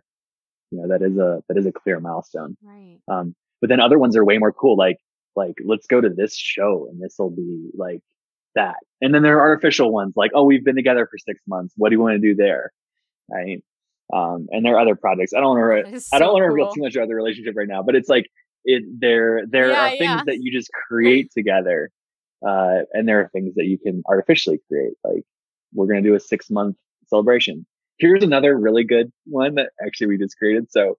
You 0.71 0.81
know, 0.81 0.89
that 0.89 1.03
is 1.03 1.17
a 1.19 1.43
that 1.49 1.57
is 1.59 1.67
a 1.67 1.73
clear 1.73 2.01
milestone. 2.01 2.57
Right. 2.63 2.99
Um, 3.09 3.35
but 3.61 3.69
then 3.71 3.81
other 3.81 3.99
ones 3.99 4.17
are 4.17 4.25
way 4.25 4.39
more 4.39 4.53
cool. 4.53 4.77
Like 4.77 4.97
like 5.37 5.55
let's 5.65 5.87
go 5.87 6.01
to 6.01 6.09
this 6.09 6.35
show 6.35 6.89
and 6.91 7.01
this 7.01 7.17
will 7.19 7.31
be 7.31 7.69
like 7.75 8.01
that. 8.55 8.77
And 9.03 9.15
then 9.15 9.23
there 9.23 9.39
are 9.39 9.51
artificial 9.51 9.93
ones 9.93 10.15
like, 10.17 10.31
oh, 10.35 10.45
we've 10.45 10.65
been 10.65 10.77
together 10.77 11.07
for 11.07 11.19
six 11.19 11.41
months. 11.47 11.75
What 11.77 11.91
do 11.91 11.97
you 11.97 12.01
want 12.01 12.15
to 12.15 12.19
do 12.19 12.35
there? 12.35 12.73
Right. 13.31 13.63
Um, 14.13 14.47
and 14.51 14.65
there 14.65 14.77
are 14.77 14.81
other 14.81 14.95
projects. 14.95 15.33
I 15.35 15.41
don't 15.41 15.59
want 15.59 15.87
to 15.87 15.95
is 15.95 16.09
I 16.13 16.19
don't 16.19 16.33
want 16.33 16.43
to 16.45 16.49
reveal 16.49 16.71
too 16.73 16.83
much 16.83 16.95
about 16.95 17.09
the 17.09 17.15
relationship 17.15 17.55
right 17.57 17.69
now, 17.69 17.83
but 17.83 17.95
it's 17.97 18.09
like 18.09 18.27
it 18.65 18.85
there 18.99 19.43
there 19.49 19.71
Yeah, 19.71 19.87
are 19.87 19.91
things 19.91 20.01
yeah. 20.03 20.23
that 20.27 20.39
you 20.41 20.53
just 20.53 20.71
create 20.89 21.31
together. 21.33 21.91
Uh, 22.47 22.81
and 22.93 23.09
there 23.09 23.21
are 23.21 23.29
things 23.33 23.55
that 23.57 23.65
you 23.65 23.79
can 23.79 24.03
artificially 24.09 24.61
create. 24.69 24.93
Like 25.03 25.25
we're 25.75 25.87
gonna 25.87 26.03
do 26.03 26.15
a 26.15 26.21
six 26.21 26.51
month 26.51 26.77
celebration. 27.07 27.67
Here's 27.99 28.23
another 28.23 28.57
really 28.57 28.85
good 28.85 29.11
one 29.25 29.55
that 29.57 29.71
actually 29.85 30.09
we 30.09 30.19
just 30.19 30.37
created. 30.39 30.71
So 30.71 30.97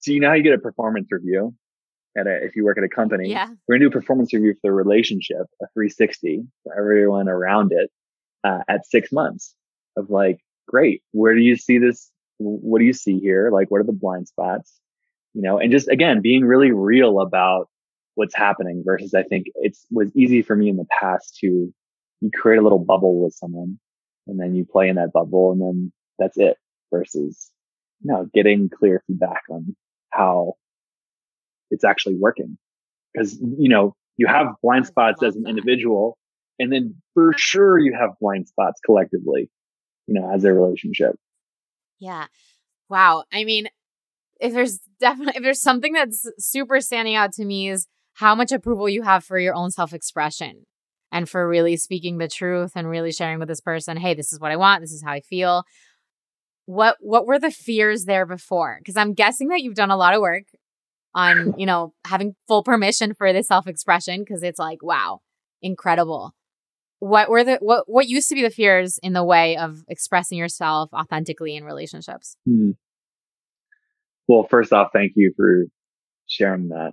so 0.00 0.12
you 0.12 0.20
know 0.20 0.28
how 0.28 0.34
you 0.34 0.42
get 0.42 0.54
a 0.54 0.58
performance 0.58 1.08
review 1.10 1.54
at 2.16 2.26
a 2.26 2.44
if 2.44 2.54
you 2.56 2.64
work 2.64 2.78
at 2.78 2.84
a 2.84 2.88
company? 2.88 3.30
Yeah. 3.30 3.48
We're 3.66 3.76
gonna 3.76 3.84
do 3.84 3.88
a 3.88 4.00
performance 4.00 4.32
review 4.32 4.54
for 4.54 4.70
the 4.70 4.72
relationship, 4.72 5.42
a 5.62 5.66
360 5.74 6.42
for 6.62 6.78
everyone 6.78 7.28
around 7.28 7.72
it, 7.72 7.90
uh, 8.44 8.60
at 8.68 8.86
six 8.86 9.10
months 9.12 9.54
of 9.96 10.10
like, 10.10 10.38
great, 10.68 11.02
where 11.12 11.34
do 11.34 11.40
you 11.40 11.56
see 11.56 11.78
this? 11.78 12.10
What 12.40 12.78
do 12.78 12.84
you 12.84 12.92
see 12.92 13.18
here? 13.18 13.50
Like, 13.52 13.70
what 13.70 13.80
are 13.80 13.84
the 13.84 13.92
blind 13.92 14.28
spots? 14.28 14.80
You 15.34 15.42
know, 15.42 15.58
and 15.58 15.70
just 15.70 15.88
again, 15.88 16.20
being 16.22 16.44
really 16.44 16.72
real 16.72 17.20
about 17.20 17.68
what's 18.14 18.34
happening 18.34 18.82
versus 18.84 19.14
I 19.14 19.22
think 19.22 19.46
it's 19.56 19.86
was 19.90 20.10
easy 20.16 20.42
for 20.42 20.56
me 20.56 20.68
in 20.68 20.76
the 20.76 20.86
past 21.00 21.36
to 21.40 21.72
you 22.20 22.30
create 22.34 22.58
a 22.58 22.62
little 22.62 22.78
bubble 22.78 23.22
with 23.22 23.34
someone 23.34 23.78
and 24.26 24.38
then 24.40 24.54
you 24.54 24.64
play 24.64 24.88
in 24.88 24.96
that 24.96 25.12
bubble 25.12 25.52
and 25.52 25.60
then 25.60 25.92
that's 26.18 26.36
it 26.36 26.56
versus 26.92 27.50
you 28.02 28.12
know, 28.12 28.26
getting 28.32 28.68
clear 28.68 29.02
feedback 29.06 29.42
on 29.50 29.76
how 30.10 30.54
it's 31.70 31.84
actually 31.84 32.16
working. 32.16 32.58
Cause, 33.16 33.38
you 33.40 33.68
know, 33.68 33.94
you 34.16 34.26
have 34.26 34.48
blind 34.62 34.86
spots 34.86 35.22
as 35.22 35.36
an 35.36 35.46
individual 35.46 36.16
and 36.58 36.72
then 36.72 36.94
for 37.14 37.32
sure 37.36 37.78
you 37.78 37.94
have 37.98 38.10
blind 38.20 38.48
spots 38.48 38.80
collectively, 38.84 39.50
you 40.06 40.14
know, 40.14 40.30
as 40.32 40.44
a 40.44 40.52
relationship. 40.52 41.16
Yeah. 42.00 42.26
Wow. 42.88 43.24
I 43.32 43.44
mean, 43.44 43.68
if 44.40 44.52
there's 44.52 44.80
definitely 44.98 45.34
if 45.36 45.42
there's 45.42 45.62
something 45.62 45.92
that's 45.92 46.28
super 46.38 46.80
standing 46.80 47.14
out 47.14 47.32
to 47.34 47.44
me 47.44 47.68
is 47.68 47.86
how 48.14 48.34
much 48.34 48.52
approval 48.52 48.88
you 48.88 49.02
have 49.02 49.24
for 49.24 49.38
your 49.38 49.54
own 49.54 49.70
self-expression 49.70 50.64
and 51.12 51.28
for 51.28 51.48
really 51.48 51.76
speaking 51.76 52.18
the 52.18 52.28
truth 52.28 52.72
and 52.74 52.88
really 52.88 53.12
sharing 53.12 53.38
with 53.38 53.48
this 53.48 53.60
person, 53.60 53.96
hey, 53.96 54.14
this 54.14 54.32
is 54.32 54.40
what 54.40 54.50
I 54.50 54.56
want, 54.56 54.80
this 54.80 54.92
is 54.92 55.02
how 55.04 55.12
I 55.12 55.20
feel. 55.20 55.64
What 56.66 56.96
what 57.00 57.26
were 57.26 57.38
the 57.38 57.50
fears 57.50 58.04
there 58.04 58.26
before? 58.26 58.78
Because 58.80 58.96
I'm 58.96 59.14
guessing 59.14 59.48
that 59.48 59.62
you've 59.62 59.74
done 59.74 59.90
a 59.90 59.96
lot 59.96 60.14
of 60.14 60.20
work 60.20 60.44
on, 61.14 61.54
you 61.58 61.66
know, 61.66 61.92
having 62.06 62.34
full 62.48 62.62
permission 62.62 63.14
for 63.14 63.32
this 63.32 63.48
self-expression 63.48 64.20
because 64.20 64.42
it's 64.42 64.58
like, 64.58 64.82
wow, 64.82 65.20
incredible. 65.60 66.34
What 67.00 67.28
were 67.30 67.42
the 67.42 67.58
what 67.60 67.84
what 67.86 68.08
used 68.08 68.28
to 68.28 68.34
be 68.34 68.42
the 68.42 68.50
fears 68.50 68.98
in 69.02 69.14
the 69.14 69.24
way 69.24 69.56
of 69.56 69.82
expressing 69.88 70.38
yourself 70.38 70.92
authentically 70.92 71.56
in 71.56 71.64
relationships? 71.64 72.36
Hmm. 72.46 72.72
Well, 74.28 74.44
first 74.48 74.72
off, 74.72 74.90
thank 74.92 75.12
you 75.16 75.32
for 75.36 75.64
sharing 76.28 76.68
that. 76.68 76.92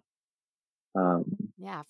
Um, 0.95 1.26
Yeah, 1.58 1.84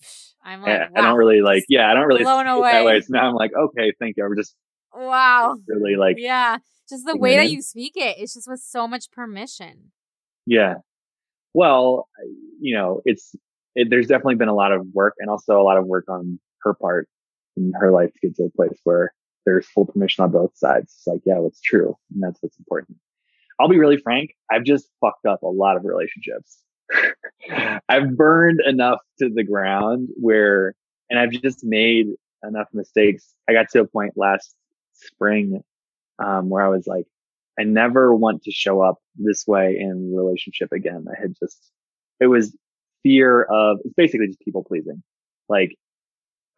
I'm 0.44 0.62
I, 0.64 0.78
like, 0.78 0.90
I 0.94 1.00
don't 1.00 1.16
really 1.16 1.40
like, 1.40 1.64
yeah, 1.68 1.90
I 1.90 1.94
don't 1.94 2.06
really 2.06 2.22
blown 2.22 2.46
it 2.46 2.60
that 2.60 2.84
way. 2.84 3.00
So 3.00 3.06
now 3.10 3.28
I'm 3.28 3.34
like, 3.34 3.52
okay, 3.58 3.92
thank 3.98 4.16
you. 4.18 4.26
I'm 4.26 4.36
just 4.36 4.54
wow. 4.94 5.56
really 5.66 5.96
like, 5.96 6.16
Yeah, 6.18 6.58
just 6.90 7.06
the 7.06 7.16
way 7.16 7.36
that 7.36 7.46
in. 7.46 7.52
you 7.52 7.62
speak 7.62 7.94
it, 7.96 8.16
it's 8.18 8.34
just 8.34 8.46
with 8.46 8.60
so 8.60 8.86
much 8.86 9.10
permission. 9.10 9.92
Yeah. 10.44 10.74
Well, 11.54 12.08
you 12.60 12.76
know, 12.76 13.00
it's, 13.06 13.34
it, 13.74 13.88
there's 13.88 14.06
definitely 14.06 14.34
been 14.34 14.48
a 14.48 14.54
lot 14.54 14.72
of 14.72 14.86
work 14.92 15.14
and 15.18 15.30
also 15.30 15.58
a 15.58 15.64
lot 15.64 15.78
of 15.78 15.86
work 15.86 16.04
on 16.08 16.38
her 16.62 16.74
part 16.74 17.08
her 17.78 17.90
life 17.90 18.12
to 18.12 18.28
get 18.28 18.36
to 18.36 18.44
a 18.44 18.50
place 18.50 18.78
where 18.84 19.12
there's 19.44 19.66
full 19.66 19.86
permission 19.86 20.24
on 20.24 20.30
both 20.30 20.56
sides. 20.56 20.94
It's 20.96 21.06
like, 21.06 21.22
yeah, 21.24 21.38
what's 21.38 21.60
true. 21.60 21.96
And 22.12 22.22
that's 22.22 22.42
what's 22.42 22.58
important. 22.58 22.98
I'll 23.58 23.68
be 23.68 23.78
really 23.78 23.96
frank. 23.96 24.34
I've 24.50 24.64
just 24.64 24.88
fucked 25.00 25.26
up 25.26 25.42
a 25.42 25.48
lot 25.48 25.76
of 25.76 25.84
relationships. 25.84 26.58
I've 27.88 28.16
burned 28.16 28.60
enough 28.66 29.00
to 29.20 29.28
the 29.28 29.44
ground 29.44 30.08
where, 30.16 30.74
and 31.10 31.18
I've 31.18 31.30
just 31.30 31.64
made 31.64 32.08
enough 32.46 32.68
mistakes. 32.72 33.34
I 33.48 33.52
got 33.52 33.68
to 33.70 33.80
a 33.80 33.86
point 33.86 34.12
last 34.16 34.54
spring, 34.92 35.62
um, 36.18 36.50
where 36.50 36.64
I 36.64 36.68
was 36.68 36.86
like, 36.86 37.06
I 37.58 37.64
never 37.64 38.14
want 38.14 38.42
to 38.44 38.52
show 38.52 38.82
up 38.82 38.98
this 39.16 39.46
way 39.46 39.76
in 39.78 40.14
relationship 40.14 40.72
again. 40.72 41.06
I 41.10 41.20
had 41.20 41.34
just, 41.40 41.72
it 42.20 42.26
was 42.26 42.56
fear 43.02 43.42
of, 43.42 43.78
it's 43.84 43.94
basically 43.94 44.28
just 44.28 44.40
people 44.40 44.62
pleasing. 44.62 45.02
Like 45.48 45.76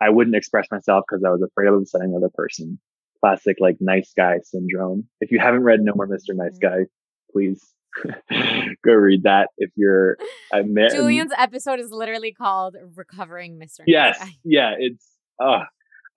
I 0.00 0.10
wouldn't 0.10 0.36
express 0.36 0.66
myself 0.70 1.04
because 1.08 1.24
I 1.24 1.30
was 1.30 1.42
afraid 1.42 1.68
of 1.68 1.74
upsetting 1.74 2.12
the 2.12 2.18
other 2.18 2.30
person. 2.32 2.78
Classic, 3.22 3.56
like 3.60 3.76
nice 3.80 4.12
guy 4.16 4.38
syndrome. 4.42 5.06
If 5.20 5.30
you 5.30 5.38
haven't 5.38 5.62
read 5.62 5.80
No 5.82 5.92
More 5.94 6.06
Mr. 6.08 6.34
Nice 6.34 6.58
Mhm. 6.58 6.62
Guy, 6.62 6.78
please 7.32 7.74
go 8.84 8.92
read 8.92 9.24
that. 9.24 9.48
If 9.58 9.70
you're, 9.76 10.16
I 10.52 10.62
met, 10.62 10.92
Julian's 10.92 11.32
episode 11.36 11.80
is 11.80 11.90
literally 11.90 12.32
called 12.32 12.76
"Recovering 12.96 13.56
Mr. 13.58 13.80
Nice 13.80 13.86
Yes. 13.86 14.18
Guy." 14.18 14.30
Yeah. 14.44 14.74
It's, 14.78 15.06
uh, 15.42 15.64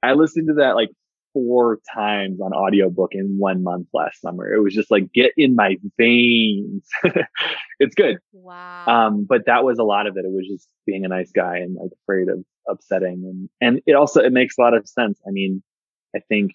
I 0.02 0.14
listened 0.14 0.48
to 0.48 0.54
that 0.56 0.76
like 0.76 0.90
four 1.34 1.80
times 1.94 2.40
on 2.40 2.54
audiobook 2.54 3.10
in 3.14 3.36
one 3.38 3.64
month 3.64 3.88
last 3.94 4.22
summer. 4.22 4.54
It 4.54 4.62
was 4.62 4.74
just 4.74 4.92
like, 4.92 5.12
get 5.12 5.34
in 5.36 5.56
my 5.56 5.78
veins. 5.98 6.88
it's 7.80 7.96
good. 7.96 8.20
Wow. 8.32 8.86
Um, 8.86 9.26
but 9.28 9.46
that 9.48 9.64
was 9.64 9.80
a 9.80 9.84
lot 9.84 10.08
of 10.08 10.16
it. 10.16 10.26
It 10.26 10.32
was 10.32 10.48
just 10.48 10.70
being 10.86 11.06
a 11.06 11.10
nice 11.10 11.32
guy 11.32 11.58
and 11.58 11.76
like 11.76 11.92
afraid 12.04 12.30
of 12.30 12.44
upsetting. 12.70 13.24
And, 13.26 13.50
and 13.60 13.82
it 13.86 13.94
also, 13.94 14.22
it 14.22 14.32
makes 14.32 14.58
a 14.58 14.62
lot 14.62 14.76
of 14.76 14.88
sense. 14.88 15.20
I 15.28 15.32
mean, 15.32 15.64
I 16.16 16.20
think, 16.20 16.54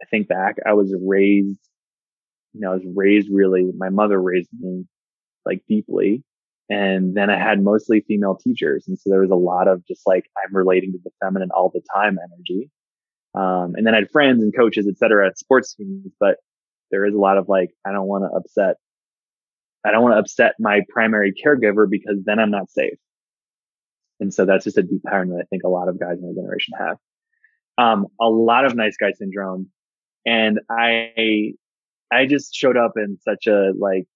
I 0.00 0.06
think 0.06 0.28
back, 0.28 0.56
I 0.64 0.74
was 0.74 0.94
raised, 1.04 1.58
you 2.52 2.60
know, 2.60 2.70
I 2.70 2.74
was 2.74 2.86
raised 2.94 3.28
really, 3.30 3.70
my 3.76 3.90
mother 3.90 4.20
raised 4.20 4.50
me 4.58 4.84
like 5.44 5.62
deeply. 5.68 6.22
And 6.68 7.16
then 7.16 7.30
I 7.30 7.38
had 7.38 7.62
mostly 7.62 8.04
female 8.08 8.36
teachers. 8.36 8.86
And 8.88 8.98
so 8.98 9.08
there 9.08 9.20
was 9.20 9.30
a 9.30 9.36
lot 9.36 9.68
of 9.68 9.86
just 9.86 10.02
like, 10.04 10.24
I'm 10.44 10.54
relating 10.54 10.92
to 10.92 10.98
the 11.04 11.10
feminine 11.22 11.50
all 11.54 11.70
the 11.72 11.82
time 11.94 12.18
energy. 12.18 12.70
Um, 13.36 13.74
and 13.76 13.86
then 13.86 13.94
I 13.94 13.98
had 13.98 14.10
friends 14.10 14.42
and 14.42 14.56
coaches, 14.56 14.88
et 14.88 14.96
cetera, 14.96 15.26
at 15.26 15.38
sports 15.38 15.74
teams, 15.74 16.10
but 16.18 16.38
there 16.90 17.04
is 17.04 17.14
a 17.14 17.18
lot 17.18 17.36
of 17.36 17.48
like, 17.48 17.70
I 17.86 17.92
don't 17.92 18.06
want 18.06 18.24
to 18.24 18.34
upset, 18.34 18.76
I 19.84 19.90
don't 19.90 20.02
want 20.02 20.14
to 20.14 20.18
upset 20.20 20.54
my 20.58 20.80
primary 20.88 21.34
caregiver 21.34 21.88
because 21.88 22.24
then 22.24 22.38
I'm 22.38 22.50
not 22.50 22.70
safe. 22.70 22.98
And 24.20 24.32
so 24.32 24.46
that's 24.46 24.64
just 24.64 24.78
a 24.78 24.82
deep 24.82 25.02
pattern 25.04 25.28
that 25.30 25.40
I 25.42 25.44
think 25.50 25.64
a 25.64 25.68
lot 25.68 25.88
of 25.88 26.00
guys 26.00 26.18
in 26.18 26.24
our 26.24 26.32
generation 26.32 26.74
have. 26.78 26.96
Um, 27.76 28.06
a 28.18 28.28
lot 28.28 28.64
of 28.64 28.74
nice 28.74 28.96
guy 28.96 29.12
syndrome. 29.12 29.68
And 30.24 30.60
I, 30.70 31.52
I 32.10 32.24
just 32.24 32.54
showed 32.54 32.78
up 32.78 32.92
in 32.96 33.18
such 33.20 33.46
a 33.46 33.72
like 33.78 34.06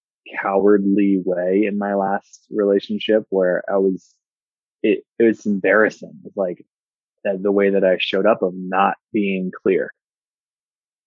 cowardly 0.40 1.20
way 1.22 1.66
in 1.66 1.76
my 1.76 1.94
last 1.94 2.46
relationship 2.50 3.24
where 3.28 3.62
I 3.70 3.76
was, 3.76 4.14
it, 4.82 5.04
it 5.18 5.24
was 5.24 5.44
embarrassing. 5.44 6.14
It's 6.24 6.36
like 6.38 6.64
the 7.24 7.52
way 7.52 7.70
that 7.70 7.84
I 7.84 7.96
showed 7.98 8.26
up 8.26 8.42
of 8.42 8.52
not 8.54 8.94
being 9.12 9.50
clear. 9.62 9.90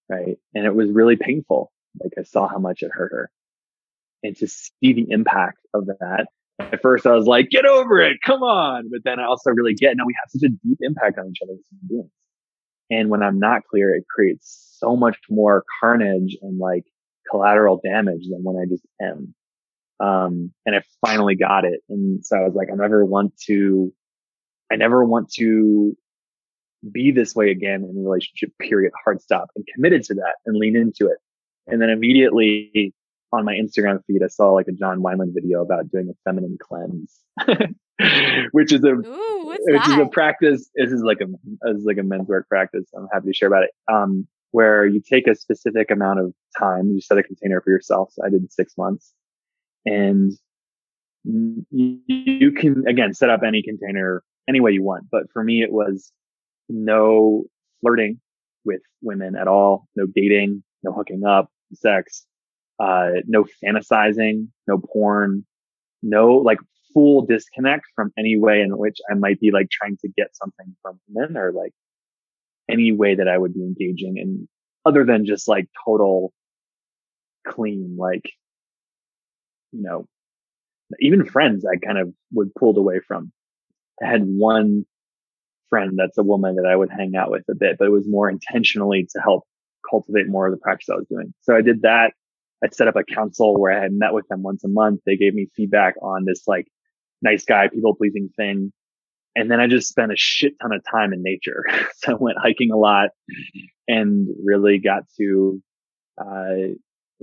Right. 0.10 0.38
And 0.54 0.66
it 0.66 0.76
was 0.76 0.90
really 0.92 1.16
painful. 1.16 1.72
Like 2.02 2.14
I 2.20 2.24
saw 2.24 2.48
how 2.48 2.60
much 2.60 2.82
it 2.82 2.92
hurt 2.92 3.12
her 3.12 3.32
and 4.24 4.36
to 4.38 4.48
see 4.48 4.94
the 4.94 5.06
impact 5.10 5.60
of 5.74 5.86
that. 5.88 6.28
At 6.60 6.82
first 6.82 7.06
I 7.06 7.12
was 7.12 7.26
like, 7.26 7.50
get 7.50 7.66
over 7.66 8.00
it. 8.00 8.18
Come 8.26 8.42
on. 8.42 8.90
But 8.92 9.02
then 9.04 9.20
I 9.20 9.26
also 9.26 9.52
really 9.52 9.74
get, 9.74 9.96
no, 9.96 10.06
we 10.06 10.16
have 10.22 10.30
such 10.30 10.50
a 10.50 10.68
deep 10.68 10.78
impact 10.82 11.18
on 11.20 11.30
each 11.30 11.40
other 11.44 11.54
as 11.54 11.66
human 11.70 11.88
beings. 11.90 12.12
And 12.90 13.10
when 13.10 13.24
I'm 13.24 13.40
not 13.40 13.64
clear, 13.70 13.94
it 13.96 14.06
creates 14.14 14.76
so 14.78 14.96
much 14.96 15.18
more 15.30 15.64
carnage 15.80 16.38
and 16.42 16.60
like 16.60 16.84
collateral 17.30 17.80
damage 17.84 18.28
than 18.30 18.44
when 18.44 18.58
I 18.58 18.66
just 18.70 18.86
am. 19.02 19.34
Um, 20.00 20.52
and 20.66 20.76
I 20.76 20.84
finally 21.06 21.36
got 21.36 21.66
it. 21.66 21.80
And 21.90 22.26
so 22.26 22.38
I 22.38 22.42
was 22.42 22.54
like, 22.56 22.68
I 22.72 22.76
never 22.76 23.06
want 23.06 23.36
to, 23.46 23.94
I 24.72 24.76
never 24.76 25.06
want 25.06 25.32
to 25.34 25.96
be 26.92 27.12
this 27.12 27.36
way 27.36 27.50
again 27.52 27.84
in 27.84 28.04
relationship, 28.04 28.52
period, 28.60 28.92
hard 29.04 29.22
stop 29.22 29.50
and 29.56 29.66
committed 29.74 30.04
to 30.06 30.16
that 30.16 30.36
and 30.46 30.58
lean 30.58 30.76
into 30.76 31.08
it. 31.08 31.18
And 31.68 31.82
then 31.82 31.90
immediately 31.90 32.94
on 33.32 33.46
my 33.46 33.54
Instagram 33.54 34.00
feed, 34.06 34.22
I 34.24 34.28
saw 34.28 34.52
like 34.52 34.68
a 34.68 34.74
John 34.74 35.02
Wineland 35.02 35.34
video 35.34 35.62
about 35.62 35.90
doing 35.90 36.10
a 36.10 36.30
feminine 36.30 36.58
cleanse, 36.62 37.20
which 38.52 38.74
is 38.74 38.84
a, 38.84 38.92
Ooh, 38.92 39.48
which 39.48 39.60
that? 39.66 39.88
is 39.90 39.98
a 39.98 40.10
practice. 40.12 40.70
This 40.76 40.92
is 40.92 41.02
like 41.02 41.22
a, 41.22 41.28
this 41.62 41.78
is 41.78 41.86
like 41.86 41.98
a 41.98 42.04
men's 42.04 42.28
work 42.28 42.48
practice. 42.50 42.86
I'm 42.96 43.08
happy 43.14 43.28
to 43.28 43.34
share 43.34 43.48
about 43.48 43.64
it. 43.64 43.72
Um, 43.92 44.28
where 44.52 44.86
you 44.86 45.02
take 45.02 45.26
a 45.26 45.34
specific 45.34 45.90
amount 45.90 46.20
of 46.20 46.32
time, 46.60 46.92
you 46.92 47.02
set 47.02 47.18
a 47.18 47.24
container 47.24 47.60
for 47.62 47.72
yourself. 47.72 48.12
So 48.14 48.24
I 48.24 48.30
did 48.30 48.52
six 48.52 48.74
months 48.78 49.12
and 49.86 50.34
you 51.24 52.52
can 52.52 52.84
again 52.88 53.14
set 53.14 53.30
up 53.30 53.42
any 53.46 53.64
container 53.64 54.24
any 54.48 54.60
way 54.60 54.72
you 54.72 54.84
want. 54.84 55.06
But 55.12 55.24
for 55.32 55.44
me, 55.44 55.64
it 55.64 55.72
was 55.72 56.12
no 56.70 57.44
flirting 57.82 58.20
with 58.66 58.82
women 59.02 59.36
at 59.36 59.48
all, 59.48 59.88
no 59.96 60.06
dating, 60.06 60.64
no 60.84 60.92
hooking 60.92 61.26
up, 61.26 61.50
sex, 61.74 62.26
uh, 62.80 63.10
no 63.26 63.46
fantasizing, 63.64 64.48
no 64.68 64.78
porn, 64.78 65.46
no 66.02 66.34
like 66.34 66.60
full 66.94 67.26
disconnect 67.26 67.86
from 67.96 68.12
any 68.18 68.38
way 68.38 68.62
in 68.62 68.78
which 68.78 68.98
I 69.10 69.16
might 69.16 69.40
be 69.40 69.52
like 69.52 69.70
trying 69.70 69.98
to 69.98 70.10
get 70.16 70.36
something 70.36 70.76
from 70.82 71.00
men 71.10 71.36
or 71.38 71.52
like 71.52 71.74
any 72.70 72.92
way 72.92 73.16
that 73.16 73.28
I 73.28 73.38
would 73.38 73.54
be 73.54 73.62
engaging 73.62 74.18
in 74.18 74.48
other 74.86 75.06
than 75.06 75.26
just 75.26 75.48
like 75.48 75.68
total 75.86 76.34
clean, 77.48 77.96
like, 77.98 78.32
you 79.72 79.82
know, 79.82 80.06
even 81.00 81.26
friends 81.26 81.66
I 81.66 81.78
kind 81.78 81.98
of 81.98 82.14
would 82.32 82.54
pulled 82.56 82.78
away 82.78 83.00
from. 83.00 83.32
I 84.02 84.08
had 84.08 84.24
one 84.26 84.86
friend 85.74 85.94
that's 85.98 86.20
a 86.20 86.24
woman 86.24 86.56
that 86.58 86.70
I 86.70 86.76
would 86.76 86.92
hang 86.92 87.16
out 87.16 87.32
with 87.32 87.42
a 87.50 87.56
bit, 87.56 87.78
but 87.80 87.88
it 87.88 87.92
was 87.92 88.08
more 88.08 88.30
intentionally 88.30 89.08
to 89.12 89.20
help 89.20 89.44
cultivate 89.90 90.30
more 90.30 90.46
of 90.46 90.54
the 90.54 90.60
practice 90.60 90.88
I 90.88 90.98
was 90.98 91.08
doing. 91.10 91.34
So 91.42 91.56
I 91.56 91.62
did 91.62 91.82
that. 91.82 92.14
I 92.64 92.68
set 92.72 92.88
up 92.88 92.96
a 92.96 93.04
council 93.04 93.60
where 93.60 93.76
I 93.76 93.82
had 93.82 93.92
met 93.92 94.14
with 94.14 94.28
them 94.28 94.44
once 94.44 94.64
a 94.64 94.68
month. 94.68 95.00
They 95.04 95.18
gave 95.18 95.34
me 95.34 95.48
feedback 95.56 95.96
on 96.00 96.26
this 96.26 96.44
like 96.46 96.68
nice 97.24 97.44
guy, 97.44 97.70
people 97.70 97.96
pleasing 97.96 98.30
thing. 98.38 98.72
And 99.36 99.50
then 99.50 99.60
I 99.60 99.66
just 99.66 99.90
spent 99.90 100.12
a 100.12 100.16
shit 100.16 100.54
ton 100.62 100.74
of 100.74 100.84
time 100.92 101.12
in 101.12 101.24
nature. 101.24 101.64
so 101.96 102.12
I 102.12 102.16
went 102.20 102.38
hiking 102.38 102.70
a 102.72 102.78
lot 102.78 103.10
and 103.88 104.28
really 104.46 104.78
got 104.78 105.06
to, 105.18 105.60
uh, 106.22 106.70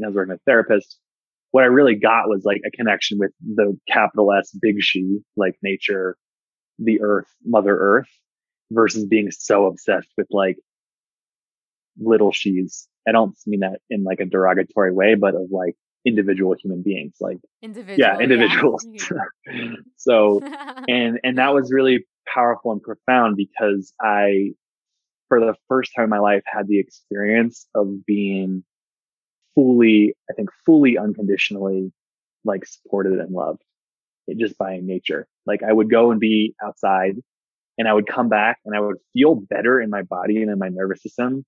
I 0.02 0.06
was 0.06 0.14
working 0.14 0.32
with 0.32 0.40
a 0.40 0.50
therapist. 0.50 0.98
What 1.52 1.62
I 1.62 1.68
really 1.68 1.94
got 1.94 2.28
was 2.28 2.42
like 2.44 2.62
a 2.66 2.70
connection 2.72 3.18
with 3.20 3.30
the 3.40 3.78
capital 3.86 4.32
S 4.32 4.50
big 4.60 4.76
she, 4.80 5.20
like 5.36 5.54
nature, 5.62 6.16
the 6.80 7.00
earth, 7.00 7.28
mother 7.44 7.76
earth 7.78 8.08
versus 8.70 9.04
being 9.06 9.30
so 9.30 9.66
obsessed 9.66 10.08
with 10.16 10.26
like 10.30 10.56
little 11.98 12.32
she's. 12.32 12.88
I 13.08 13.12
don't 13.12 13.36
mean 13.46 13.60
that 13.60 13.80
in 13.88 14.04
like 14.04 14.20
a 14.20 14.26
derogatory 14.26 14.92
way, 14.92 15.14
but 15.14 15.34
of 15.34 15.48
like 15.50 15.74
individual 16.06 16.54
human 16.60 16.82
beings, 16.82 17.14
like 17.20 17.38
Individual, 17.62 17.98
yeah, 17.98 18.18
individuals. 18.18 18.86
Yeah. 18.88 19.74
so, 19.96 20.40
and, 20.88 21.20
and 21.22 21.38
that 21.38 21.54
was 21.54 21.72
really 21.72 22.06
powerful 22.26 22.72
and 22.72 22.82
profound 22.82 23.36
because 23.36 23.92
I, 24.00 24.52
for 25.28 25.40
the 25.40 25.54
first 25.68 25.92
time 25.94 26.04
in 26.04 26.10
my 26.10 26.18
life, 26.18 26.42
had 26.46 26.68
the 26.68 26.78
experience 26.78 27.66
of 27.74 28.04
being 28.06 28.64
fully, 29.54 30.14
I 30.30 30.34
think 30.34 30.50
fully 30.64 30.98
unconditionally 30.98 31.92
like 32.44 32.66
supported 32.66 33.18
and 33.18 33.32
loved 33.32 33.62
eh, 34.28 34.34
just 34.38 34.56
by 34.58 34.80
nature. 34.82 35.26
Like 35.46 35.62
I 35.62 35.72
would 35.72 35.90
go 35.90 36.10
and 36.10 36.20
be 36.20 36.54
outside 36.64 37.16
and 37.80 37.88
I 37.88 37.94
would 37.94 38.06
come 38.06 38.28
back 38.28 38.58
and 38.66 38.76
I 38.76 38.80
would 38.80 38.96
feel 39.14 39.34
better 39.34 39.80
in 39.80 39.88
my 39.88 40.02
body 40.02 40.42
and 40.42 40.50
in 40.50 40.58
my 40.58 40.68
nervous 40.68 41.02
system 41.02 41.46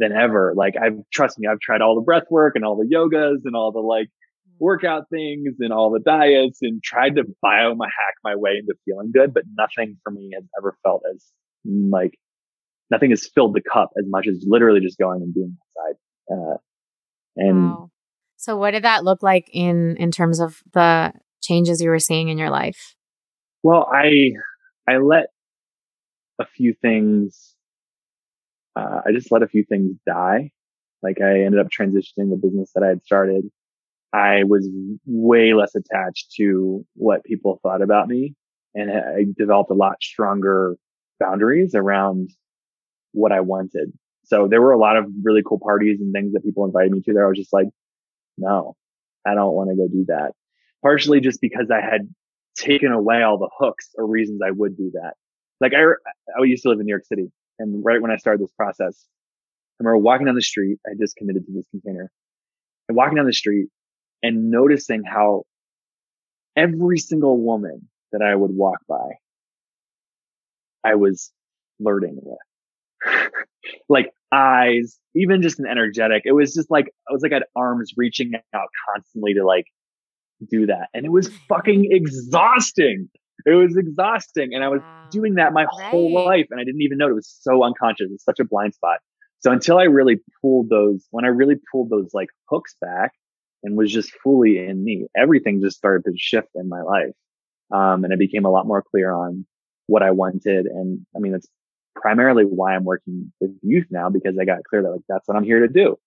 than 0.00 0.12
ever. 0.12 0.54
Like 0.56 0.76
I've, 0.82 0.98
trust 1.12 1.38
me, 1.38 1.46
I've 1.46 1.60
tried 1.60 1.82
all 1.82 1.94
the 1.94 2.00
breath 2.00 2.24
work 2.30 2.54
and 2.56 2.64
all 2.64 2.74
the 2.74 2.88
yogas 2.90 3.40
and 3.44 3.54
all 3.54 3.70
the 3.70 3.80
like 3.80 4.06
mm. 4.06 4.54
workout 4.58 5.10
things 5.10 5.56
and 5.60 5.74
all 5.74 5.90
the 5.90 6.00
diets 6.00 6.60
and 6.62 6.82
tried 6.82 7.16
to 7.16 7.24
biohack 7.44 8.14
my 8.24 8.34
way 8.34 8.52
into 8.58 8.74
feeling 8.86 9.12
good, 9.12 9.34
but 9.34 9.44
nothing 9.58 9.98
for 10.02 10.10
me 10.10 10.30
has 10.34 10.44
ever 10.58 10.74
felt 10.82 11.02
as 11.14 11.22
like 11.66 12.14
nothing 12.90 13.10
has 13.10 13.28
filled 13.34 13.54
the 13.54 13.60
cup 13.60 13.90
as 13.98 14.06
much 14.08 14.26
as 14.26 14.42
literally 14.46 14.80
just 14.80 14.96
going 14.96 15.20
and 15.20 15.34
being 15.34 15.54
outside. 15.76 15.96
Uh, 16.32 16.56
and 17.36 17.70
wow. 17.72 17.90
so 18.36 18.56
what 18.56 18.70
did 18.70 18.84
that 18.84 19.04
look 19.04 19.22
like 19.22 19.50
in, 19.52 19.98
in 19.98 20.10
terms 20.10 20.40
of 20.40 20.62
the 20.72 21.12
changes 21.42 21.82
you 21.82 21.90
were 21.90 21.98
seeing 21.98 22.30
in 22.30 22.38
your 22.38 22.48
life? 22.48 22.96
Well, 23.62 23.86
I, 23.92 24.30
I 24.88 24.96
let 24.96 25.26
a 26.38 26.46
few 26.46 26.74
things 26.74 27.54
uh, 28.76 29.02
I 29.06 29.12
just 29.12 29.30
let 29.30 29.42
a 29.42 29.48
few 29.48 29.64
things 29.64 29.96
die. 30.06 30.50
Like 31.02 31.20
I 31.20 31.42
ended 31.42 31.60
up 31.60 31.68
transitioning 31.68 32.30
the 32.30 32.40
business 32.42 32.72
that 32.74 32.82
I 32.82 32.88
had 32.88 33.04
started. 33.04 33.44
I 34.12 34.44
was 34.44 34.68
way 35.06 35.54
less 35.54 35.74
attached 35.74 36.32
to 36.36 36.84
what 36.94 37.24
people 37.24 37.60
thought 37.62 37.82
about 37.82 38.08
me 38.08 38.34
and 38.74 38.90
I 38.90 39.26
developed 39.36 39.70
a 39.70 39.74
lot 39.74 40.02
stronger 40.02 40.76
boundaries 41.20 41.74
around 41.74 42.30
what 43.12 43.32
I 43.32 43.40
wanted. 43.40 43.92
So 44.24 44.48
there 44.48 44.60
were 44.60 44.72
a 44.72 44.78
lot 44.78 44.96
of 44.96 45.06
really 45.22 45.42
cool 45.46 45.60
parties 45.60 46.00
and 46.00 46.12
things 46.12 46.32
that 46.32 46.44
people 46.44 46.64
invited 46.64 46.92
me 46.92 47.00
to 47.02 47.12
there. 47.12 47.26
I 47.26 47.28
was 47.28 47.38
just 47.38 47.52
like, 47.52 47.68
no, 48.36 48.76
I 49.26 49.34
don't 49.34 49.54
want 49.54 49.70
to 49.70 49.76
go 49.76 49.86
do 49.88 50.06
that. 50.08 50.32
Partially 50.82 51.20
just 51.20 51.40
because 51.40 51.70
I 51.70 51.80
had 51.80 52.12
taken 52.56 52.92
away 52.92 53.22
all 53.22 53.38
the 53.38 53.50
hooks 53.58 53.90
or 53.96 54.06
reasons 54.06 54.40
I 54.44 54.50
would 54.50 54.76
do 54.76 54.92
that. 54.94 55.14
Like 55.60 55.72
I, 55.74 55.82
I 56.38 56.44
used 56.44 56.62
to 56.64 56.70
live 56.70 56.80
in 56.80 56.86
New 56.86 56.92
York 56.92 57.06
City 57.06 57.30
and 57.58 57.84
right 57.84 58.00
when 58.00 58.10
I 58.10 58.16
started 58.16 58.42
this 58.42 58.52
process, 58.52 59.06
I 59.80 59.84
remember 59.84 59.98
walking 59.98 60.26
down 60.26 60.34
the 60.34 60.42
street. 60.42 60.78
I 60.86 60.90
just 60.98 61.16
committed 61.16 61.46
to 61.46 61.52
this 61.52 61.66
container 61.70 62.10
and 62.88 62.96
walking 62.96 63.16
down 63.16 63.26
the 63.26 63.32
street 63.32 63.68
and 64.22 64.50
noticing 64.50 65.02
how 65.04 65.44
every 66.56 66.98
single 66.98 67.40
woman 67.40 67.88
that 68.12 68.22
I 68.22 68.34
would 68.34 68.52
walk 68.52 68.78
by, 68.88 69.18
I 70.84 70.94
was 70.94 71.32
flirting 71.78 72.18
with. 72.22 73.30
like 73.88 74.10
eyes, 74.32 74.98
even 75.14 75.42
just 75.42 75.58
an 75.58 75.66
energetic. 75.66 76.22
It 76.24 76.32
was 76.32 76.54
just 76.54 76.70
like, 76.70 76.86
I 77.08 77.12
was 77.12 77.22
like, 77.22 77.32
had 77.32 77.44
arms 77.56 77.92
reaching 77.96 78.32
out 78.54 78.68
constantly 78.88 79.34
to 79.34 79.44
like 79.44 79.66
do 80.50 80.66
that. 80.66 80.88
And 80.94 81.04
it 81.04 81.12
was 81.12 81.28
fucking 81.48 81.88
exhausting. 81.90 83.08
It 83.46 83.54
was 83.54 83.76
exhausting. 83.76 84.54
And 84.54 84.64
I 84.64 84.68
was 84.68 84.80
wow. 84.80 85.08
doing 85.10 85.34
that 85.34 85.52
my 85.52 85.64
right. 85.64 85.90
whole 85.90 86.12
life 86.12 86.46
and 86.50 86.60
I 86.60 86.64
didn't 86.64 86.82
even 86.82 86.98
know 86.98 87.08
it 87.08 87.14
was 87.14 87.28
so 87.40 87.62
unconscious. 87.62 88.10
It's 88.12 88.24
such 88.24 88.40
a 88.40 88.44
blind 88.44 88.74
spot. 88.74 88.98
So 89.40 89.52
until 89.52 89.78
I 89.78 89.84
really 89.84 90.20
pulled 90.40 90.70
those, 90.70 91.06
when 91.10 91.24
I 91.24 91.28
really 91.28 91.56
pulled 91.70 91.90
those 91.90 92.10
like 92.14 92.28
hooks 92.48 92.74
back 92.80 93.12
and 93.62 93.76
was 93.76 93.92
just 93.92 94.10
fully 94.22 94.58
in 94.58 94.82
me, 94.82 95.06
everything 95.16 95.60
just 95.60 95.76
started 95.76 96.04
to 96.04 96.12
shift 96.16 96.48
in 96.54 96.68
my 96.68 96.82
life. 96.82 97.12
Um, 97.70 98.04
and 98.04 98.12
I 98.12 98.16
became 98.16 98.46
a 98.46 98.50
lot 98.50 98.66
more 98.66 98.82
clear 98.82 99.12
on 99.12 99.46
what 99.86 100.02
I 100.02 100.12
wanted. 100.12 100.66
And 100.66 101.04
I 101.14 101.18
mean, 101.18 101.32
that's 101.32 101.48
primarily 101.94 102.44
why 102.44 102.74
I'm 102.74 102.84
working 102.84 103.32
with 103.40 103.50
youth 103.62 103.86
now 103.90 104.08
because 104.08 104.38
I 104.38 104.44
got 104.44 104.64
clear 104.64 104.82
that 104.82 104.90
like, 104.90 105.02
that's 105.08 105.28
what 105.28 105.36
I'm 105.36 105.44
here 105.44 105.60
to 105.60 105.68
do. 105.68 105.98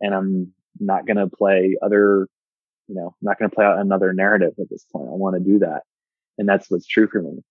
And 0.00 0.14
I'm 0.14 0.52
not 0.78 1.06
going 1.06 1.16
to 1.16 1.26
play 1.26 1.76
other 1.82 2.28
you 2.88 2.94
know, 2.94 3.08
I'm 3.08 3.26
not 3.26 3.38
going 3.38 3.50
to 3.50 3.54
play 3.54 3.64
out 3.64 3.78
another 3.78 4.12
narrative 4.12 4.54
at 4.58 4.68
this 4.70 4.84
point. 4.90 5.08
I 5.08 5.12
want 5.12 5.36
to 5.36 5.40
do 5.40 5.60
that. 5.60 5.82
And 6.38 6.48
that's 6.48 6.70
what's 6.70 6.86
true 6.86 7.08
for 7.10 7.20
me. 7.20 7.42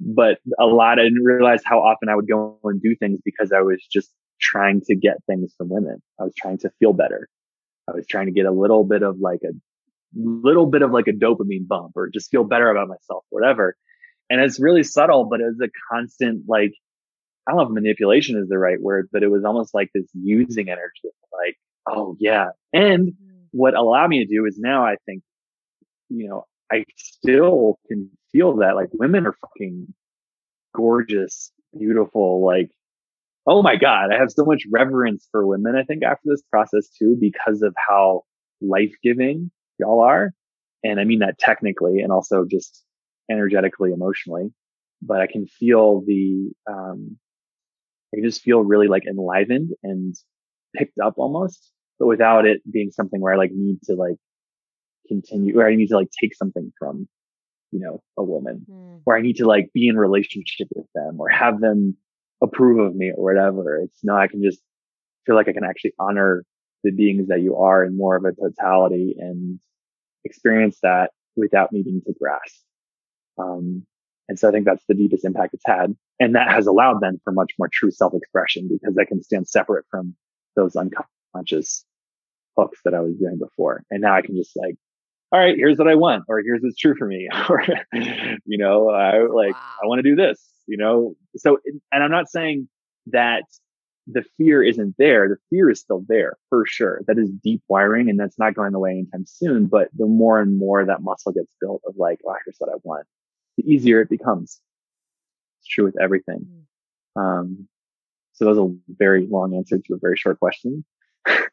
But 0.00 0.38
a 0.60 0.66
lot, 0.66 0.98
I 0.98 1.04
didn't 1.04 1.24
realize 1.24 1.62
how 1.64 1.78
often 1.78 2.08
I 2.08 2.14
would 2.14 2.28
go 2.28 2.58
and 2.64 2.80
do 2.80 2.94
things 2.96 3.20
because 3.24 3.52
I 3.52 3.60
was 3.60 3.84
just 3.90 4.12
trying 4.40 4.82
to 4.82 4.94
get 4.94 5.16
things 5.26 5.54
from 5.56 5.68
women. 5.70 6.02
I 6.20 6.24
was 6.24 6.34
trying 6.36 6.58
to 6.58 6.70
feel 6.78 6.92
better. 6.92 7.28
I 7.88 7.92
was 7.92 8.06
trying 8.06 8.26
to 8.26 8.32
get 8.32 8.46
a 8.46 8.50
little 8.50 8.84
bit 8.84 9.02
of 9.02 9.18
like 9.18 9.40
a 9.44 9.52
little 10.14 10.66
bit 10.66 10.82
of 10.82 10.90
like 10.90 11.06
a 11.08 11.12
dopamine 11.12 11.66
bump 11.66 11.92
or 11.96 12.08
just 12.08 12.30
feel 12.30 12.44
better 12.44 12.68
about 12.68 12.88
myself, 12.88 13.24
whatever. 13.30 13.76
And 14.30 14.40
it's 14.40 14.60
really 14.60 14.82
subtle, 14.82 15.26
but 15.26 15.40
it 15.40 15.44
was 15.44 15.60
a 15.62 15.70
constant 15.92 16.44
like, 16.48 16.72
I 17.46 17.50
don't 17.50 17.58
know 17.58 17.66
if 17.66 17.70
manipulation 17.70 18.38
is 18.38 18.48
the 18.48 18.58
right 18.58 18.80
word, 18.80 19.08
but 19.12 19.22
it 19.22 19.28
was 19.28 19.44
almost 19.44 19.74
like 19.74 19.90
this 19.94 20.06
using 20.14 20.70
energy. 20.70 21.10
Like, 21.32 21.56
oh 21.86 22.16
yeah. 22.18 22.48
And 22.72 23.08
mm. 23.08 23.46
what 23.50 23.74
allowed 23.74 24.08
me 24.08 24.24
to 24.24 24.34
do 24.34 24.46
is 24.46 24.58
now 24.58 24.84
I 24.84 24.96
think, 25.04 25.22
you 26.08 26.28
know, 26.28 26.44
I 26.72 26.84
still 26.96 27.78
can 27.88 28.10
feel 28.32 28.56
that 28.56 28.74
like 28.74 28.88
women 28.92 29.26
are 29.26 29.36
fucking 29.40 29.92
gorgeous, 30.74 31.52
beautiful, 31.76 32.44
like 32.44 32.70
oh 33.46 33.62
my 33.62 33.76
God, 33.76 34.10
I 34.12 34.18
have 34.18 34.32
so 34.32 34.44
much 34.44 34.64
reverence 34.70 35.28
for 35.30 35.46
women, 35.46 35.76
I 35.76 35.84
think, 35.84 36.02
after 36.02 36.22
this 36.30 36.42
process 36.50 36.88
too, 36.88 37.16
because 37.20 37.62
of 37.62 37.74
how 37.88 38.22
life 38.60 38.92
giving 39.02 39.50
y'all 39.78 40.00
are. 40.00 40.32
And 40.82 41.00
I 41.00 41.04
mean 41.04 41.20
that 41.20 41.38
technically 41.38 42.00
and 42.00 42.12
also 42.12 42.44
just 42.50 42.82
energetically, 43.30 43.92
emotionally. 43.92 44.52
But 45.02 45.20
I 45.20 45.26
can 45.26 45.46
feel 45.46 46.02
the, 46.06 46.50
um, 46.70 47.18
I 48.14 48.20
just 48.22 48.42
feel 48.42 48.60
really 48.60 48.88
like 48.88 49.04
enlivened 49.06 49.70
and 49.82 50.14
picked 50.74 50.98
up 50.98 51.14
almost, 51.18 51.70
but 51.98 52.06
without 52.06 52.46
it 52.46 52.62
being 52.70 52.90
something 52.90 53.20
where 53.20 53.34
I 53.34 53.36
like 53.36 53.50
need 53.52 53.80
to 53.84 53.94
like 53.94 54.16
continue, 55.08 55.58
or 55.58 55.66
I 55.66 55.74
need 55.74 55.88
to 55.88 55.96
like 55.96 56.10
take 56.20 56.34
something 56.34 56.72
from, 56.78 57.08
you 57.70 57.80
know, 57.80 58.02
a 58.16 58.22
woman, 58.22 58.66
mm. 58.70 59.00
or 59.06 59.16
I 59.16 59.22
need 59.22 59.36
to 59.36 59.46
like 59.46 59.70
be 59.72 59.88
in 59.88 59.96
relationship 59.96 60.68
with 60.74 60.86
them 60.94 61.20
or 61.20 61.28
have 61.28 61.60
them 61.60 61.96
approve 62.42 62.78
of 62.78 62.94
me 62.94 63.12
or 63.16 63.24
whatever. 63.24 63.78
It's 63.78 64.00
no, 64.02 64.16
I 64.16 64.28
can 64.28 64.42
just 64.42 64.60
feel 65.26 65.34
like 65.34 65.48
I 65.48 65.52
can 65.52 65.64
actually 65.64 65.92
honor 65.98 66.44
the 66.82 66.90
beings 66.90 67.28
that 67.28 67.40
you 67.40 67.56
are 67.56 67.84
in 67.84 67.96
more 67.96 68.16
of 68.16 68.24
a 68.24 68.32
totality 68.32 69.16
and 69.18 69.58
experience 70.24 70.78
that 70.82 71.10
without 71.36 71.72
needing 71.72 72.02
to 72.06 72.14
grasp. 72.20 72.62
Um, 73.38 73.86
and 74.28 74.38
so 74.38 74.48
I 74.48 74.52
think 74.52 74.64
that's 74.64 74.84
the 74.88 74.94
deepest 74.94 75.24
impact 75.24 75.54
it's 75.54 75.64
had. 75.66 75.94
And 76.20 76.34
that 76.34 76.50
has 76.50 76.66
allowed 76.66 77.00
then 77.00 77.20
for 77.24 77.32
much 77.32 77.52
more 77.58 77.68
true 77.72 77.90
self-expression 77.90 78.68
because 78.70 78.96
I 78.98 79.04
can 79.04 79.22
stand 79.22 79.48
separate 79.48 79.84
from 79.90 80.14
those 80.56 80.76
unconscious 80.76 81.84
hooks 82.56 82.80
that 82.84 82.94
I 82.94 83.00
was 83.00 83.16
doing 83.16 83.38
before. 83.38 83.82
And 83.90 84.00
now 84.00 84.14
I 84.14 84.22
can 84.22 84.36
just 84.36 84.56
like, 84.56 84.76
all 85.34 85.40
right, 85.40 85.56
here's 85.56 85.78
what 85.78 85.88
I 85.88 85.96
want, 85.96 86.24
or 86.28 86.40
here's 86.40 86.62
what's 86.62 86.76
true 86.76 86.94
for 86.96 87.06
me, 87.06 87.28
or, 87.48 87.62
you 88.46 88.58
know, 88.58 88.88
I 88.90 89.22
like, 89.22 89.54
wow. 89.54 89.72
I 89.82 89.86
want 89.86 89.98
to 89.98 90.08
do 90.08 90.14
this 90.14 90.54
you 90.66 90.76
know? 90.76 91.14
So, 91.36 91.58
and 91.92 92.02
I'm 92.02 92.10
not 92.10 92.28
saying 92.28 92.68
that 93.06 93.44
the 94.06 94.24
fear 94.36 94.62
isn't 94.62 94.96
there. 94.98 95.28
The 95.28 95.36
fear 95.50 95.70
is 95.70 95.80
still 95.80 96.04
there 96.08 96.36
for 96.50 96.64
sure. 96.66 97.00
That 97.06 97.18
is 97.18 97.30
deep 97.42 97.62
wiring 97.68 98.10
and 98.10 98.18
that's 98.18 98.38
not 98.38 98.54
going 98.54 98.74
away 98.74 98.90
anytime 98.90 99.24
soon. 99.26 99.66
But 99.66 99.88
the 99.96 100.06
more 100.06 100.40
and 100.40 100.58
more 100.58 100.84
that 100.84 101.02
muscle 101.02 101.32
gets 101.32 101.52
built 101.60 101.82
of 101.86 101.94
like, 101.96 102.20
oh, 102.26 102.34
here's 102.44 102.56
what 102.58 102.70
I 102.70 102.76
want, 102.82 103.06
the 103.56 103.64
easier 103.64 104.00
it 104.00 104.10
becomes. 104.10 104.60
It's 105.60 105.68
true 105.68 105.84
with 105.84 106.00
everything. 106.00 106.46
Hmm. 107.16 107.20
Um, 107.20 107.68
so 108.32 108.44
that 108.44 108.50
was 108.50 108.58
a 108.58 108.74
very 108.88 109.26
long 109.26 109.54
answer 109.54 109.78
to 109.78 109.94
a 109.94 109.98
very 109.98 110.16
short 110.16 110.40
question. 110.40 110.84
and 111.26 111.48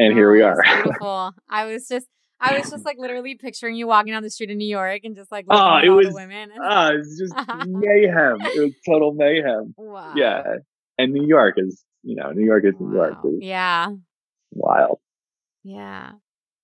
oh, 0.00 0.14
here 0.14 0.30
we 0.30 0.42
are. 0.42 0.62
beautiful. 0.82 1.32
I 1.48 1.64
was 1.64 1.88
just, 1.88 2.06
I 2.40 2.58
was 2.58 2.70
just 2.70 2.84
like 2.84 2.98
literally 2.98 3.34
picturing 3.34 3.76
you 3.76 3.86
walking 3.86 4.12
down 4.12 4.22
the 4.22 4.30
street 4.30 4.50
in 4.50 4.58
New 4.58 4.68
York 4.68 5.00
and 5.04 5.16
just 5.16 5.32
like 5.32 5.46
oh, 5.48 5.78
it 5.82 5.88
was, 5.88 6.08
women. 6.12 6.50
oh, 6.62 6.88
it 6.88 6.98
was 6.98 7.18
just 7.18 7.34
mayhem. 7.66 8.36
It 8.40 8.62
was 8.62 8.72
total 8.86 9.14
mayhem. 9.14 9.74
Wow. 9.76 10.12
Yeah. 10.14 10.42
And 10.98 11.12
New 11.12 11.26
York 11.26 11.54
is, 11.56 11.82
you 12.02 12.16
know, 12.16 12.32
New 12.32 12.44
York 12.44 12.64
is 12.66 12.74
New 12.78 12.94
York. 12.94 13.14
Is 13.24 13.38
yeah. 13.40 13.88
Wild. 14.52 14.98
Yeah. 15.64 16.12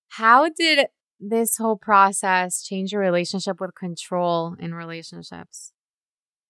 How 0.09 0.49
did 0.49 0.87
this 1.19 1.57
whole 1.57 1.77
process 1.77 2.63
change 2.63 2.91
your 2.91 3.01
relationship 3.01 3.59
with 3.59 3.73
control 3.73 4.55
in 4.59 4.73
relationships? 4.75 5.71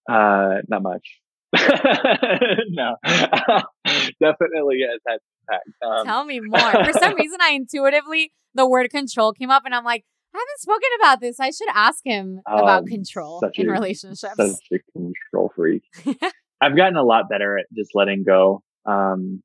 Uh, 0.10 0.56
not 0.68 0.84
much. 0.84 1.20
no, 1.54 2.96
definitely 3.06 4.78
it 4.80 4.90
has 4.90 5.00
had 5.08 5.20
impact. 5.48 5.70
Um, 5.86 6.06
Tell 6.06 6.26
me 6.26 6.40
more. 6.40 6.60
For 6.60 6.94
some 6.94 7.16
reason, 7.16 7.38
I 7.42 7.52
intuitively 7.52 8.32
the 8.56 8.68
word 8.68 8.90
control 8.90 9.34
came 9.34 9.50
up, 9.50 9.64
and 9.66 9.74
I'm 9.74 9.84
like, 9.84 10.04
I 10.34 10.40
haven't 10.40 10.60
spoken 10.60 10.90
about 11.00 11.22
this. 11.22 11.40
I 11.40 11.52
should 11.52 11.70
ask 11.74 12.00
him 12.04 12.42
about 12.48 12.84
um, 12.84 12.86
control 12.86 13.44
in 13.54 13.70
a, 13.70 13.72
relationships. 13.72 14.36
Such 14.36 14.56
a 14.72 14.80
control 14.92 15.52
freak. 15.56 15.84
I've 16.62 16.76
gotten 16.76 16.96
a 16.96 17.04
lot 17.04 17.30
better 17.30 17.58
at 17.58 17.66
just 17.76 17.92
letting 17.94 18.24
go. 18.24 18.64
Um, 18.86 19.44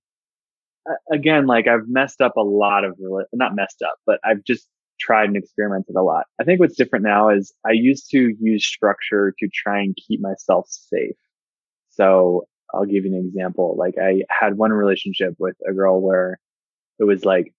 again, 1.12 1.46
like 1.46 1.66
I've 1.68 1.88
messed 1.88 2.20
up 2.20 2.36
a 2.36 2.42
lot 2.42 2.84
of, 2.84 2.96
not 3.32 3.54
messed 3.54 3.82
up, 3.82 3.96
but 4.06 4.18
I've 4.24 4.42
just 4.44 4.66
tried 4.98 5.26
and 5.26 5.36
experimented 5.36 5.94
a 5.96 6.02
lot. 6.02 6.24
I 6.40 6.44
think 6.44 6.60
what's 6.60 6.76
different 6.76 7.04
now 7.04 7.28
is 7.28 7.52
I 7.66 7.72
used 7.72 8.10
to 8.10 8.34
use 8.40 8.66
structure 8.66 9.34
to 9.38 9.48
try 9.52 9.80
and 9.80 9.96
keep 9.96 10.20
myself 10.20 10.66
safe. 10.68 11.16
So 11.90 12.46
I'll 12.74 12.84
give 12.84 13.04
you 13.04 13.14
an 13.14 13.26
example. 13.26 13.76
Like 13.78 13.94
I 14.00 14.22
had 14.28 14.56
one 14.56 14.72
relationship 14.72 15.34
with 15.38 15.56
a 15.68 15.72
girl 15.72 16.00
where 16.00 16.38
it 16.98 17.04
was 17.04 17.24
like, 17.24 17.52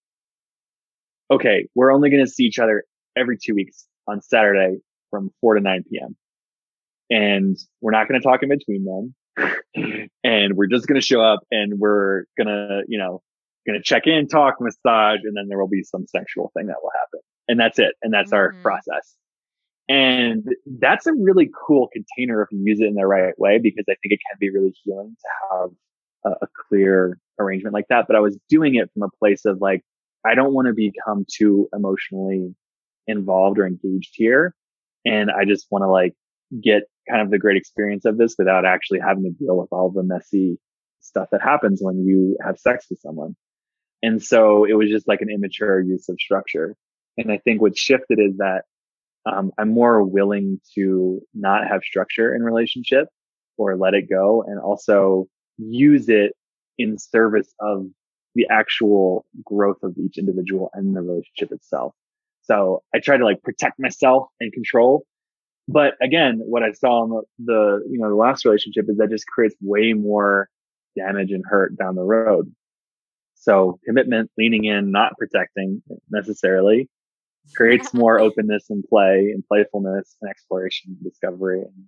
okay, 1.32 1.67
we're 1.75 1.91
only 1.91 2.09
going 2.09 2.25
to 2.25 2.32
see 2.32 2.43
each 2.43 2.59
other 2.59 2.84
every 3.15 3.38
two 3.38 3.53
weeks 3.55 3.86
on 4.07 4.21
Saturday 4.21 4.77
from 5.09 5.32
4 5.41 5.55
to 5.55 5.61
9 5.61 5.84
p.m. 5.89 6.15
And 7.09 7.57
we're 7.82 7.91
not 7.91 8.07
going 8.07 8.19
to 8.19 8.25
talk 8.25 8.43
in 8.43 8.49
between 8.49 8.86
them. 8.86 9.15
and 10.23 10.55
we're 10.55 10.67
just 10.67 10.88
going 10.88 10.99
to 10.99 11.05
show 11.05 11.21
up 11.21 11.39
and 11.51 11.80
we're 11.80 12.25
going 12.38 12.47
to, 12.47 12.82
you 12.88 12.97
know, 12.97 13.21
going 13.65 13.80
to 13.80 13.84
check 13.84 14.03
in, 14.05 14.27
talk, 14.27 14.55
massage, 14.59 15.19
and 15.23 15.36
then 15.36 15.47
there 15.47 15.59
will 15.59 15.67
be 15.67 15.84
some 15.84 16.05
sexual 16.07 16.51
thing 16.55 16.67
that 16.67 16.77
will 16.82 16.91
happen. 16.99 17.19
And 17.47 17.59
that's 17.59 17.80
it. 17.80 17.93
And 18.01 18.13
that's 18.13 18.32
mm-hmm. 18.32 18.57
our 18.57 18.61
process. 18.61 19.15
And 19.88 20.43
that's 20.80 21.07
a 21.07 21.13
really 21.13 21.49
cool 21.67 21.89
container 21.91 22.43
if 22.43 22.49
you 22.51 22.61
use 22.63 22.80
it 22.80 22.86
in 22.86 22.93
the 22.93 23.07
right 23.07 23.38
way, 23.39 23.59
because 23.61 23.86
I 23.89 23.95
think 24.01 24.13
it 24.13 24.19
can 24.30 24.38
be 24.39 24.51
really 24.51 24.75
healing 24.84 25.15
to 25.19 25.27
have 25.49 25.69
a, 26.25 26.45
a 26.45 26.47
clear 26.69 27.17
arrangement 27.39 27.73
like 27.73 27.88
that. 27.89 28.05
But 28.07 28.15
I 28.15 28.19
was 28.19 28.38
doing 28.49 28.75
it 28.75 28.91
from 28.93 29.03
a 29.03 29.09
place 29.19 29.45
of 29.45 29.59
like, 29.61 29.82
I 30.26 30.36
don't 30.36 30.53
want 30.53 30.67
to 30.67 30.74
become 30.74 31.26
too 31.32 31.70
emotionally 31.74 32.53
involved 33.07 33.59
or 33.59 33.67
engaged 33.67 34.11
here. 34.13 34.53
And 35.05 35.32
I 35.32 35.45
just 35.45 35.67
want 35.72 35.84
to 35.84 35.89
like 35.89 36.13
get 36.61 36.84
kind 37.09 37.22
of 37.22 37.32
the 37.32 37.39
great 37.39 37.57
experience 37.57 38.05
of 38.05 38.17
this 38.17 38.36
without 38.38 38.65
actually 38.65 38.99
having 38.99 39.24
to 39.24 39.32
deal 39.32 39.57
with 39.57 39.70
all 39.72 39.89
the 39.89 40.03
messy 40.03 40.59
stuff 40.99 41.30
that 41.32 41.41
happens 41.41 41.80
when 41.82 42.05
you 42.05 42.38
have 42.45 42.59
sex 42.59 42.86
with 42.89 42.99
someone. 42.99 43.36
And 44.03 44.22
so 44.24 44.65
it 44.65 44.74
was 44.74 44.89
just 44.89 45.07
like 45.07 45.22
an 45.22 45.30
immature 45.30 45.80
use 45.80 46.07
of 46.09 46.17
structure. 46.20 46.76
And 47.17 47.32
I 47.32 47.38
think 47.38 47.61
what 47.61 47.78
shifted 47.78 48.20
is 48.20 48.38
that 48.38 48.63
um, 49.26 49.51
I'm 49.57 49.74
more 49.74 50.03
willing 50.03 50.59
to 50.76 51.22
not 51.34 51.67
have 51.67 51.82
structure 51.84 52.34
in 52.34 52.43
relationship 52.43 53.07
or 53.57 53.76
let 53.76 53.93
it 53.93 54.09
go 54.09 54.43
and 54.47 54.59
also 54.59 55.28
use 55.57 56.07
it 56.07 56.34
in 56.78 56.97
service 56.97 57.53
of 57.59 57.88
the 58.36 58.47
actual 58.51 59.25
growth 59.43 59.77
of 59.84 59.95
each 59.97 60.17
individual 60.17 60.69
and 60.73 60.95
the 60.95 61.01
relationship 61.01 61.51
itself. 61.51 61.93
So 62.41 62.84
I 62.93 62.99
try 62.99 63.17
to 63.17 63.25
like 63.25 63.41
protect 63.43 63.80
myself 63.80 64.27
and 64.39 64.51
control. 64.53 65.05
But 65.67 65.93
again, 66.01 66.41
what 66.43 66.63
I 66.63 66.71
saw 66.71 67.03
in 67.03 67.09
the, 67.11 67.21
the, 67.45 67.84
you 67.89 67.99
know, 67.99 68.09
the 68.09 68.15
last 68.15 68.43
relationship 68.45 68.86
is 68.89 68.97
that 68.97 69.09
just 69.09 69.27
creates 69.27 69.55
way 69.61 69.93
more 69.93 70.49
damage 70.97 71.32
and 71.32 71.43
hurt 71.47 71.77
down 71.77 71.95
the 71.95 72.03
road. 72.03 72.51
So 73.36 73.80
commitment, 73.86 74.32
leaning 74.38 74.65
in, 74.65 74.91
not 74.91 75.13
protecting 75.17 75.82
necessarily 76.09 76.89
creates 77.55 77.93
more 77.93 78.19
openness 78.19 78.69
and 78.69 78.84
play 78.89 79.32
and 79.34 79.43
playfulness 79.47 80.15
and 80.21 80.30
exploration 80.30 80.97
and 80.99 81.03
discovery. 81.03 81.61
And 81.61 81.86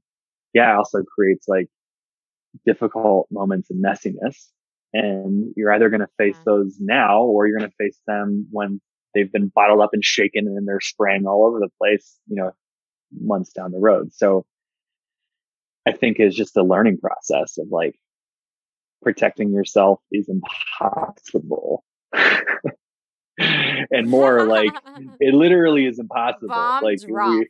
yeah, 0.54 0.78
also 0.78 1.04
creates 1.04 1.48
like 1.48 1.68
difficult 2.66 3.28
moments 3.32 3.70
and 3.70 3.84
messiness. 3.84 4.48
And 4.94 5.54
you're 5.56 5.74
either 5.74 5.90
going 5.90 6.02
to 6.02 6.10
face 6.18 6.36
mm-hmm. 6.36 6.50
those 6.50 6.78
now 6.80 7.22
or 7.22 7.48
you're 7.48 7.58
going 7.58 7.70
to 7.70 7.78
face 7.78 8.00
them 8.08 8.48
when 8.52 8.82
they've 9.14 9.32
been 9.32 9.52
bottled 9.54 9.82
up 9.82 9.92
and 9.94 10.04
shaken 10.04 10.48
and 10.48 10.68
they're 10.68 10.82
spraying 10.82 11.26
all 11.26 11.46
over 11.46 11.60
the 11.60 11.70
place, 11.78 12.18
you 12.28 12.36
know, 12.36 12.52
months 13.20 13.52
down 13.54 13.72
the 13.72 13.80
road. 13.80 14.14
So 14.14 14.46
I 15.88 15.92
think 15.92 16.20
is 16.20 16.36
just 16.36 16.58
a 16.58 16.64
learning 16.64 17.00
process 17.00 17.58
of 17.58 17.68
like 17.72 17.96
protecting 19.02 19.52
yourself 19.52 20.00
is 20.12 20.30
impossible. 20.30 21.84
and 23.38 24.08
more 24.08 24.46
like 24.46 24.72
it 25.20 25.34
literally 25.34 25.86
is 25.86 26.00
impossible. 26.00 26.50
Bomb 26.50 26.84
like 26.84 27.00
dropped. 27.00 27.48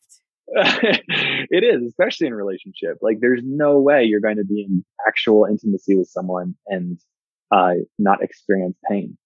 it 0.53 1.63
is, 1.63 1.87
especially 1.87 2.27
in 2.27 2.33
relationship. 2.33 2.97
Like 3.01 3.19
there's 3.21 3.41
no 3.43 3.79
way 3.79 4.03
you're 4.03 4.19
going 4.19 4.37
to 4.37 4.45
be 4.45 4.63
in 4.63 4.83
actual 5.07 5.45
intimacy 5.49 5.95
with 5.95 6.09
someone 6.09 6.55
and 6.67 6.99
uh, 7.51 7.73
not 7.99 8.23
experience 8.23 8.77
pain. 8.89 9.17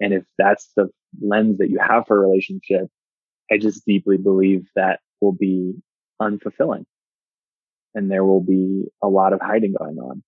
And 0.00 0.12
if 0.12 0.24
that's 0.38 0.70
the 0.76 0.88
lens 1.20 1.58
that 1.58 1.70
you 1.70 1.78
have 1.78 2.06
for 2.06 2.16
a 2.16 2.28
relationship, 2.28 2.88
I 3.50 3.58
just 3.58 3.84
deeply 3.86 4.16
believe 4.16 4.66
that 4.74 5.00
will 5.20 5.32
be 5.32 5.74
unfulfilling 6.20 6.84
and 7.94 8.10
there 8.10 8.24
will 8.24 8.42
be 8.42 8.84
a 9.02 9.08
lot 9.08 9.32
of 9.32 9.40
hiding 9.40 9.74
going 9.78 9.98
on. 9.98 10.22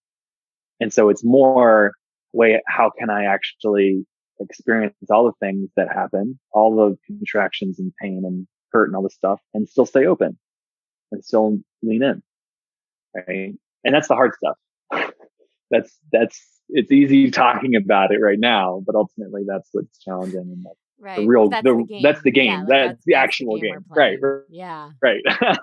And 0.80 0.92
so 0.92 1.08
it's 1.08 1.24
more 1.24 1.92
way, 2.32 2.60
how 2.66 2.90
can 2.98 3.10
I 3.10 3.24
actually 3.24 4.06
experience 4.40 4.94
all 5.10 5.26
the 5.26 5.46
things 5.46 5.68
that 5.76 5.88
happen, 5.92 6.38
all 6.52 6.74
the 6.76 6.96
contractions 7.06 7.78
and 7.78 7.92
pain 8.00 8.22
and 8.24 8.46
hurt 8.72 8.88
and 8.88 8.96
all 8.96 9.02
this 9.02 9.14
stuff 9.14 9.40
and 9.54 9.68
still 9.68 9.86
stay 9.86 10.06
open 10.06 10.38
and 11.10 11.24
still 11.24 11.58
lean 11.82 12.02
in. 12.02 12.22
Right. 13.14 13.54
And 13.84 13.94
that's 13.94 14.08
the 14.08 14.14
hard 14.14 14.32
stuff. 14.34 14.56
that's, 15.70 15.96
that's, 16.12 16.40
it's 16.68 16.90
easy 16.90 17.30
talking 17.30 17.76
about 17.76 18.12
it 18.12 18.18
right 18.18 18.38
now, 18.38 18.82
but 18.84 18.94
ultimately 18.94 19.42
that's 19.46 19.68
what's 19.72 19.98
challenging 19.98 20.40
and 20.40 20.64
that's 20.64 20.78
right. 21.00 21.16
the 21.16 21.26
real, 21.26 21.48
that's 21.48 21.64
the, 21.64 21.74
the 21.74 21.84
game. 21.84 22.02
That's 22.02 22.22
the 22.22 22.30
game. 22.30 22.46
Yeah, 22.46 22.64
that's, 22.68 22.68
that's, 22.68 23.04
the 23.04 23.12
that's 23.14 23.24
actual 23.24 23.54
the 23.54 23.60
game. 23.60 23.74
game. 23.74 23.84
Right. 23.88 24.18
Yeah. 24.50 24.90
Right. 25.02 25.22
right. 25.40 25.58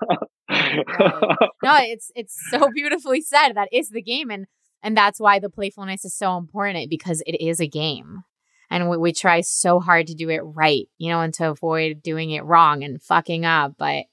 No, 1.64 1.76
it's, 1.82 2.12
it's 2.16 2.36
so 2.49 2.70
beautifully 2.74 3.22
said. 3.22 3.53
That 3.53 3.70
is 3.72 3.89
the 3.89 4.01
game. 4.01 4.30
And, 4.30 4.47
and 4.82 4.97
that's 4.97 5.20
why 5.20 5.39
the 5.39 5.49
playfulness 5.49 6.06
is 6.06 6.16
so 6.16 6.38
important 6.38 6.89
because 6.89 7.22
it 7.26 7.39
is 7.41 7.60
a 7.60 7.68
game 7.68 8.24
and 8.70 8.89
we, 8.89 8.97
we 8.97 9.14
try 9.14 9.41
so 9.41 9.80
hard 9.80 10.08
to 10.08 10.16
do 10.16 10.30
it 10.30 10.39
right, 10.39 10.88
you 10.97 11.10
know, 11.10 11.22
and 11.22 11.34
to 11.36 11.49
avoid 11.49 12.01
doing 12.01 12.32
it 12.32 12.43
wrong 12.43 12.84
and 12.84 13.01
fucking 13.01 13.45
up. 13.45 13.76
But 13.78 14.06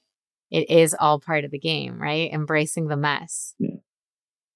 it 0.51 0.69
is 0.69 0.95
all 0.99 1.19
part 1.19 1.43
of 1.43 1.51
the 1.51 1.59
game, 1.59 1.99
right? 1.99 2.31
Embracing 2.31 2.87
the 2.87 2.97
mess. 2.97 3.55
Yeah. 3.57 3.77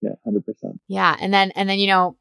Yeah, 0.01 0.11
100%. 0.27 0.43
Yeah. 0.87 1.15
And 1.19 1.33
then, 1.33 1.51
and 1.51 1.67
then, 1.67 1.79
you 1.79 1.87
know, 1.87 2.17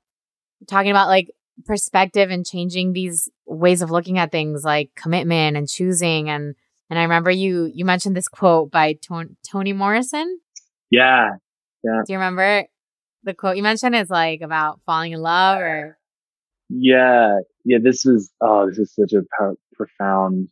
talking 0.69 0.91
about 0.91 1.09
like 1.09 1.31
perspective 1.65 2.31
and 2.31 2.45
changing 2.45 2.93
these 2.93 3.31
ways 3.47 3.83
of 3.83 3.91
looking 3.91 4.19
at 4.19 4.31
things 4.31 4.65
like 4.65 4.91
commitment 4.95 5.57
and 5.57 5.69
choosing 5.69 6.29
and 6.29 6.55
and 6.89 6.99
I 6.99 7.03
remember 7.03 7.31
you 7.31 7.71
you 7.75 7.85
mentioned 7.85 8.17
this 8.17 8.29
quote 8.29 8.71
by 8.71 8.95
Ton- 8.95 9.37
Toni 9.49 9.73
Morrison. 9.73 10.41
Yeah. 10.91 11.31
Yeah. 11.83 12.03
Do 12.07 12.13
you 12.13 12.19
remember 12.19 12.65
the 13.25 13.35
quote 13.35 13.57
you 13.57 13.63
mentioned 13.63 13.95
is 13.95 14.11
like 14.11 14.41
about 14.41 14.81
falling 14.87 15.13
in 15.13 15.21
love 15.21 15.61
or 15.61 15.99
yeah, 16.69 17.39
yeah. 17.65 17.79
This 17.81 18.05
was 18.05 18.33
oh, 18.41 18.69
this 18.69 18.79
is 18.79 18.95
such 18.95 19.13
a 19.13 19.23
po- 19.39 19.57
profound 19.75 20.49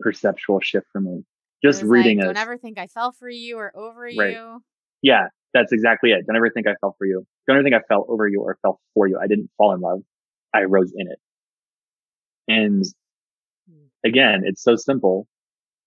perceptual 0.00 0.60
shift 0.60 0.86
for 0.92 1.00
me. 1.00 1.24
Just 1.64 1.82
reading 1.82 2.18
like, 2.18 2.24
it. 2.24 2.26
Don't 2.26 2.36
ever 2.36 2.58
think 2.58 2.78
I 2.78 2.88
fell 2.88 3.12
for 3.12 3.28
you 3.28 3.56
or 3.56 3.74
over 3.74 4.02
right. 4.02 4.34
you. 4.34 4.62
Yeah, 5.02 5.28
that's 5.54 5.72
exactly 5.72 6.10
it. 6.10 6.26
Don't 6.26 6.36
ever 6.36 6.50
think 6.50 6.66
I 6.66 6.74
fell 6.80 6.94
for 6.98 7.06
you. 7.06 7.24
Don't 7.46 7.56
ever 7.56 7.62
think 7.62 7.74
I 7.74 7.80
fell 7.88 8.04
over 8.08 8.28
you 8.28 8.42
or 8.42 8.58
fell 8.60 8.80
for 8.92 9.06
you. 9.06 9.18
I 9.18 9.26
didn't 9.26 9.50
fall 9.56 9.72
in 9.72 9.80
love. 9.80 10.00
I 10.52 10.64
rose 10.64 10.92
in 10.94 11.06
it. 11.10 11.18
And 12.46 12.84
again, 14.04 14.42
it's 14.44 14.62
so 14.62 14.76
simple, 14.76 15.26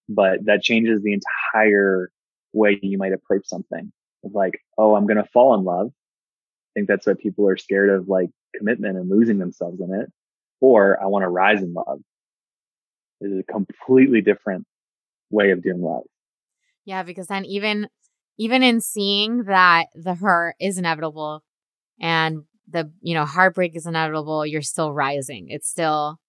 but 0.09 0.45
that 0.45 0.63
changes 0.63 1.03
the 1.03 1.13
entire 1.13 2.09
way 2.53 2.80
you 2.82 2.97
might 2.97 3.13
approach 3.13 3.45
something. 3.45 3.91
Of 4.26 4.32
like, 4.34 4.59
oh, 4.80 4.95
I'm 4.95 5.05
going 5.05 5.18
to 5.18 5.30
fall 5.32 5.53
in 5.53 5.63
love. 5.63 5.88
I 5.89 6.72
think 6.74 6.88
that's 6.88 7.05
what 7.05 7.20
people 7.20 7.47
are 7.47 7.57
scared 7.57 7.91
of, 7.91 8.07
like 8.07 8.30
commitment 8.55 8.97
and 8.97 9.09
losing 9.09 9.38
themselves 9.38 9.80
in 9.80 9.93
it, 9.93 10.11
or 10.59 11.01
I 11.01 11.05
want 11.05 11.24
to 11.24 11.30
rise 11.30 11.61
in 11.61 11.74
love. 11.74 11.99
It 13.22 13.28
is 13.28 13.39
a 13.39 13.51
completely 13.51 14.22
different 14.22 14.65
way 15.30 15.51
of 15.51 15.61
doing 15.61 15.82
love. 15.82 16.03
Yeah, 16.86 17.03
because 17.03 17.28
then 17.28 17.45
even 17.45 17.89
even 18.38 18.63
in 18.63 18.81
seeing 18.81 19.43
that 19.43 19.88
the 19.95 20.15
hurt 20.15 20.55
is 20.59 20.77
inevitable 20.77 21.43
and 21.99 22.43
the 22.69 22.91
you 23.01 23.13
know 23.13 23.25
heartbreak 23.25 23.75
is 23.75 23.85
inevitable, 23.85 24.45
you're 24.45 24.61
still 24.61 24.93
rising. 24.93 25.47
It's 25.49 25.69
still 25.69 26.19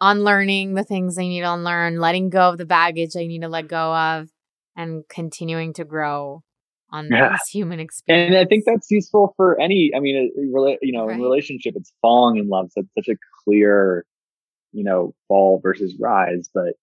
unlearning 0.00 0.74
the 0.74 0.84
things 0.84 1.14
they 1.14 1.28
need 1.28 1.40
to 1.40 1.52
unlearn, 1.52 1.98
letting 1.98 2.28
go 2.28 2.50
of 2.50 2.58
the 2.58 2.66
baggage 2.66 3.12
they 3.12 3.26
need 3.26 3.42
to 3.42 3.48
let 3.48 3.68
go 3.68 3.94
of, 3.94 4.28
and 4.76 5.04
continuing 5.08 5.72
to 5.74 5.84
grow 5.84 6.42
on 6.90 7.08
yeah. 7.10 7.30
this 7.30 7.48
human 7.48 7.80
experience. 7.80 8.34
And 8.34 8.38
I 8.38 8.44
think 8.44 8.64
that's 8.66 8.90
useful 8.90 9.32
for 9.36 9.58
any, 9.60 9.92
I 9.96 10.00
mean, 10.00 10.30
uh, 10.36 10.76
you 10.82 10.92
know, 10.92 11.06
right. 11.06 11.16
in 11.16 11.22
relationship, 11.22 11.74
it's 11.76 11.92
falling 12.02 12.36
in 12.36 12.48
love. 12.48 12.70
So 12.72 12.82
it's 12.82 13.06
such 13.06 13.14
a 13.14 13.18
clear, 13.44 14.04
you 14.72 14.84
know, 14.84 15.14
fall 15.26 15.60
versus 15.62 15.94
rise, 15.98 16.50
but 16.52 16.74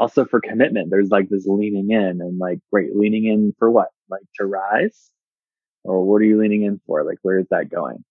also 0.00 0.24
for 0.24 0.40
commitment, 0.40 0.88
there's 0.90 1.10
like 1.10 1.28
this 1.28 1.46
leaning 1.46 1.90
in 1.90 2.20
and 2.22 2.38
like, 2.38 2.58
great, 2.72 2.96
leaning 2.96 3.26
in 3.26 3.54
for 3.58 3.70
what? 3.70 3.88
Like 4.08 4.22
to 4.36 4.46
rise? 4.46 5.10
Or 5.84 6.02
what 6.04 6.22
are 6.22 6.24
you 6.24 6.40
leaning 6.40 6.62
in 6.62 6.80
for? 6.86 7.04
Like, 7.04 7.18
where 7.20 7.38
is 7.38 7.46
that 7.50 7.68
going? 7.68 8.02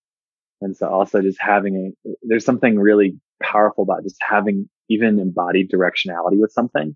And 0.61 0.77
so 0.77 0.87
also 0.87 1.21
just 1.21 1.41
having 1.41 1.93
a, 2.05 2.09
there's 2.21 2.45
something 2.45 2.77
really 2.77 3.19
powerful 3.41 3.83
about 3.83 4.03
just 4.03 4.17
having 4.21 4.69
even 4.87 5.19
embodied 5.19 5.71
directionality 5.71 6.39
with 6.39 6.51
something, 6.51 6.95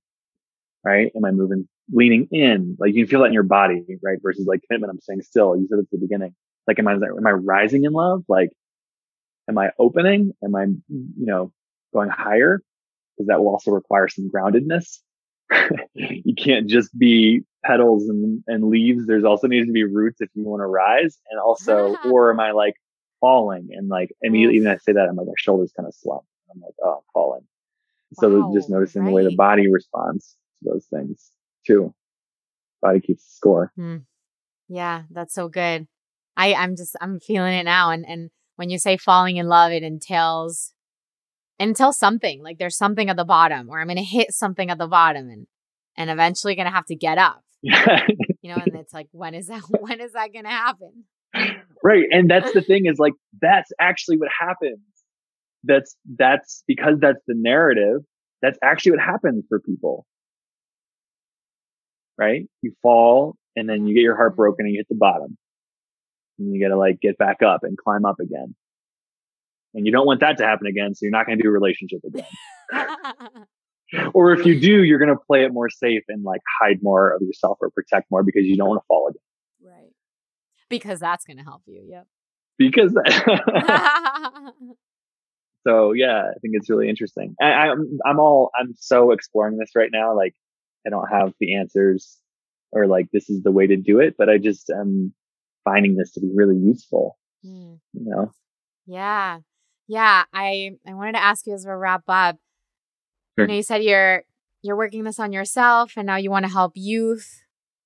right? 0.85 1.11
Am 1.15 1.25
I 1.25 1.31
moving 1.31 1.67
leaning 1.91 2.27
in, 2.31 2.77
like 2.79 2.93
you 2.93 3.03
can 3.03 3.09
feel 3.09 3.21
that 3.21 3.27
in 3.27 3.33
your 3.33 3.43
body, 3.43 3.83
right? 4.03 4.19
Versus 4.21 4.45
like 4.47 4.61
commitment. 4.67 4.91
I'm 4.91 5.01
saying 5.01 5.21
still. 5.23 5.57
You 5.57 5.67
said 5.69 5.79
at 5.79 5.89
the 5.91 5.97
beginning. 5.97 6.35
Like, 6.67 6.79
am 6.79 6.87
I 6.87 6.93
am 6.93 7.27
I 7.27 7.31
rising 7.31 7.83
in 7.83 7.93
love? 7.93 8.23
Like, 8.29 8.51
am 9.49 9.57
I 9.57 9.71
opening? 9.79 10.33
Am 10.43 10.55
I 10.55 10.63
you 10.63 11.25
know 11.25 11.51
going 11.93 12.09
higher? 12.09 12.61
Because 13.15 13.27
that 13.27 13.39
will 13.39 13.49
also 13.49 13.71
require 13.71 14.07
some 14.07 14.29
groundedness. 14.33 14.99
you 15.93 16.35
can't 16.35 16.67
just 16.67 16.97
be 16.97 17.41
petals 17.63 18.07
and, 18.07 18.43
and 18.47 18.69
leaves. 18.69 19.05
There's 19.05 19.23
also 19.23 19.47
needs 19.47 19.67
to 19.67 19.73
be 19.73 19.83
roots 19.83 20.21
if 20.21 20.29
you 20.33 20.43
want 20.43 20.61
to 20.61 20.67
rise. 20.67 21.19
And 21.29 21.39
also, 21.39 21.95
or 22.05 22.31
am 22.31 22.39
I 22.39 22.51
like 22.51 22.75
falling? 23.21 23.69
And 23.71 23.87
like 23.89 24.11
immediately, 24.21 24.57
even 24.57 24.69
I 24.69 24.77
say 24.77 24.93
that, 24.93 25.07
I'm 25.07 25.15
like, 25.15 25.27
my 25.27 25.33
shoulders 25.37 25.71
kind 25.75 25.87
of 25.87 25.93
slump. 25.93 26.23
I'm 26.53 26.61
like, 26.61 26.73
oh, 26.83 26.95
I'm 26.97 27.03
falling. 27.13 27.41
So 28.13 28.41
wow, 28.41 28.51
just 28.53 28.69
noticing 28.69 29.03
right. 29.03 29.09
the 29.09 29.13
way 29.13 29.23
the 29.23 29.35
body 29.35 29.71
responds 29.71 30.35
to 30.63 30.71
those 30.71 30.85
things 30.85 31.31
too. 31.65 31.93
Body 32.81 32.99
keeps 32.99 33.23
score. 33.25 33.71
Hmm. 33.75 33.97
Yeah, 34.67 35.03
that's 35.09 35.33
so 35.33 35.49
good. 35.49 35.87
I 36.37 36.53
I'm 36.53 36.75
just 36.75 36.95
I'm 37.01 37.19
feeling 37.19 37.53
it 37.53 37.63
now, 37.63 37.91
and 37.91 38.05
and 38.07 38.29
when 38.55 38.69
you 38.69 38.77
say 38.77 38.97
falling 38.97 39.37
in 39.37 39.47
love, 39.47 39.71
it 39.71 39.83
entails 39.83 40.73
entails 41.63 41.97
something 41.97 42.43
like 42.43 42.57
there's 42.57 42.77
something 42.77 43.09
at 43.09 43.17
the 43.17 43.25
bottom, 43.25 43.69
or 43.69 43.79
I'm 43.79 43.87
gonna 43.87 44.01
hit 44.01 44.33
something 44.33 44.69
at 44.69 44.77
the 44.77 44.87
bottom, 44.87 45.29
and 45.29 45.47
and 45.97 46.09
eventually 46.09 46.55
gonna 46.55 46.71
have 46.71 46.85
to 46.87 46.95
get 46.95 47.17
up. 47.17 47.41
you 47.61 47.73
know, 48.43 48.61
and 48.65 48.75
it's 48.75 48.93
like 48.93 49.07
when 49.11 49.33
is 49.33 49.47
that 49.47 49.61
when 49.79 49.99
is 49.99 50.13
that 50.13 50.33
gonna 50.33 50.49
happen? 50.49 51.05
Right, 51.83 52.05
and 52.11 52.29
that's 52.29 52.53
the 52.53 52.61
thing 52.61 52.85
is 52.85 52.99
like 52.99 53.13
that's 53.41 53.71
actually 53.79 54.17
what 54.17 54.29
happens. 54.39 54.79
That's 55.63 55.95
that's 56.17 56.63
because 56.67 56.99
that's 56.99 57.21
the 57.27 57.35
narrative. 57.35 58.01
That's 58.41 58.59
actually 58.61 58.91
what 58.91 59.01
happens 59.01 59.45
for 59.47 59.59
people 59.59 60.05
right? 62.17 62.43
You 62.61 62.73
fall 62.81 63.35
and 63.55 63.69
then 63.69 63.87
you 63.87 63.93
get 63.93 64.01
your 64.01 64.15
heart 64.15 64.31
mm-hmm. 64.31 64.37
broken 64.37 64.65
and 64.65 64.73
you 64.73 64.79
hit 64.79 64.87
the 64.89 64.95
bottom. 64.95 65.37
And 66.39 66.53
you 66.53 66.61
got 66.61 66.73
to 66.73 66.79
like 66.79 66.99
get 66.99 67.17
back 67.17 67.41
up 67.45 67.61
and 67.63 67.77
climb 67.77 68.05
up 68.05 68.19
again. 68.19 68.55
And 69.73 69.85
you 69.85 69.91
don't 69.91 70.05
want 70.05 70.19
that 70.19 70.37
to 70.37 70.45
happen 70.45 70.67
again. 70.67 70.93
So 70.93 71.05
you're 71.05 71.11
not 71.11 71.25
going 71.25 71.37
to 71.37 71.43
do 71.43 71.49
a 71.49 71.51
relationship 71.51 72.01
again. 72.05 72.25
or 74.13 74.33
if 74.33 74.45
you 74.45 74.59
do, 74.59 74.83
you're 74.83 74.99
going 74.99 75.09
to 75.09 75.19
play 75.27 75.43
it 75.43 75.51
more 75.51 75.69
safe 75.69 76.03
and 76.07 76.23
like 76.23 76.41
hide 76.61 76.79
more 76.81 77.11
of 77.11 77.21
yourself 77.21 77.57
or 77.61 77.69
protect 77.71 78.09
more 78.11 78.23
because 78.23 78.43
you 78.45 78.55
don't 78.55 78.69
want 78.69 78.81
to 78.81 78.85
fall 78.87 79.07
again. 79.07 79.21
Right. 79.63 79.91
Because 80.69 80.99
that's 80.99 81.25
going 81.25 81.37
to 81.37 81.43
help 81.43 81.63
you. 81.65 81.83
Yep. 81.89 82.07
Because 82.57 82.93
that. 82.93 84.53
so 85.67 85.93
yeah, 85.93 86.19
I 86.19 86.39
think 86.41 86.53
it's 86.55 86.69
really 86.69 86.89
interesting. 86.89 87.35
I, 87.41 87.45
I'm, 87.45 87.97
I'm 88.05 88.19
all, 88.19 88.51
I'm 88.59 88.75
so 88.77 89.11
exploring 89.11 89.57
this 89.57 89.71
right 89.75 89.89
now. 89.91 90.15
Like 90.15 90.35
I 90.85 90.89
don't 90.89 91.07
have 91.07 91.33
the 91.39 91.55
answers 91.55 92.19
or 92.71 92.87
like 92.87 93.07
this 93.11 93.29
is 93.29 93.43
the 93.43 93.51
way 93.51 93.67
to 93.67 93.75
do 93.75 93.99
it, 93.99 94.15
but 94.17 94.29
I 94.29 94.37
just 94.37 94.69
am 94.69 95.13
finding 95.63 95.95
this 95.95 96.11
to 96.13 96.21
be 96.21 96.29
really 96.33 96.57
useful. 96.57 97.17
Mm. 97.45 97.79
You 97.93 98.09
know? 98.09 98.31
Yeah. 98.85 99.39
Yeah. 99.87 100.23
I 100.33 100.71
I 100.87 100.93
wanted 100.93 101.13
to 101.13 101.23
ask 101.23 101.45
you 101.45 101.53
as 101.53 101.65
we 101.65 101.71
wrap 101.71 102.03
up. 102.07 102.37
Sure. 103.37 103.45
You 103.45 103.47
know, 103.47 103.55
you 103.55 103.63
said 103.63 103.83
you're 103.83 104.23
you're 104.61 104.77
working 104.77 105.03
this 105.03 105.19
on 105.19 105.33
yourself 105.33 105.93
and 105.97 106.07
now 106.07 106.15
you 106.15 106.31
want 106.31 106.45
to 106.45 106.51
help 106.51 106.73
youth. 106.75 107.41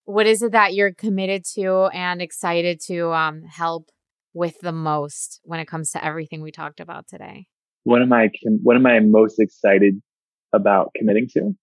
What 0.05 0.27
is 0.27 0.41
it 0.41 0.51
that 0.51 0.73
you're 0.73 0.93
committed 0.93 1.43
to 1.55 1.89
and 1.93 2.21
excited 2.21 2.79
to 2.87 3.11
um, 3.11 3.43
help 3.43 3.89
with 4.33 4.59
the 4.61 4.71
most 4.71 5.41
when 5.43 5.59
it 5.59 5.67
comes 5.67 5.91
to 5.91 6.05
everything 6.05 6.41
we 6.41 6.51
talked 6.51 6.79
about 6.79 7.07
today? 7.07 7.47
What 7.83 8.01
am 8.01 8.13
I 8.13 8.29
what 8.63 8.75
am 8.75 8.85
I 8.85 8.99
most 8.99 9.39
excited 9.39 10.01
about 10.53 10.91
committing 10.95 11.27
to? 11.33 11.55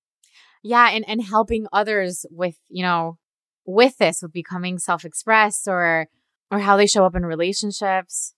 yeah 0.65 0.89
and 0.91 1.05
and 1.07 1.23
helping 1.23 1.67
others 1.73 2.27
with 2.31 2.57
you 2.69 2.83
know 2.83 3.19
with 3.65 3.99
this 3.99 4.21
with 4.23 4.33
becoming 4.33 4.79
self-expressed 4.79 5.69
or 5.69 6.09
or 6.51 6.59
how 6.59 6.77
they 6.77 6.87
show 6.87 7.05
up 7.05 7.15
in 7.15 7.25
relationships 7.25 8.35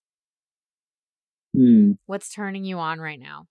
hmm. 1.56 1.92
what's 2.06 2.32
turning 2.32 2.64
you 2.64 2.78
on 2.78 3.00
right 3.00 3.20
now 3.20 3.46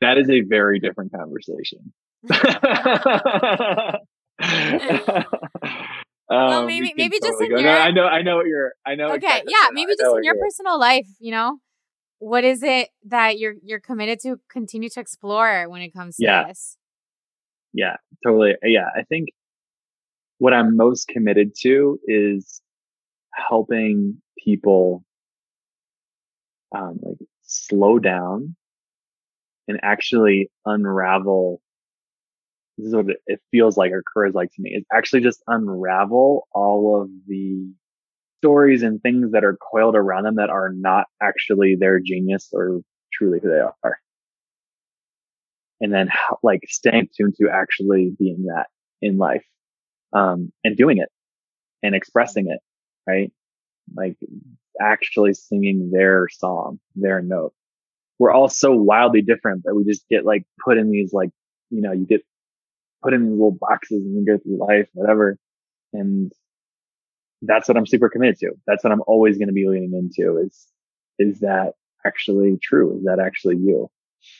that 0.00 0.18
is 0.18 0.30
a 0.30 0.40
very 0.42 0.78
different 0.78 1.12
conversation 1.12 1.92
well, 6.32 6.60
um, 6.60 6.66
maybe 6.66 6.92
maybe 6.96 7.18
just 7.22 7.40
in 7.40 7.50
your. 7.50 7.62
No, 7.62 7.70
I 7.70 7.90
know, 7.90 8.04
I 8.04 8.22
know 8.22 8.36
what 8.36 8.46
you're. 8.46 8.72
I 8.86 8.94
know. 8.94 9.12
Okay, 9.14 9.42
yeah, 9.46 9.68
maybe 9.72 9.92
just 9.98 10.16
in 10.16 10.24
your 10.24 10.36
personal 10.36 10.78
life. 10.78 11.06
You 11.20 11.32
know, 11.32 11.58
what 12.18 12.44
is 12.44 12.62
it 12.62 12.88
that 13.06 13.38
you're 13.38 13.54
you're 13.62 13.80
committed 13.80 14.20
to 14.20 14.40
continue 14.50 14.88
to 14.90 15.00
explore 15.00 15.68
when 15.68 15.82
it 15.82 15.92
comes 15.92 16.16
to 16.16 16.24
yeah. 16.24 16.44
this? 16.48 16.76
Yeah, 17.72 17.96
totally. 18.24 18.54
Yeah, 18.62 18.88
I 18.96 19.02
think 19.02 19.28
what 20.38 20.52
I'm 20.52 20.76
most 20.76 21.08
committed 21.08 21.52
to 21.62 21.98
is 22.06 22.60
helping 23.34 24.20
people 24.42 25.04
um, 26.74 26.98
like 27.02 27.18
slow 27.42 27.98
down 27.98 28.56
and 29.68 29.80
actually 29.82 30.50
unravel. 30.66 31.60
This 32.78 32.88
is 32.88 32.94
what 32.94 33.06
it 33.26 33.40
feels 33.50 33.76
like 33.76 33.92
or 33.92 33.98
occurs 33.98 34.34
like 34.34 34.50
to 34.52 34.62
me 34.62 34.70
is 34.70 34.84
actually 34.92 35.20
just 35.20 35.42
unravel 35.46 36.48
all 36.52 37.02
of 37.02 37.10
the 37.26 37.70
stories 38.40 38.82
and 38.82 39.00
things 39.00 39.32
that 39.32 39.44
are 39.44 39.56
coiled 39.70 39.94
around 39.94 40.24
them 40.24 40.36
that 40.36 40.50
are 40.50 40.70
not 40.72 41.06
actually 41.22 41.76
their 41.76 42.00
genius 42.00 42.48
or 42.52 42.80
truly 43.12 43.38
who 43.40 43.48
they 43.48 43.60
are. 43.60 43.98
And 45.80 45.92
then 45.92 46.08
like 46.42 46.62
staying 46.68 47.08
tuned 47.16 47.34
to 47.40 47.50
actually 47.50 48.12
being 48.18 48.46
that 48.46 48.66
in 49.00 49.18
life, 49.18 49.44
um, 50.12 50.52
and 50.64 50.76
doing 50.76 50.98
it 50.98 51.08
and 51.82 51.94
expressing 51.94 52.48
it, 52.48 52.60
right? 53.06 53.32
Like 53.94 54.16
actually 54.80 55.34
singing 55.34 55.90
their 55.92 56.28
song, 56.30 56.78
their 56.94 57.20
note. 57.20 57.52
We're 58.18 58.32
all 58.32 58.48
so 58.48 58.72
wildly 58.72 59.22
different 59.22 59.62
that 59.64 59.74
we 59.74 59.84
just 59.84 60.08
get 60.08 60.24
like 60.24 60.44
put 60.64 60.78
in 60.78 60.90
these 60.90 61.12
like, 61.12 61.30
you 61.70 61.82
know, 61.82 61.92
you 61.92 62.06
get 62.06 62.22
put 63.02 63.14
in 63.14 63.22
these 63.22 63.32
little 63.32 63.56
boxes 63.58 64.04
and 64.04 64.14
you 64.14 64.24
go 64.24 64.38
through 64.38 64.58
life, 64.58 64.88
whatever. 64.92 65.38
And 65.92 66.32
that's 67.42 67.68
what 67.68 67.76
I'm 67.76 67.86
super 67.86 68.08
committed 68.08 68.38
to. 68.40 68.52
That's 68.66 68.84
what 68.84 68.92
I'm 68.92 69.02
always 69.06 69.38
going 69.38 69.48
to 69.48 69.54
be 69.54 69.66
leaning 69.68 69.92
into 69.94 70.38
is, 70.38 70.66
is 71.18 71.40
that 71.40 71.72
actually 72.06 72.58
true? 72.62 72.98
Is 72.98 73.04
that 73.04 73.18
actually 73.18 73.56
you? 73.56 73.90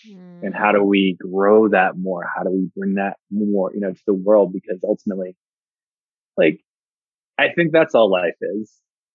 Mm. 0.09 0.45
And 0.45 0.55
how 0.55 0.73
do 0.73 0.83
we 0.83 1.17
grow 1.21 1.69
that 1.69 1.97
more? 1.97 2.25
How 2.37 2.45
do 2.45 2.51
we 2.51 2.71
bring 2.77 2.95
that 2.95 3.17
more, 3.31 3.73
you 3.75 3.81
know, 3.81 3.93
to 3.93 4.03
the 4.07 4.15
world? 4.15 4.53
Because 4.53 4.81
ultimately, 4.85 5.37
like, 6.37 6.61
I 7.39 7.49
think 7.55 7.73
that's 7.73 7.95
all 7.95 8.11
life 8.11 8.37
is, 8.41 8.73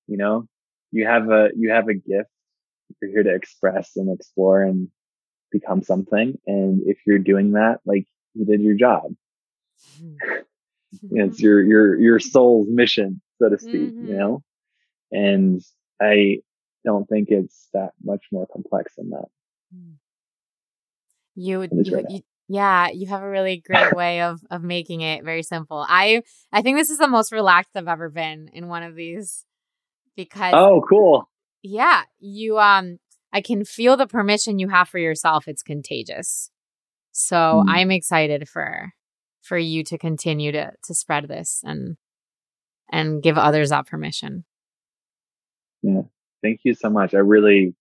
you 0.08 0.18
know, 0.18 0.48
you 0.92 1.06
have 1.06 1.30
a, 1.30 1.50
you 1.56 1.72
have 1.72 1.88
a 1.88 1.94
gift. 1.94 2.30
You're 3.02 3.12
here 3.12 3.24
to 3.24 3.36
express 3.36 3.92
and 3.96 4.14
explore 4.14 4.64
and 4.64 4.90
become 5.52 5.84
something. 5.84 6.38
And 6.48 6.82
if 6.86 7.00
you're 7.06 7.20
doing 7.20 7.52
that, 7.52 7.80
like 7.86 8.06
you 8.34 8.46
did 8.46 8.62
your 8.62 8.76
job. 8.76 9.14
it's 11.12 11.40
your, 11.40 11.64
your, 11.64 12.00
your 12.00 12.20
soul's 12.20 12.68
mission 12.70 13.22
so 13.40 13.50
to 13.50 13.58
speak, 13.58 13.94
mm-hmm. 13.94 14.08
you 14.08 14.18
know? 14.18 14.44
And 15.12 15.62
I 16.02 16.38
don't 16.86 17.08
think 17.08 17.30
it's 17.30 17.68
that 17.74 17.92
much 18.04 18.26
more 18.32 18.48
complex 18.52 18.96
than 18.96 19.12
that. 19.12 19.28
You, 21.36 21.62
you, 21.72 22.06
you, 22.10 22.22
yeah, 22.48 22.90
you 22.90 23.08
have 23.08 23.22
a 23.22 23.30
really 23.30 23.62
great 23.66 23.94
way 23.94 24.22
of 24.22 24.40
of 24.50 24.64
making 24.64 25.02
it 25.02 25.24
very 25.24 25.44
simple. 25.44 25.86
I 25.88 26.24
I 26.52 26.62
think 26.62 26.78
this 26.78 26.90
is 26.90 26.98
the 26.98 27.08
most 27.08 27.32
relaxed 27.32 27.76
I've 27.76 27.88
ever 27.88 28.10
been 28.10 28.50
in 28.54 28.68
one 28.68 28.84
of 28.84 28.96
these 28.96 29.46
because 30.18 30.54
Oh, 30.54 30.84
cool. 30.88 31.30
Yeah, 31.64 32.04
you 32.20 32.60
um 32.60 33.00
I 33.32 33.40
can 33.40 33.64
feel 33.64 33.96
the 33.96 34.08
permission 34.08 34.60
you 34.60 34.68
have 34.68 34.90
for 34.90 34.98
yourself. 34.98 35.48
It's 35.48 35.64
contagious. 35.64 36.52
So 37.14 37.36
mm. 37.36 37.66
I'm 37.70 37.92
excited 37.92 38.50
for 38.50 38.92
for 39.42 39.58
you 39.58 39.84
to 39.86 39.98
continue 39.98 40.52
to 40.52 40.72
to 40.84 40.94
spread 40.94 41.30
this 41.30 41.62
and 41.64 41.96
and 42.92 43.22
give 43.24 43.38
others 43.38 43.70
that 43.70 43.88
permission. 43.88 44.44
Yeah. 45.82 46.02
Thank 46.42 46.62
you 46.64 46.74
so 46.74 46.90
much. 46.90 47.14
I 47.14 47.20
really 47.20 47.76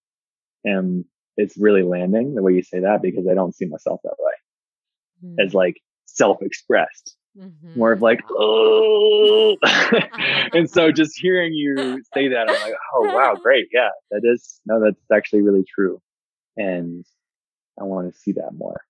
am, 0.67 1.05
it's 1.37 1.57
really 1.57 1.83
landing 1.83 2.35
the 2.35 2.43
way 2.43 2.53
you 2.53 2.63
say 2.63 2.81
that 2.81 3.03
because 3.03 3.27
I 3.31 3.35
don't 3.35 3.55
see 3.55 3.67
myself 3.67 4.01
that 4.05 4.17
way 4.19 4.33
mm-hmm. 5.25 5.47
as 5.47 5.55
like 5.55 5.81
self 6.07 6.39
expressed. 6.43 7.16
Mm-hmm. 7.39 7.79
More 7.79 7.93
of 7.93 8.01
like, 8.01 8.21
oh, 8.31 9.57
and 10.53 10.71
so 10.71 10.91
just 10.91 11.19
hearing 11.19 11.53
you 11.53 12.03
say 12.15 12.29
that, 12.29 12.49
I'm 12.49 12.61
like, 12.63 12.75
oh 12.95 13.15
wow, 13.15 13.35
great, 13.43 13.67
yeah, 13.73 13.91
that 14.11 14.23
is 14.25 14.61
no, 14.65 14.81
that's 14.83 14.97
actually 15.13 15.43
really 15.43 15.65
true, 15.65 16.01
and 16.57 17.05
I 17.79 17.85
want 17.85 18.13
to 18.13 18.19
see 18.19 18.33
that 18.33 18.53
more. 18.55 18.81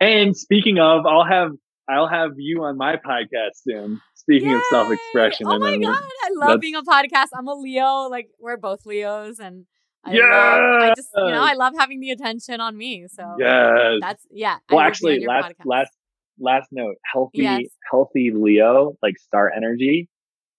And 0.00 0.36
speaking 0.36 0.78
of, 0.78 1.06
I'll 1.06 1.24
have 1.24 1.52
I'll 1.88 2.08
have 2.08 2.32
you 2.36 2.64
on 2.64 2.76
my 2.76 2.96
podcast 2.96 3.62
soon. 3.62 4.00
Speaking 4.14 4.50
Yay! 4.50 4.56
of 4.56 4.62
self 4.70 4.92
expression. 4.92 5.46
Oh 5.48 5.58
my 5.58 5.78
god, 5.78 5.96
I 5.96 6.30
love 6.34 6.60
being 6.60 6.74
a 6.74 6.82
podcast. 6.82 7.28
I'm 7.34 7.46
a 7.46 7.54
Leo. 7.54 8.08
Like 8.08 8.28
we're 8.38 8.56
both 8.56 8.84
Leos, 8.84 9.38
and 9.38 9.64
I 10.04 10.12
yeah, 10.12 10.22
love, 10.22 10.82
I 10.82 10.94
just 10.94 11.08
you 11.16 11.30
know 11.30 11.42
I 11.42 11.54
love 11.54 11.74
having 11.78 12.00
the 12.00 12.10
attention 12.10 12.60
on 12.60 12.76
me. 12.76 13.06
So 13.08 13.36
yeah, 13.38 13.96
that's 14.00 14.26
yeah. 14.30 14.58
Well, 14.70 14.80
actually, 14.80 15.24
last 15.26 15.52
podcast. 15.52 15.64
last 15.64 15.92
last 16.38 16.68
note: 16.72 16.96
healthy 17.12 17.42
yes. 17.42 17.62
healthy 17.90 18.32
Leo, 18.34 18.96
like 19.02 19.18
star 19.18 19.50
energy, 19.54 20.08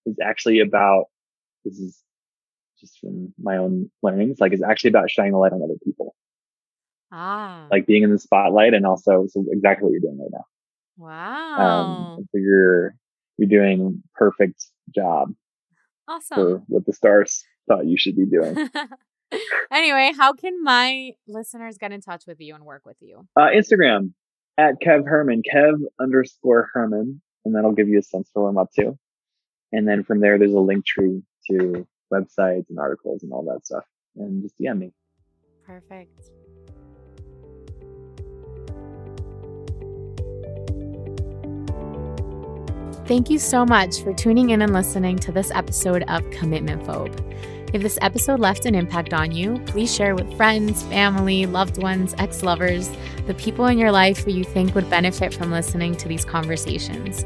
is 0.05 0.15
actually 0.23 0.59
about. 0.59 1.05
This 1.65 1.79
is 1.79 2.01
just 2.79 2.99
from 2.99 3.33
my 3.41 3.57
own 3.57 3.89
learnings. 4.01 4.37
Like, 4.39 4.53
it's 4.53 4.63
actually 4.63 4.91
about 4.91 5.09
shining 5.11 5.33
the 5.33 5.37
light 5.37 5.51
on 5.51 5.61
other 5.61 5.77
people. 5.83 6.15
Ah, 7.11 7.67
like 7.71 7.87
being 7.87 8.03
in 8.03 8.11
the 8.11 8.19
spotlight, 8.19 8.73
and 8.73 8.85
also 8.85 9.25
so 9.29 9.45
exactly 9.49 9.85
what 9.85 9.91
you're 9.91 10.01
doing 10.01 10.19
right 10.19 10.29
now. 10.31 10.45
Wow. 10.97 12.15
Um, 12.17 12.27
so 12.31 12.37
you're 12.37 12.95
you're 13.37 13.49
doing 13.49 14.03
perfect 14.15 14.65
job. 14.93 15.33
Awesome. 16.07 16.35
For 16.35 16.63
what 16.67 16.85
the 16.85 16.93
stars 16.93 17.43
thought 17.67 17.85
you 17.85 17.97
should 17.97 18.15
be 18.15 18.25
doing. 18.25 18.69
anyway, 19.71 20.11
how 20.17 20.33
can 20.33 20.63
my 20.63 21.11
listeners 21.27 21.77
get 21.77 21.91
in 21.91 22.01
touch 22.01 22.25
with 22.27 22.39
you 22.39 22.55
and 22.55 22.65
work 22.65 22.85
with 22.85 22.97
you? 23.01 23.27
Uh, 23.35 23.47
Instagram 23.47 24.13
at 24.57 24.81
Kev 24.81 25.07
Herman, 25.07 25.41
Kev 25.43 25.79
underscore 25.99 26.69
Herman, 26.73 27.21
and 27.45 27.55
that'll 27.55 27.73
give 27.73 27.87
you 27.87 27.99
a 27.99 28.03
sense 28.03 28.29
for 28.33 28.43
what 28.43 28.49
I'm 28.49 28.57
up 28.57 28.71
to. 28.73 28.97
And 29.71 29.87
then 29.87 30.03
from 30.03 30.19
there, 30.19 30.37
there's 30.37 30.53
a 30.53 30.59
link 30.59 30.85
tree 30.85 31.21
to 31.49 31.87
websites 32.11 32.69
and 32.69 32.79
articles 32.79 33.23
and 33.23 33.31
all 33.31 33.43
that 33.43 33.65
stuff. 33.65 33.83
And 34.15 34.41
just 34.41 34.55
DM 34.59 34.79
me. 34.79 34.93
Perfect. 35.65 36.31
Thank 43.05 43.29
you 43.29 43.39
so 43.39 43.65
much 43.65 44.01
for 44.01 44.13
tuning 44.13 44.49
in 44.49 44.61
and 44.61 44.73
listening 44.73 45.17
to 45.19 45.31
this 45.31 45.49
episode 45.51 46.03
of 46.09 46.29
Commitment 46.31 46.83
Phobe. 46.83 47.15
If 47.73 47.81
this 47.81 47.99
episode 48.01 48.39
left 48.39 48.65
an 48.65 48.75
impact 48.75 49.13
on 49.13 49.33
you, 49.33 49.59
please 49.65 49.93
share 49.93 50.15
with 50.15 50.37
friends, 50.37 50.83
family, 50.83 51.45
loved 51.45 51.83
ones, 51.83 52.15
ex 52.17 52.41
lovers, 52.41 52.89
the 53.25 53.33
people 53.33 53.65
in 53.65 53.77
your 53.77 53.91
life 53.91 54.23
who 54.23 54.31
you 54.31 54.45
think 54.45 54.73
would 54.73 54.89
benefit 54.89 55.33
from 55.33 55.51
listening 55.51 55.97
to 55.97 56.07
these 56.07 56.23
conversations. 56.23 57.25